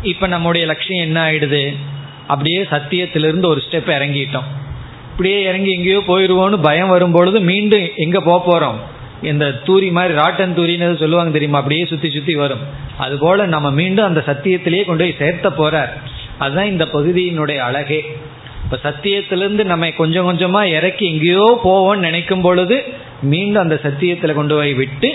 இப்ப 0.02 0.28
நம்முடைய 0.28 0.68
லட்சியம் 0.68 1.06
என்ன 1.06 1.32
ஆயிடுது? 1.32 1.76
அப்படியே 2.28 2.62
சத்தியத்திலிருந்து 2.62 3.46
ஒரு 3.46 3.62
ஸ்டெப் 3.70 3.90
இறங்கிட்டோம். 3.90 4.44
இப்படியே 5.12 5.42
இறங்கி 5.44 5.72
எங்கேயோ 5.72 6.00
போயிடுவோம்னு 6.08 6.62
பயம் 6.62 6.88
வரும் 6.88 7.12
பொழுது 7.12 7.40
மீண்டும் 7.40 7.88
எங்க 7.96 8.22
போக 8.22 8.60
போறோம்? 8.60 8.76
இந்த 9.26 9.62
தூரி 9.66 9.92
மாதிரி 9.92 10.20
ராட்டன் 10.20 10.56
தூரின்னு 10.56 10.98
சொல்லுவாங்க 10.98 11.32
தெரியுமா? 11.32 11.58
அப்படியே 11.58 11.86
சுத்தி 11.86 12.12
சுத்தி 12.12 12.36
வரும். 12.36 12.60
அதுபோல 12.98 13.46
நம்ம 13.46 13.72
மீண்டும் 13.72 14.06
அந்த 14.06 14.24
சத்தியத்திலேயே 14.26 14.86
கொண்டு 14.86 15.04
போய் 15.04 15.16
சேர்த்த 15.18 15.50
போறார். 15.50 15.90
அதுதான் 16.38 16.66
இந்த 16.66 16.86
பகுதியினுடைய 16.86 17.58
அழகே. 17.58 18.18
இப்ப 18.64 18.90
சத்தியத்திலிருந்து 18.90 19.64
நம்ம 19.64 19.92
கொஞ்சம் 19.92 20.38
கொஞ்சமா 20.38 20.64
இறக்கி 20.64 21.06
எங்கேயோ 21.06 21.60
போவோம்னு 21.64 22.00
நினைக்கும் 22.00 22.42
பொழுது 22.42 22.94
மீண்டும் 23.24 23.62
அந்த 23.62 23.80
சத்தியத்தில் 23.84 24.34
கொண்டு 24.34 24.56
போய் 24.56 24.74
விட்டு 24.74 25.10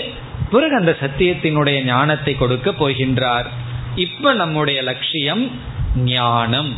பிறகு 0.49 0.75
அந்த 0.75 0.97
சத்தியத்தினுடைய 0.99 1.83
ஞானத்தை 1.83 2.33
கொடுக்க 2.35 2.71
போகின்றார். 2.71 3.47
இப்ப 3.95 4.33
நம்முடைய 4.33 4.81
லட்சியம் 4.81 5.51
ஞானம். 5.95 6.73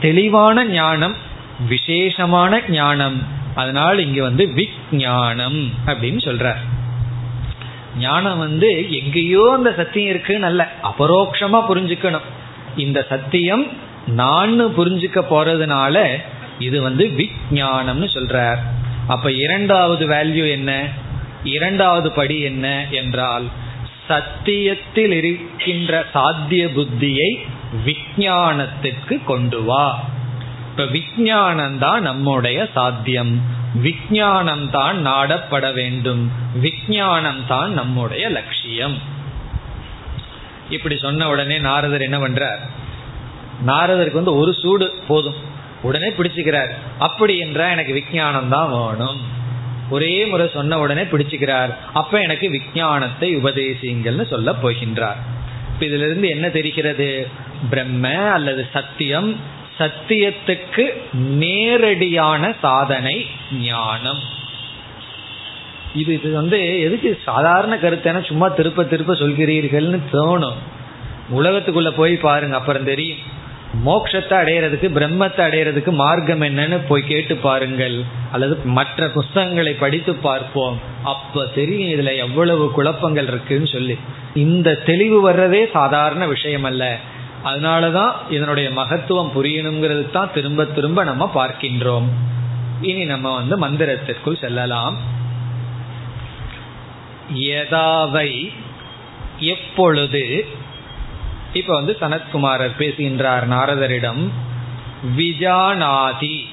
தெளிவான 0.00 0.64
ஞானம் 0.64 1.14
விசேஷமான 1.68 2.60
ஞானம். 2.68 3.26
அதனால் 3.54 3.98
இங்க 3.98 4.22
வந்து 4.22 4.52
விஞ்ஞானம் 4.52 5.72
அப்படின்னு 5.86 6.20
சொல்றார். 6.24 6.62
ஞானம் 7.98 8.38
வந்து 8.38 9.00
எங்கேயோ 9.00 9.52
அந்த 9.56 9.74
சத்தியம் 9.76 10.10
இருக்குன்னு 10.10 10.46
அல்ல 10.46 10.72
அபரோக்ஷமா 10.82 11.60
புரிஞ்சுக்கணும். 11.68 12.26
இந்த 12.76 13.06
சத்தியம் 13.08 13.66
நான் 14.06 14.60
புரிஞ்சுக்க 14.60 15.22
போறதுனால 15.30 16.06
இது 16.58 16.82
வந்து 16.82 17.06
விஞ்ஞானம்னு 17.16 18.08
சொல்றார். 18.14 18.58
அப்ப 19.08 19.32
இரண்டாவது 19.32 20.08
வேல்யூ 20.08 20.50
என்ன? 20.50 20.88
இரண்டாவது 21.44 22.12
படி 22.12 22.40
என்ன 22.40 22.86
என்றால் 22.90 23.46
சத்தியத்தில் 24.08 25.12
இருக்கின்ற 25.12 26.06
சாத்திய 26.12 26.66
புத்தியை 26.66 27.38
விஜயானத்திற்கு 27.86 29.24
கொண்டு 29.24 29.64
வா. 29.64 30.04
இப்ப 30.70 30.86
விஞ்ஞானம் 30.86 31.78
தான் 31.78 32.02
நம்முடைய 32.02 32.68
சாத்தியம். 32.74 33.42
விஞ்ஞானம் 33.74 34.70
தான் 34.70 35.06
நாடப்பட 35.06 35.74
வேண்டும். 35.74 36.30
விஞ்ஞானம் 36.54 37.42
தான் 37.48 37.72
நம்முடைய 37.72 38.28
லட்சியம். 38.28 38.96
இப்படி 40.70 40.96
சொன்ன 40.96 41.28
உடனே 41.28 41.58
நாரதர் 41.58 42.00
என்ன 42.00 42.18
பண்றார்? 42.18 42.62
நாரதருக்கு 43.66 44.20
வந்து 44.20 44.36
ஒரு 44.36 44.52
சூடு 44.52 44.94
போதும். 45.08 45.56
உடனே 45.82 46.06
பிடிச்சுக்கிறார். 46.06 46.68
அப்படி 46.98 47.38
என்றால் 47.38 47.70
எனக்கு 47.70 47.92
விஞ்ஞானம் 47.92 48.48
தான் 48.48 48.70
வேணும். 48.70 49.20
ஒரே 49.90 50.24
முறை 50.24 50.50
சொன்ன 50.52 50.78
உடனே 50.78 51.02
பிடிச்சுக்கிறார். 51.02 51.68
அப்ப 51.92 52.20
எனக்கு 52.20 52.50
விஞ்ஞானத்தை 52.50 53.36
உபதேசிங்கள்னு 53.36 54.26
சொல்ல 54.26 54.52
போகின்றார். 54.52 55.16
இதுல 55.80 56.06
இருந்து 56.08 56.28
என்ன 56.28 56.48
தெரிகிறது? 56.48 57.28
பிரம்ம 57.70 58.08
அல்லது 58.08 58.66
சத்தியம் 58.72 59.40
சத்தியத்துக்கு 59.78 60.92
நேரடியான 61.14 62.54
சாதனை 62.60 63.26
ஞானம். 63.60 64.18
இது 65.94 66.14
இது 66.14 66.32
வந்து 66.32 66.80
எதுக்கு 66.80 67.20
சாதாரண 67.24 67.76
கருத்தை 67.76 68.12
சும்மா 68.22 68.48
திருப்ப 68.48 68.84
திருப்ப 68.84 69.12
சொல்கிறீர்கள்னு 69.12 70.00
தோணும். 70.12 70.58
உலகத்துக்குள்ள 71.32 71.90
போய் 71.90 72.16
பாருங்க 72.16 72.56
அப்புறம் 72.56 72.84
தெரியும். 72.84 73.18
மோட்சத்தை 73.86 74.36
அடையிறதுக்கு 74.42 74.88
பிரம்மத்தை 74.88 75.42
அடையிறதுக்கு 75.46 75.92
மார்க்கம் 75.92 76.42
என்னன்னு 76.42 76.80
போய் 76.88 77.06
கேட்டு 77.06 77.36
பாருங்கள். 77.36 78.02
அல்லது 78.32 78.58
மற்ற 78.64 79.08
புஸ்தகங்களை 79.08 79.72
படித்து 79.72 80.14
பார்ப்போம். 80.14 80.80
அப்ப 81.04 81.46
தெரியும் 81.46 82.00
இதுல 82.00 82.16
எவ்வளவு 82.16 82.72
குழப்பங்கள் 82.72 83.26
இருக்குன்னு 83.26 83.66
சொல்லி. 83.66 83.98
இந்த 84.34 84.74
தெளிவு 84.74 85.30
வர்றதே 85.30 85.70
சாதாரண 85.70 86.26
விஷயம் 86.26 86.64
அல்ல. 86.64 86.96
அதனாலதான் 87.44 88.12
இதனுடைய 88.30 88.70
மகத்துவம் 88.70 89.30
புரியணுங்கிறது 89.34 90.10
தான் 90.10 90.32
திரும்ப 90.34 90.64
திரும்ப 90.64 91.04
நம்ம 91.04 91.30
பார்க்கின்றோம். 91.34 92.08
இனி 92.80 93.04
நம்ம 93.04 93.44
வந்து 93.44 93.68
மந்திரத்திற்குள் 93.68 94.40
செல்லலாம். 94.40 94.98
எதாவை 97.34 98.52
எப்பொழுது 99.38 100.46
இப்ப 101.52 101.74
வந்து 101.74 101.96
சனத்குமாரர் 102.00 102.76
பேசுகின்றார் 102.78 103.48
நாரதரிடம் 103.50 104.28
விஜானாதி 105.16 106.44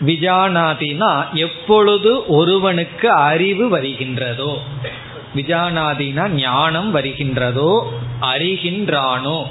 விஜானாதினா 0.00 1.32
எப்பொழுது 1.32 2.26
ஒருவனுக்கு 2.26 3.10
அறிவு 3.10 3.78
வருகின்றதோ 3.78 4.58
விஜானாதினா 5.34 6.28
ஞானம் 6.28 6.94
வருகின்றதோ 6.94 7.86
அறிகின்றானோ. 8.20 9.44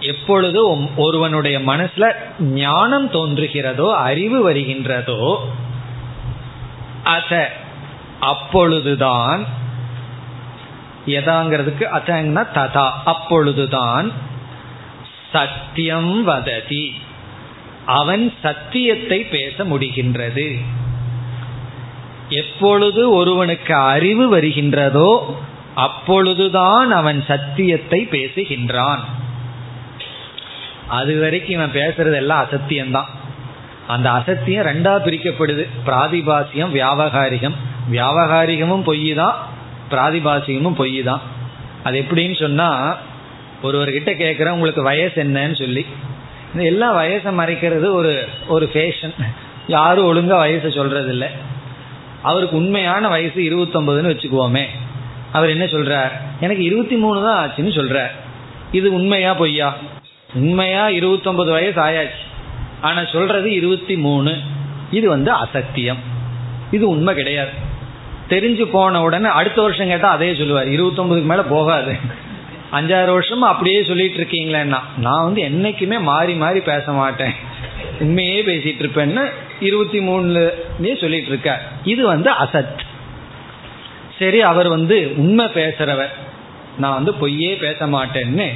எப்பொழுது 0.00 0.86
ஒருவனுடைய 0.96 1.58
மனசுல 1.58 2.14
ஞானம் 2.40 3.10
தோன்றுகிறதோ 3.10 3.92
அறிவு 3.92 4.52
வருகின்றதோ 4.52 5.36
அத 7.04 7.52
அப்பொழுதுதான் 8.20 9.44
எதாங்கிறதுக்கு 11.06 11.84
அசங்கன்னா 11.92 12.46
ததா. 12.54 12.90
அப்பொழுதுதான் 13.04 14.12
சத்தியம் 15.32 16.24
வததி. 16.24 16.94
அவன் 17.86 18.32
சத்தியத்தை 18.42 19.24
பேச 19.24 19.64
முடிகின்றது. 19.64 20.60
எப்பொழுது 22.28 23.10
ஒருவனுக்கு 23.10 23.74
அறிவு 23.74 24.36
வருகின்றதோ 24.36 25.34
அப்பொழுதுதான் 25.74 26.90
அவன் 26.90 27.24
சத்தியத்தை 27.28 28.08
பேசுகின்றான். 28.10 28.98
அது 30.88 31.20
வரைக்கும் 31.20 31.50
இவன் 31.50 31.72
பேசுறது 31.72 32.14
எல்லாம் 32.14 32.46
அசத்தியம்தான். 32.46 33.04
அந்த 33.86 34.10
அசத்தியம் 34.10 34.66
ரெண்டா 34.66 34.92
பிரிக்கப்படுது. 35.06 35.68
பிராதிபாசியம் 35.86 36.72
வியாபகாரிகம். 36.74 37.54
வியாபகாரிகமும் 37.92 38.82
பொய் 38.82 39.14
தான் 39.14 39.58
பிராதிபாசிகமும் 39.90 40.74
பொய் 40.74 41.02
தான் 41.02 41.20
அது 41.84 42.04
எப்படின்னு 42.08 42.40
சொன்னா 42.40 42.96
ஒருவர்கிட்ட 43.62 44.10
கேட்குறேன் 44.22 44.50
உங்களுக்கு 44.50 44.82
வயசு 44.82 45.22
என்னன்னு 45.22 45.58
சொல்லி. 45.58 45.86
இந்த 46.52 46.64
எல்லா 46.64 46.96
வயசை 46.96 47.34
மறைக்கிறது 47.34 47.92
ஒரு 47.92 48.28
ஒரு 48.48 48.70
ஃபேஷன் 48.72 49.14
யாரும் 49.66 50.06
ஒழுங்கா 50.06 50.34
வயசை 50.34 50.74
சொல்றது 50.74 51.08
இல்லை 51.08 51.28
அவருக்கு 52.22 52.56
உண்மையான 52.56 53.08
வயசு 53.08 53.40
இருபத்தொன்பதுன்னு 53.40 54.12
வச்சுக்குவோமே. 54.12 54.64
அவர் 55.32 55.48
என்ன 55.48 55.64
சொல்றார்? 55.64 56.10
எனக்கு 56.40 56.62
இருபத்தி 56.64 56.96
மூணு 56.96 57.22
தான் 57.22 57.48
ஆச்சுன்னு 57.48 57.76
சொல்றார். 57.78 58.10
இது 58.72 58.92
உண்மையா 58.92 59.34
பொய்யா? 59.34 59.76
உண்மையா 60.34 60.88
இருபத்தொன்பது 60.88 61.50
வயசு 61.50 61.80
ஆயாச்சு. 61.80 62.22
ஆனா 62.80 63.04
சொல்றது 63.04 63.52
இருபத்தி 63.52 63.96
மூணு 63.96 64.38
இது 64.90 65.08
வந்து 65.08 65.32
அசத்தியம். 65.32 65.98
இது 66.70 66.88
உண்மை 66.88 67.14
கிடையாது. 67.14 67.68
தெரிஞ்சு 68.30 68.64
போன 68.64 69.02
உடனே 69.02 69.28
அடுத்த 69.28 69.62
வருஷம் 69.62 69.88
கேட்டால் 69.88 70.14
அதே 70.14 70.34
சொல்லுவார். 70.34 70.68
இருபத்தொன்பதுக்கு 70.68 71.24
மேல 71.24 71.42
போகாது. 71.42 71.96
அஞ்சாறு 72.72 73.18
வருஷமா 73.18 73.48
அப்படியே 73.52 73.84
சொல்லிட்டு 73.84 74.22
இருக்கீங்களேன்னா 74.22 74.78
நான் 74.96 75.24
வந்து 75.24 75.42
என்னைக்குமே 75.42 76.00
மாறி 76.00 76.34
மாறி 76.34 76.60
பேச 76.60 76.92
மாட்டேன். 76.92 77.32
உண்மையே 78.00 78.42
பேசிட்டு 78.42 78.82
இருப்பேன்னு 78.82 79.32
இருபத்தி 79.60 79.98
மூணுலயே 79.98 81.00
சொல்லிட்டு 81.00 81.28
இருக்க. 81.28 81.60
இது 81.84 82.06
வந்து 82.06 82.30
அசத் 82.32 82.78
சரி 84.18 84.42
அவர் 84.42 84.68
வந்து 84.68 85.12
உண்மை 85.16 85.46
பேசுறவர். 85.46 86.08
நான் 86.78 86.94
வந்து 86.94 87.14
பொய்யே 87.14 87.54
பேச 87.54 87.86
மாட்டேன்னு 87.86 88.48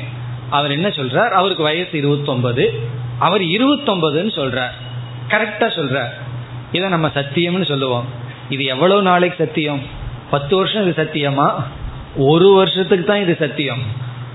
அவர் 0.51 0.71
என்ன 0.71 0.89
சொல்றார்? 0.89 1.29
அவருக்கு 1.29 1.63
வயசு 1.63 1.99
இருபத்தொன்பது. 1.99 2.81
அவர் 3.19 3.41
இருபத்தொன்பதுன்னு 3.41 4.31
சொல்றார். 4.37 4.75
கரெக்டா 5.29 5.61
சொல்றார். 5.61 6.13
இதை 6.73 6.89
நம்ம 6.89 7.11
சத்தியம்னு 7.15 7.65
சொல்லுவோம். 7.65 8.23
இது 8.49 8.65
எவ்வளவு 8.65 9.03
நாளைக்கு 9.03 9.45
சத்தியம்? 9.45 9.81
பத்து 10.31 10.57
வருஷம் 10.57 10.89
இது 10.89 11.03
சத்தியமா? 11.03 11.53
ஒரு 12.17 12.53
வருஷத்துக்கு 12.53 13.05
தான் 13.05 13.21
இது 13.21 13.37
சத்தியம். 13.39 13.83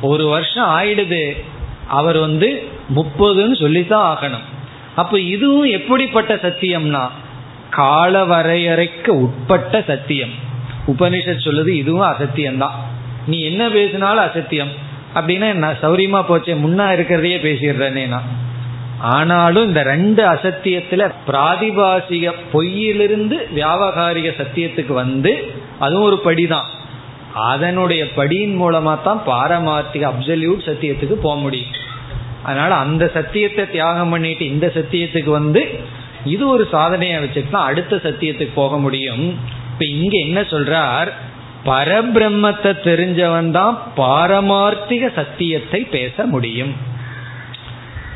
ஒரு 0.02 0.28
வருஷம் 0.28 0.70
ஆயிடுது. 0.70 1.44
அவர் 1.88 2.18
வந்து 2.18 2.64
முப்பதுன்னு 2.96 3.60
சொல்லித்தான் 3.60 4.18
ஆகணும். 4.18 4.58
அப்ப 4.96 5.20
இதுவும் 5.20 5.64
எப்படிப்பட்ட 5.64 6.36
சத்தியம்னா 6.36 7.10
கால 7.70 8.26
வரையறைக்கு 8.26 9.08
உட்பட்ட 9.08 9.84
சத்தியம். 9.88 10.30
உபனிஷத் 10.88 11.46
சொல்லுது 11.46 11.68
இதுவும் 11.68 12.12
அசத்தியம்தான். 12.12 12.72
நீ 13.28 13.40
என்ன 13.40 13.70
பேசினாலும் 13.70 14.24
அசத்தியம். 14.24 14.70
அப்படின்னா 15.16 15.54
நான் 15.54 15.78
சௌரியமா 15.82 16.24
போச்சே 16.30 16.58
முன்னா 16.58 16.90
இருக்கிறதையே 16.90 17.40
பேசிடுறேனே 17.42 18.08
நான். 18.08 18.24
ஆனாலும் 19.02 19.66
இந்த 19.66 19.84
ரெண்டு 19.84 20.26
அசத்தியத்துல 20.26 21.12
பிராதிபாசிக 21.28 22.34
பொய்யிலிருந்து 22.54 23.38
வியாபகாரிக 23.56 24.30
சத்தியத்துக்கு 24.38 24.94
வந்து 24.94 25.52
அதுவும் 25.80 26.04
ஒரு 26.04 26.22
படிதான். 26.26 26.66
அதனுடைய 27.34 28.04
படியின் 28.04 28.56
மூலமா 28.62 29.02
தான் 29.02 29.22
பாரமார்த்திக 29.26 30.12
அப்சல்யூட் 30.12 30.62
சத்தியத்துக்கு 30.66 31.14
போக 31.14 31.40
முடியும். 31.40 31.70
அதனால 32.44 32.76
அந்த 32.76 33.12
சத்தியத்தை 33.14 33.72
தியாகம் 33.72 34.10
பண்ணிட்டு 34.10 34.46
இந்த 34.46 34.72
சத்தியத்துக்கு 34.76 35.30
வந்து 35.30 35.70
இது 36.26 36.48
ஒரு 36.48 36.68
சாதனையை 36.72 37.24
வச்சுட்டு 37.24 37.50
தான் 37.50 37.66
அடுத்த 37.66 37.96
சத்தியத்துக்கு 37.96 38.52
போக 38.54 38.78
முடியும். 38.78 39.38
இப்ப 39.72 39.86
இங்க 39.86 40.18
என்ன 40.18 40.42
சொல்றார்? 40.42 41.12
பரபிரம்மத்தை 41.66 42.74
தெரிஞ்சவன் 42.84 43.52
தான் 43.52 43.82
பாரமார்த்திக 43.98 45.14
சத்தியத்தை 45.16 45.82
பேச 45.82 46.26
முடியும். 46.26 46.98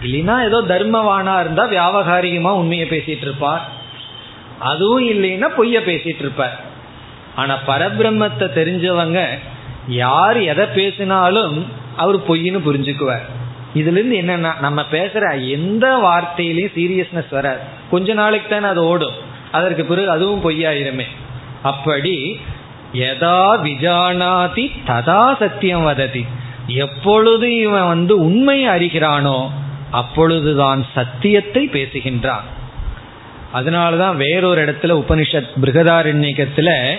இல்லைன்னா 0.04 0.46
ஏதோ 0.46 0.62
தர்மவானா 0.68 1.40
இருந்தா 1.40 1.66
வியாபகாரிகமா 1.66 2.52
உண்மையை 2.52 2.90
பேசிட்டு 2.90 3.22
இருப்பார். 3.22 3.70
அதுவும் 4.60 5.10
இல்லைன்னா 5.10 5.46
பொய்ய 5.58 5.78
பேசிட்டு 5.86 6.20
இருப்பார். 6.20 6.60
ஆனா 7.36 7.58
பரபிரம்மத்தை 7.68 8.48
தெரிஞ்சவங்க 8.56 9.28
யார் 9.88 10.38
எதை 10.38 10.66
பேசினாலும் 10.66 11.68
அவர் 11.96 12.18
பொய்ன்னு 12.18 12.60
புரிஞ்சுக்குவார். 12.66 13.26
இதுல 13.76 13.98
இருந்து 13.98 14.18
என்னன்னா 14.18 14.60
நம்ம 14.60 14.82
பேசுற 14.92 15.48
எந்த 15.50 15.86
வார்த்தையிலையும் 15.98 16.76
சீரியஸ்னஸ் 16.76 17.32
வராது. 17.32 17.60
கொஞ்ச 17.92 18.14
நாளைக்கு 18.14 18.50
தானே 18.50 18.66
அது 18.66 18.84
ஓடும். 18.84 19.18
அதற்கு 19.52 19.86
பிறகு 19.86 20.10
அதுவும் 20.10 20.44
பொய்யாயிருமே. 20.44 21.06
அப்படி 21.64 22.40
எதா 22.94 23.42
விஜானாதி 23.64 24.72
ததா 24.88 25.38
சத்தியம் 25.38 25.84
வததி. 25.84 26.26
எப்பொழுது 26.68 27.56
இவன் 27.56 27.88
வந்து 27.88 28.20
உண்மையை 28.20 28.68
அறிகிறானோ 28.74 29.50
அப்பொழுதுதான் 29.94 30.86
சத்தியத்தை 30.94 31.70
பேசுகின்றான். 31.74 32.46
அதனாலதான் 33.54 34.16
வேறொரு 34.16 34.66
இடத்துல 34.66 35.04
உபனிஷத் 35.04 35.54
பிருகதாரண்யத்துல 35.62 36.96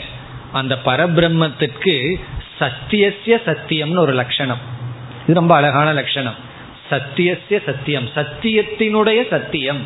அந்த 0.52 0.78
பரபிரம்மத்திற்கு 0.84 2.20
சத்தியசிய 2.60 3.36
சத்தியம்னு 3.46 3.98
ஒரு 3.98 4.12
லட்சணம். 4.12 4.58
இது 5.24 5.34
ரொம்ப 5.34 5.54
அழகான 5.54 5.92
லட்சணம். 5.92 6.34
சத்தியசிய 6.90 7.62
சத்தியம் 7.66 8.08
சத்தியத்தினுடைய 8.14 9.28
சத்தியம். 9.30 9.82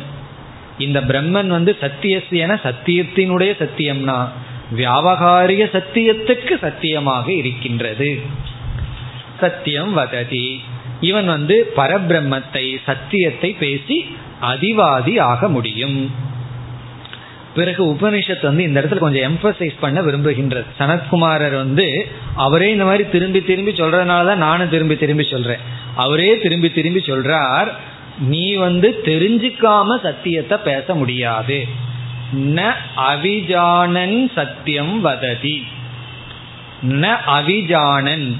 இந்த 0.77 1.01
பிரம்மன் 1.01 1.47
வந்து 1.47 1.77
சத்தியசியன 1.81 2.59
சத்தியத்தினுடைய 2.63 3.51
சத்தியம்னா 3.59 4.27
வியாபகாரிய 4.77 5.63
சத்தியத்துக்கு 5.73 6.57
சத்தியமாக 6.59 7.31
இருக்கின்றது. 7.31 8.21
சத்தியம் 9.39 9.93
வததி. 9.93 10.63
இவன் 11.01 11.25
வந்து 11.25 11.73
பரபிரம்மத்தை 11.75 12.77
சத்தியத்தை 12.85 13.55
பேசி 13.59 14.17
அதிவாதி 14.41 15.19
ஆக 15.19 15.49
முடியும். 15.49 16.27
பிறகு 17.55 17.85
உபனிஷத் 17.85 18.41
வந்து 18.41 18.63
இந்த 18.63 18.81
இடத்துல 18.81 18.97
கொஞ்சம் 18.97 19.35
எம்பசைஸ் 19.35 19.73
பண்ண 19.79 20.01
விரும்புகின்றது. 20.01 20.65
சனத்குமாரர் 20.79 21.55
வந்து 21.55 22.07
அவரே 22.35 22.71
இந்த 22.71 22.83
மாதிரி 22.83 23.09
திரும்பி 23.09 23.43
திரும்பி 23.43 23.71
சொல்றதுனால 23.71 24.25
தான் 24.25 24.37
நானும் 24.37 24.69
திரும்பி 24.69 24.97
திரும்பி 24.97 25.23
சொல்றேன். 25.23 25.57
அவரே 25.95 26.37
திரும்பி 26.37 26.71
திரும்பி 26.71 26.99
சொல்றார் 26.99 27.67
நீ 28.19 28.55
வந்து 28.55 29.01
தெரிஞ்சுக்காம 29.05 30.01
சத்தியத்தை 30.01 30.57
பேச 30.63 30.95
முடியாது. 30.95 31.67
ந 32.35 32.71
அவிஜானன் 32.97 34.31
சத்தியம் 34.35 35.01
வததி. 35.01 35.63
ந 36.89 37.15
அவிஜானன் 37.27 38.35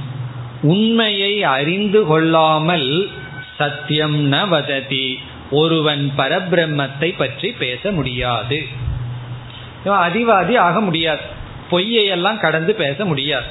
உண்மையை 0.61 1.43
அறிந்து 1.43 2.05
கொள்ளாமல் 2.05 3.09
சத்தியம் 3.57 4.31
ந 4.31 4.47
வததி. 4.47 5.19
ஒருவன் 5.51 6.11
பரபிரம்மத்தை 6.17 7.13
பற்றி 7.17 7.51
பேச 7.51 7.91
முடியாது. 7.91 8.65
அதிவாதி 9.85 10.57
ஆக 10.57 10.81
முடியாது. 10.81 11.21
பொய்யை 11.69 12.05
எல்லாம் 12.05 12.39
கடந்து 12.39 12.75
பேச 12.75 13.05
முடியாது. 13.05 13.45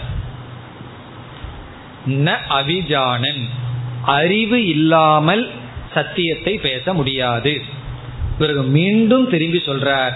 ந 2.06 2.36
அவிஜானன். 2.50 3.42
அறிவு 4.02 4.66
இல்லாமல் 4.66 5.50
சத்தியத்தை 5.94 6.58
பேச 6.58 6.94
முடியாது. 6.94 7.62
பிறகு 8.38 8.62
மீண்டும் 8.62 9.30
திரும்பி 9.30 9.58
சொல்றார் 9.58 10.12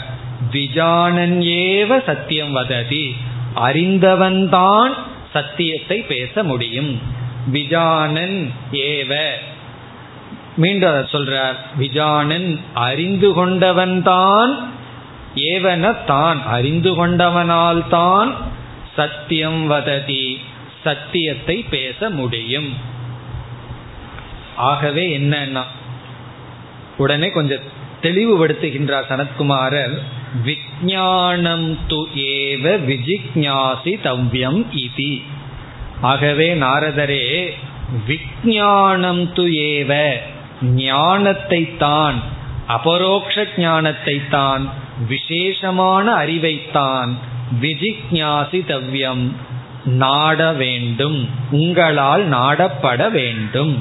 விஜானன் 0.50 1.40
ஏவ 1.40 2.04
சத்தியம் 2.04 2.52
வததி. 2.52 3.16
அறிந்தவன்தான் 3.56 4.92
சத்தியத்தை 5.32 5.98
பேச 6.00 6.42
முடியும். 6.42 7.00
விஜானன் 7.46 8.52
ஏவ. 8.72 9.30
மீண்டும் 10.56 10.92
சொல்றார். 10.92 11.56
விஜானன் 11.76 12.60
அறிந்து 12.74 13.30
கொண்டவன்தான் 13.30 14.70
ஏவன 15.34 16.04
தான் 16.04 16.46
அறிந்து 16.46 17.06
கொண்டவனால் 17.06 17.88
தான் 17.88 18.34
சத்தியம் 18.96 19.66
வததி 19.66 20.40
சத்தியத்தை 20.84 21.64
பேச 21.70 22.10
முடியும். 22.10 22.76
ஆகவே 24.56 25.18
என்னன்னா 25.18 25.62
உடனே 26.96 27.30
கொஞ்சம் 27.30 27.62
தெளிவுபடுத்துகின்றார் 28.02 29.04
சனத்குமாரர். 29.08 30.02
விஜயானம் 30.34 31.78
து 31.86 32.00
ஏவ 32.14 32.64
விஜிக்ஞாசி 32.86 33.92
தவ்யம் 34.02 34.60
இதி. 34.84 35.22
ஆகவே 36.00 36.54
நாரதரே 36.54 37.54
விஜயானம் 38.06 39.24
து 39.32 39.44
ஏவ 39.72 40.18
ஞானத்தை 40.62 41.76
தான் 41.76 42.18
அபரோக்ஷ 42.66 43.44
ஞானத்தை 43.56 44.28
தான் 44.28 44.70
விசேஷமான 45.08 46.14
அறிவைத்தான் 46.14 47.12
விஜிக்ஞாசி 47.60 48.60
தவ்யம் 48.66 49.24
நாட 49.84 50.52
வேண்டும் 50.52 51.28
உங்களால் 51.50 52.28
நாடப்பட 52.28 53.10
வேண்டும். 53.10 53.74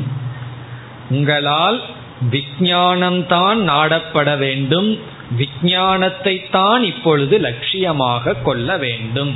உங்களால் 1.10 1.82
விஜானம்தான் 2.30 3.60
நாடப்பட 3.70 4.38
வேண்டும் 4.38 4.90
விஜானத்தை 5.38 6.50
தான் 6.52 6.84
இப்பொழுது 6.84 7.40
லட்சியமாக 7.40 8.42
கொள்ள 8.42 8.78
வேண்டும். 8.78 9.34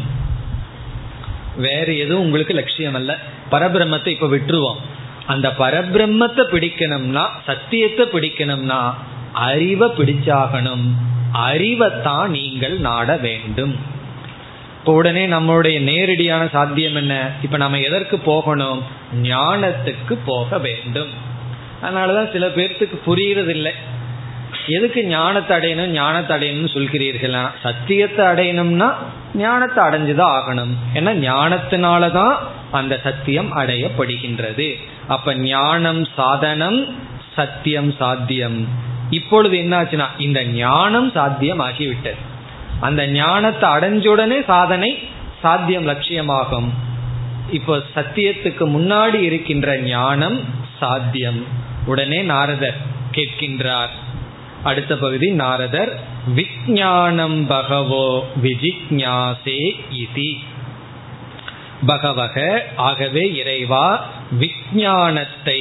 வேற 1.57 1.93
எதுவும் 1.93 2.23
உங்களுக்கு 2.23 2.53
லட்சியம் 2.53 2.93
அல்ல 2.93 3.17
பரபிரம்மத்தை 3.51 4.07
இப்ப 4.07 4.27
விட்டுருவோம். 4.27 4.79
அந்த 5.25 5.53
பரபிரம்மத்தை 5.59 6.43
பிடிக்கணும்னா 6.51 7.25
சத்தியத்தை 7.45 8.05
பிடிக்கணும்னா 8.05 8.93
அறிவை 9.33 9.87
பிடிச்சாகணும். 9.87 10.85
அறிவைத்தான் 11.31 12.29
நீங்கள் 12.29 12.77
நாட 12.79 13.17
வேண்டும். 13.17 13.93
இப்போ 14.79 14.93
உடனே 14.93 15.27
நம்மளுடைய 15.27 15.79
நேரடியான 15.79 16.47
சாத்தியம் 16.47 16.95
என்ன? 16.95 17.31
இப்ப 17.41 17.57
நம்ம 17.57 17.79
எதற்கு 17.79 18.17
போகணும்? 18.19 18.81
ஞானத்துக்கு 19.21 20.17
போக 20.25 20.57
வேண்டும். 20.57 21.09
அதனாலதான் 21.83 22.31
சில 22.31 22.47
பேர்த்துக்கு 22.47 22.97
புரியறதில்லை. 23.05 23.71
எதுக்கு 24.67 25.05
ஞானத்தை 25.05 25.57
அடையணும் 25.57 25.93
ஞானத்தை 25.99 26.33
அடையணும்னு 26.37 26.71
சொல்கிறீர்கள் 26.75 27.35
சத்தியத்தை 27.61 28.25
அடையணும்னா 28.25 28.89
ஞானத்தை 29.35 29.83
அடைஞ்சுதான் 29.83 30.35
ஆகணும். 30.37 30.73
ஏன்னா 30.93 31.13
ஞானத்தினாலதான் 31.27 32.35
அந்த 32.71 32.99
சத்தியம் 33.03 33.49
அடையப்படுகின்றது. 33.57 34.67
அப்ப 35.07 35.35
ஞானம் 35.35 36.07
சாதனம் 36.17 36.79
சத்தியம் 37.35 37.91
சாத்தியம். 37.97 38.67
இப்பொழுது 39.09 39.55
என்னாச்சுன்னா 39.57 40.07
இந்த 40.17 40.43
ஞானம் 40.43 41.11
சாத்தியம் 41.11 41.59
ஆகிவிட்டது 41.59 42.21
அந்த 42.79 43.01
ஞானத்தை 43.07 43.69
அடைஞ்சுடனே 43.69 44.45
சாதனை 44.45 44.91
சாத்தியம் 45.41 45.87
லட்சியமாகும். 45.87 46.69
இப்போ 47.51 47.73
சத்தியத்துக்கு 47.95 48.65
முன்னாடி 48.77 49.19
இருக்கின்ற 49.29 49.77
ஞானம் 49.77 50.39
சாத்தியம். 50.79 51.41
உடனே 51.85 52.21
நாரதர் 52.21 52.79
கேட்கின்றார் 53.11 53.93
அடுத்த 54.69 54.93
பகுதி 54.95 55.27
நாரதர் 55.31 55.91
விஜயானம் 56.35 57.39
பகவோ 57.47 58.07
விஜிக்ஞாசே 58.43 59.61
இதி. 60.03 60.31
பகவக 61.85 62.35
ஆகவே 62.75 63.23
இறைவா 63.41 63.87
விஜானத்தை 64.39 65.59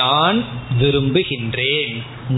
நான் 0.00 0.38
விரும்புகின்றேன் 0.80 1.94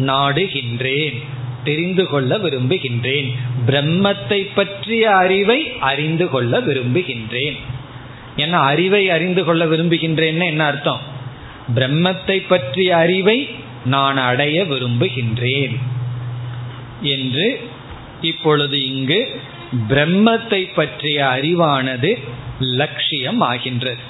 நாடுகின்றேன் 0.08 1.16
தெரிந்து 1.64 2.04
கொள்ள 2.06 2.38
விரும்புகின்றேன் 2.38 3.28
பிரம்மத்தை 3.66 4.40
பற்றிய 4.54 5.04
அறிவை 5.16 5.60
அறிந்து 5.90 6.26
கொள்ள 6.28 6.60
விரும்புகின்றேன். 6.60 7.56
என்ன 8.36 8.54
அறிவை 8.72 9.02
அறிந்து 9.10 9.44
கொள்ள 9.44 9.64
விரும்புகின்றேன்னு 9.64 10.46
என்ன 10.52 10.64
அர்த்தம்? 10.64 11.02
பிரம்மத்தை 11.74 12.38
பற்றிய 12.48 12.90
அறிவை 12.96 13.38
நான் 13.84 14.18
அடைய 14.30 14.58
விரும்புகின்றேன். 14.64 15.74
என்று 17.02 17.68
இப்பொழுது 18.22 18.84
இங்கு 18.84 19.40
பிரம்மத்தை 19.88 20.74
பற்றிய 20.74 21.24
அறிவானது 21.24 22.22
லட்சியம் 22.58 23.40
ஆகின்றது. 23.40 24.00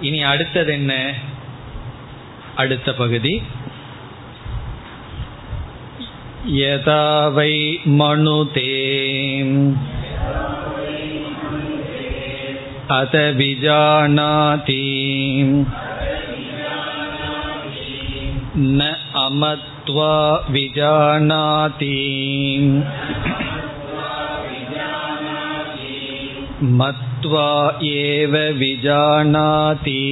இனி 0.00 0.22
அடுத்தது 0.22 0.72
என்ன? 0.72 1.14
அடுத்த 2.56 2.94
பகுதி. 2.94 3.42
யதாவை 6.46 7.82
மனு 7.84 8.44
மனுதே 8.44 9.24
அத 12.86 13.32
விஜானாதி 13.36 14.84
न 18.56 18.94
अमत्वा 19.85 20.13
विजानाति 20.49 21.97
मत्वा 26.79 27.47
एव 27.89 28.35
विजानाति 28.59 30.03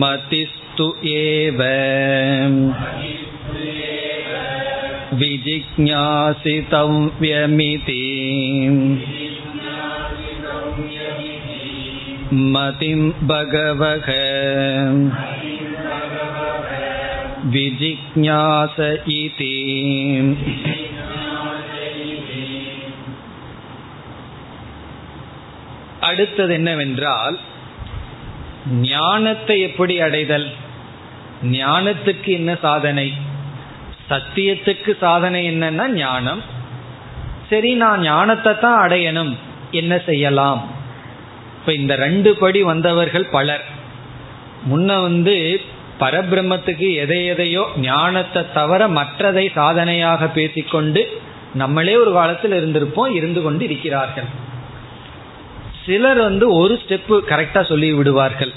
मतिस्तु 0.00 0.88
एव 1.14 1.60
विजिज्ञासितव्यमिति 5.20 6.04
மதிம் 12.31 13.15
பகவக. 13.27 14.13
விஜிக்ஞாச 17.51 18.97
அடுத்தது 26.01 26.53
என்னவென்றால் 26.53 27.39
ஞானத்தை 28.69 29.61
எப்படி 29.61 30.01
அடைதல்? 30.01 30.51
ஞானத்துக்கு 31.43 32.27
என்ன 32.27 32.55
சாதனை? 32.55 33.13
சத்தியத்துக்கு 34.09 34.97
சாதனை 34.97 35.51
என்னன்னா 35.51 35.87
ஞானம். 35.87 36.41
சரி 37.49 37.73
நான் 37.73 38.01
ஞானத்தை 38.01 38.59
தான் 38.59 38.89
அடையணும். 38.89 39.35
என்ன 39.71 39.97
செய்யலாம்? 39.97 40.77
இப்ப 41.59 41.73
இந்த 41.79 41.93
ரெண்டு 42.05 42.31
படி 42.41 42.59
வந்தவர்கள் 42.71 43.25
பலர். 43.35 43.65
முன்ன 44.69 44.99
வந்து 45.07 45.35
பரபிரம்மத்துக்கு 46.01 46.87
எதை 47.03 47.17
எதையோ 47.31 47.63
ஞானத்தை 47.85 48.41
தவிர 48.57 48.81
மற்றதை 48.97 49.43
சாதனையாக 49.57 50.27
பேசிக்கொண்டு 50.37 51.01
நம்மளே 51.61 51.93
ஒரு 52.03 52.11
காலத்தில் 52.17 52.55
இருந்திருப்போம் 52.59 53.13
இருந்து 53.19 53.39
கொண்டு 53.41 53.63
இருக்கிறார்கள். 53.69 54.29
சிலர் 55.83 56.21
வந்து 56.27 56.45
ஒரு 56.61 56.73
ஸ்டெப்பு 56.81 57.15
கரெக்டா 57.31 57.61
சொல்லி 57.71 57.89
விடுவார்கள். 57.99 58.53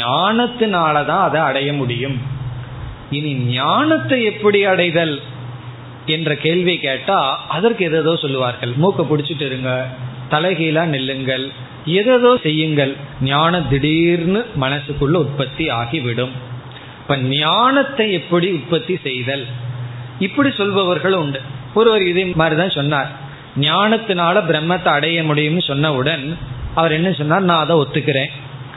ஞானத்தினால 0.00 0.94
தான் 1.10 1.24
அதை 1.28 1.40
அடைய 1.48 1.72
முடியும். 1.80 2.16
இனி 3.16 3.32
ஞானத்தை 3.56 4.18
எப்படி 4.32 4.60
அடைதல் 4.72 5.14
என்ற 6.14 6.30
கேள்வி 6.44 6.76
கேட்டா 6.78 7.18
அதற்கு 7.56 7.84
எதோ 8.02 8.14
சொல்லுவார்கள். 8.24 8.72
மூக்க 8.82 9.02
பிடிச்சிட்டு 9.10 9.46
இருங்க 9.50 9.70
தலைகீழா 10.32 10.82
நெல்லுங்கள் 10.94 11.46
எதோ 11.84 12.38
செய்யுங்கள். 12.42 12.96
ஞானம் 13.22 13.68
திடீர்னு 13.68 14.46
மனசுக்குள்ள 14.60 15.12
உற்பத்தி 15.12 15.70
ஆகிவிடும். 15.70 16.30
இப்ப 17.00 17.16
ஞானத்தை 17.16 18.12
எப்படி 18.12 18.50
உற்பத்தி 18.50 18.98
செய்தல்? 19.02 19.46
இப்படி 20.18 20.50
சொல்பவர்கள் 20.50 21.12
உண்டு. 21.12 21.40
ஒருவர் 21.74 22.02
இதே 22.02 22.24
மாதிரிதான் 22.24 22.70
சொன்னார். 22.70 23.10
ஞானத்தினால 23.60 24.42
பிரம்மத்தை 24.48 24.86
அடைய 24.86 25.22
முடியும்னு 25.22 25.60
சொன்னவுடன் 25.66 26.34
அவர் 26.74 26.92
என்ன 26.92 27.12
சொன்னார்? 27.12 27.42
நான் 27.42 27.60
அதை 27.60 27.76
ஒத்துக்கிறேன். 27.76 28.28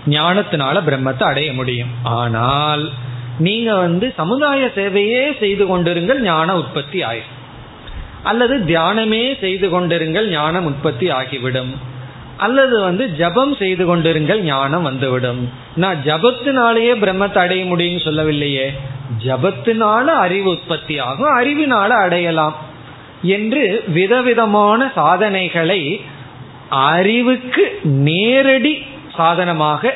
ஞானத்தினால 0.08 0.82
பிரம்மத்தை 0.82 1.24
அடைய 1.24 1.54
முடியும். 1.54 1.90
ஆனால் 2.04 2.92
நீங்க 3.40 3.76
வந்து 3.76 4.14
சமுதாய 4.16 4.72
சேவையே 4.76 5.38
செய்து 5.40 5.66
கொண்டிருங்கள் 5.66 6.20
ஞான 6.20 6.58
உற்பத்தி 6.58 7.04
ஆயிரும். 7.04 7.36
அல்லது 8.24 8.58
தியானமே 8.58 9.40
செய்து 9.40 9.70
கொண்டிருங்கள் 9.70 10.30
ஞானம் 10.30 10.66
உற்பத்தி 10.66 11.10
ஆகிவிடும். 11.10 11.96
அல்லது 12.38 12.80
வந்து 12.80 13.10
ஜபம் 13.10 13.56
செய்து 13.56 13.84
கொண்டிருங்கள் 13.86 14.40
ஞானம் 14.40 14.82
வந்துவிடும். 14.82 15.50
நான் 15.76 16.02
ஜபத்தினாலேயே 16.06 16.94
பிரம்மத்தை 17.04 17.38
அடைய 17.38 17.76
முடியும்னு 17.76 18.04
சொல்லவில்லையே. 18.04 18.74
ஜபத்தினால 19.26 20.06
அறிவு 20.06 20.50
உற்பத்தி 20.50 21.00
ஆகும் 21.00 21.40
அறிவினால 21.40 21.88
அடையலாம் 21.88 22.56
என்று 23.22 23.84
விதவிதமான 23.88 24.92
சாதனைகளை 24.96 26.02
அறிவுக்கு 26.70 27.80
நேரடி 27.84 28.74
சாதனமாக 29.18 29.94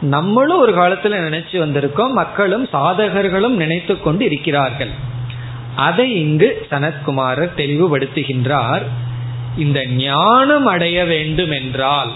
நம்மளும் 0.00 0.58
ஒரு 0.58 0.72
காலத்துல 0.76 1.16
நினைச்சு 1.26 1.56
வந்திருக்கோம். 1.56 2.12
மக்களும் 2.12 2.68
சாதகர்களும் 2.72 3.56
நினைத்து 3.62 4.00
கொண்டு 4.00 4.24
இருக்கிறார்கள். 4.24 4.90
அதை 5.76 6.06
இங்கு 6.20 6.66
சனத்குமாரர் 6.70 7.56
தெளிவுபடுத்துகின்றார். 7.56 8.82
இந்த 9.56 9.86
ஞானம் 9.86 10.66
அடைய 10.66 11.04
வேண்டும் 11.04 11.50
என்றால் 11.50 12.10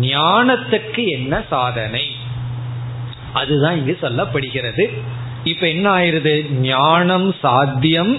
ஞானத்துக்கு 0.00 1.06
என்ன 1.06 1.42
சாதனை? 1.48 2.10
அதுதான் 3.32 3.76
இங்கு 3.76 3.98
சொல்லப்படுகிறது. 4.00 4.88
இப்ப 5.44 5.68
என்ன 5.68 5.98
ஆயிருது? 5.98 6.50
ஞானம் 6.50 7.34
சாத்தியம் 7.40 8.18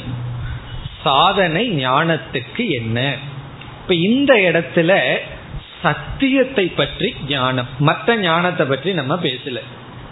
சாதனை 1.04 1.86
ஞானத்துக்கு 1.86 2.70
என்ன? 2.70 3.16
இப்ப 3.82 3.94
இந்த 3.94 4.34
இடத்துல 4.34 5.18
சத்தியத்தை 5.82 6.66
பற்றி 6.66 7.16
ஞானம் 7.28 7.66
மற்ற 7.80 8.18
ஞானத்தை 8.18 8.66
பற்றி 8.66 8.94
நம்ம 8.94 9.16
பேசல. 9.16 9.60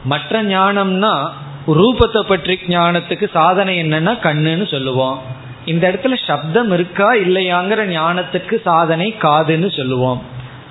மற்ற 0.03 0.43
ஞானம்னா 0.43 1.29
ரூபத்தை 1.67 2.21
பற்றி 2.21 2.59
ஞானத்துக்கு 2.67 3.29
சாதனை 3.31 3.83
என்னன்னா 3.83 4.19
கண்ணுன்னு 4.19 4.71
சொல்லுவோம். 4.71 5.21
இந்த 5.65 5.91
இடத்துல 5.91 6.17
சப்தம் 6.27 6.71
இருக்கா 6.71 7.13
இல்லையாங்கிற 7.13 7.87
ஞானத்துக்கு 7.87 8.61
சாதனை 8.61 9.15
காதுன்னு 9.21 9.75
சொல்லுவோம். 9.77 10.21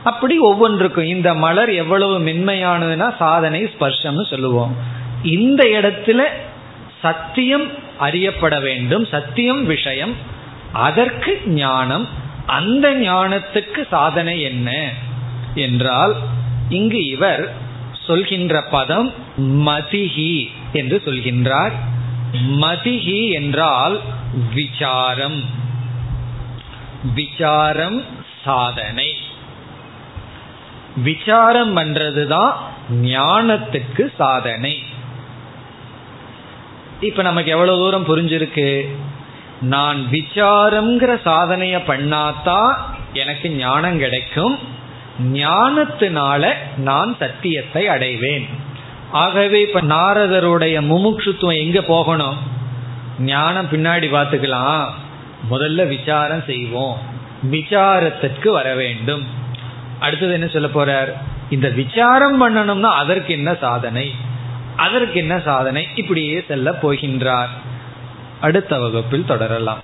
அப்படி 0.04 0.38
ஒவ்வொன்றுக்கும் 0.38 1.04
இந்த 1.04 1.34
மலர் 1.34 1.70
எவ்வளவு 1.70 2.20
மென்மையானதுன்னா 2.20 3.16
சாதனை 3.16 3.64
ஸ்பர்ஷம்னு 3.64 4.26
சொல்லுவோம். 4.26 4.76
இந்த 5.22 5.64
இடத்துல 5.64 6.18
சத்தியம் 7.02 7.70
அறியப்பட 7.98 8.60
வேண்டும். 8.60 9.04
சத்தியம் 9.04 9.66
விஷயம். 9.66 10.14
அதற்கு 10.72 11.42
ஞானம். 11.46 12.08
அந்த 12.46 12.94
ஞானத்துக்கு 12.94 13.86
சாதனை 13.90 14.42
என்ன? 14.42 14.90
என்றால் 15.54 16.14
இங்கு 16.68 17.06
இவர் 17.06 17.52
சொல்கின்ற 18.06 18.62
பதம் 18.70 19.12
மதிஹி 19.40 20.46
என்று 20.72 21.02
சொல்கின்றார். 21.04 21.72
மதிஹி 22.34 23.32
என்றால் 23.32 24.00
விசாரம். 24.54 25.42
விசாரம் 27.14 28.04
சாதனை. 28.44 29.16
விசாரம் 30.96 31.76
பண்றதுதான் 31.76 32.52
ஞானத்துக்கு 32.92 34.14
சாதனை. 34.16 34.82
இப்ப 37.00 37.22
நமக்கு 37.22 37.50
எவ்வளவு 37.50 37.78
தூரம் 37.78 38.06
புரிஞ்சிருக்கு? 38.06 38.96
நான் 39.60 40.06
விசாரம்ங்கிற 40.10 41.20
சாதனைய 41.24 41.78
பண்ணாதான் 41.86 42.74
எனக்கு 43.12 43.50
ஞானம் 43.50 43.98
கிடைக்கும். 43.98 44.58
ஞானத்தினால 45.32 46.52
நான் 46.76 47.16
சத்தியத்தை 47.18 47.88
அடைவேன். 47.88 48.63
ஆகவே 49.14 49.60
இப்ப 49.60 49.82
நாரதருடைய 49.82 50.80
முமுட்சுத்துவம் 50.82 51.56
எங்க 51.56 51.80
போகணும்? 51.80 52.36
ஞானம் 53.18 53.68
பின்னாடி 53.70 54.06
பார்த்துக்கலாம். 54.12 54.84
முதல்ல 55.50 55.88
விசாரம் 55.88 56.42
செய்வோம். 56.46 56.98
விசாரத்திற்கு 57.50 58.48
வர 58.48 58.74
வேண்டும். 58.74 59.26
அடுத்தது 60.00 60.32
என்ன 60.32 60.46
சொல்ல 60.46 60.68
போறார்? 60.68 61.12
இந்த 61.50 61.68
விசாரம் 61.68 62.42
பண்ணணும்னா 62.42 62.90
அதற்கு 62.90 63.32
என்ன 63.32 63.54
சாதனை? 63.54 64.14
அதற்கு 64.76 65.14
என்ன 65.14 65.38
சாதனை? 65.38 65.88
இப்படியே 65.94 66.44
செல்ல 66.48 66.70
போகின்றார். 66.70 67.48
அடுத்த 68.40 68.78
வகுப்பில் 68.78 69.24
தொடரலாம். 69.24 69.83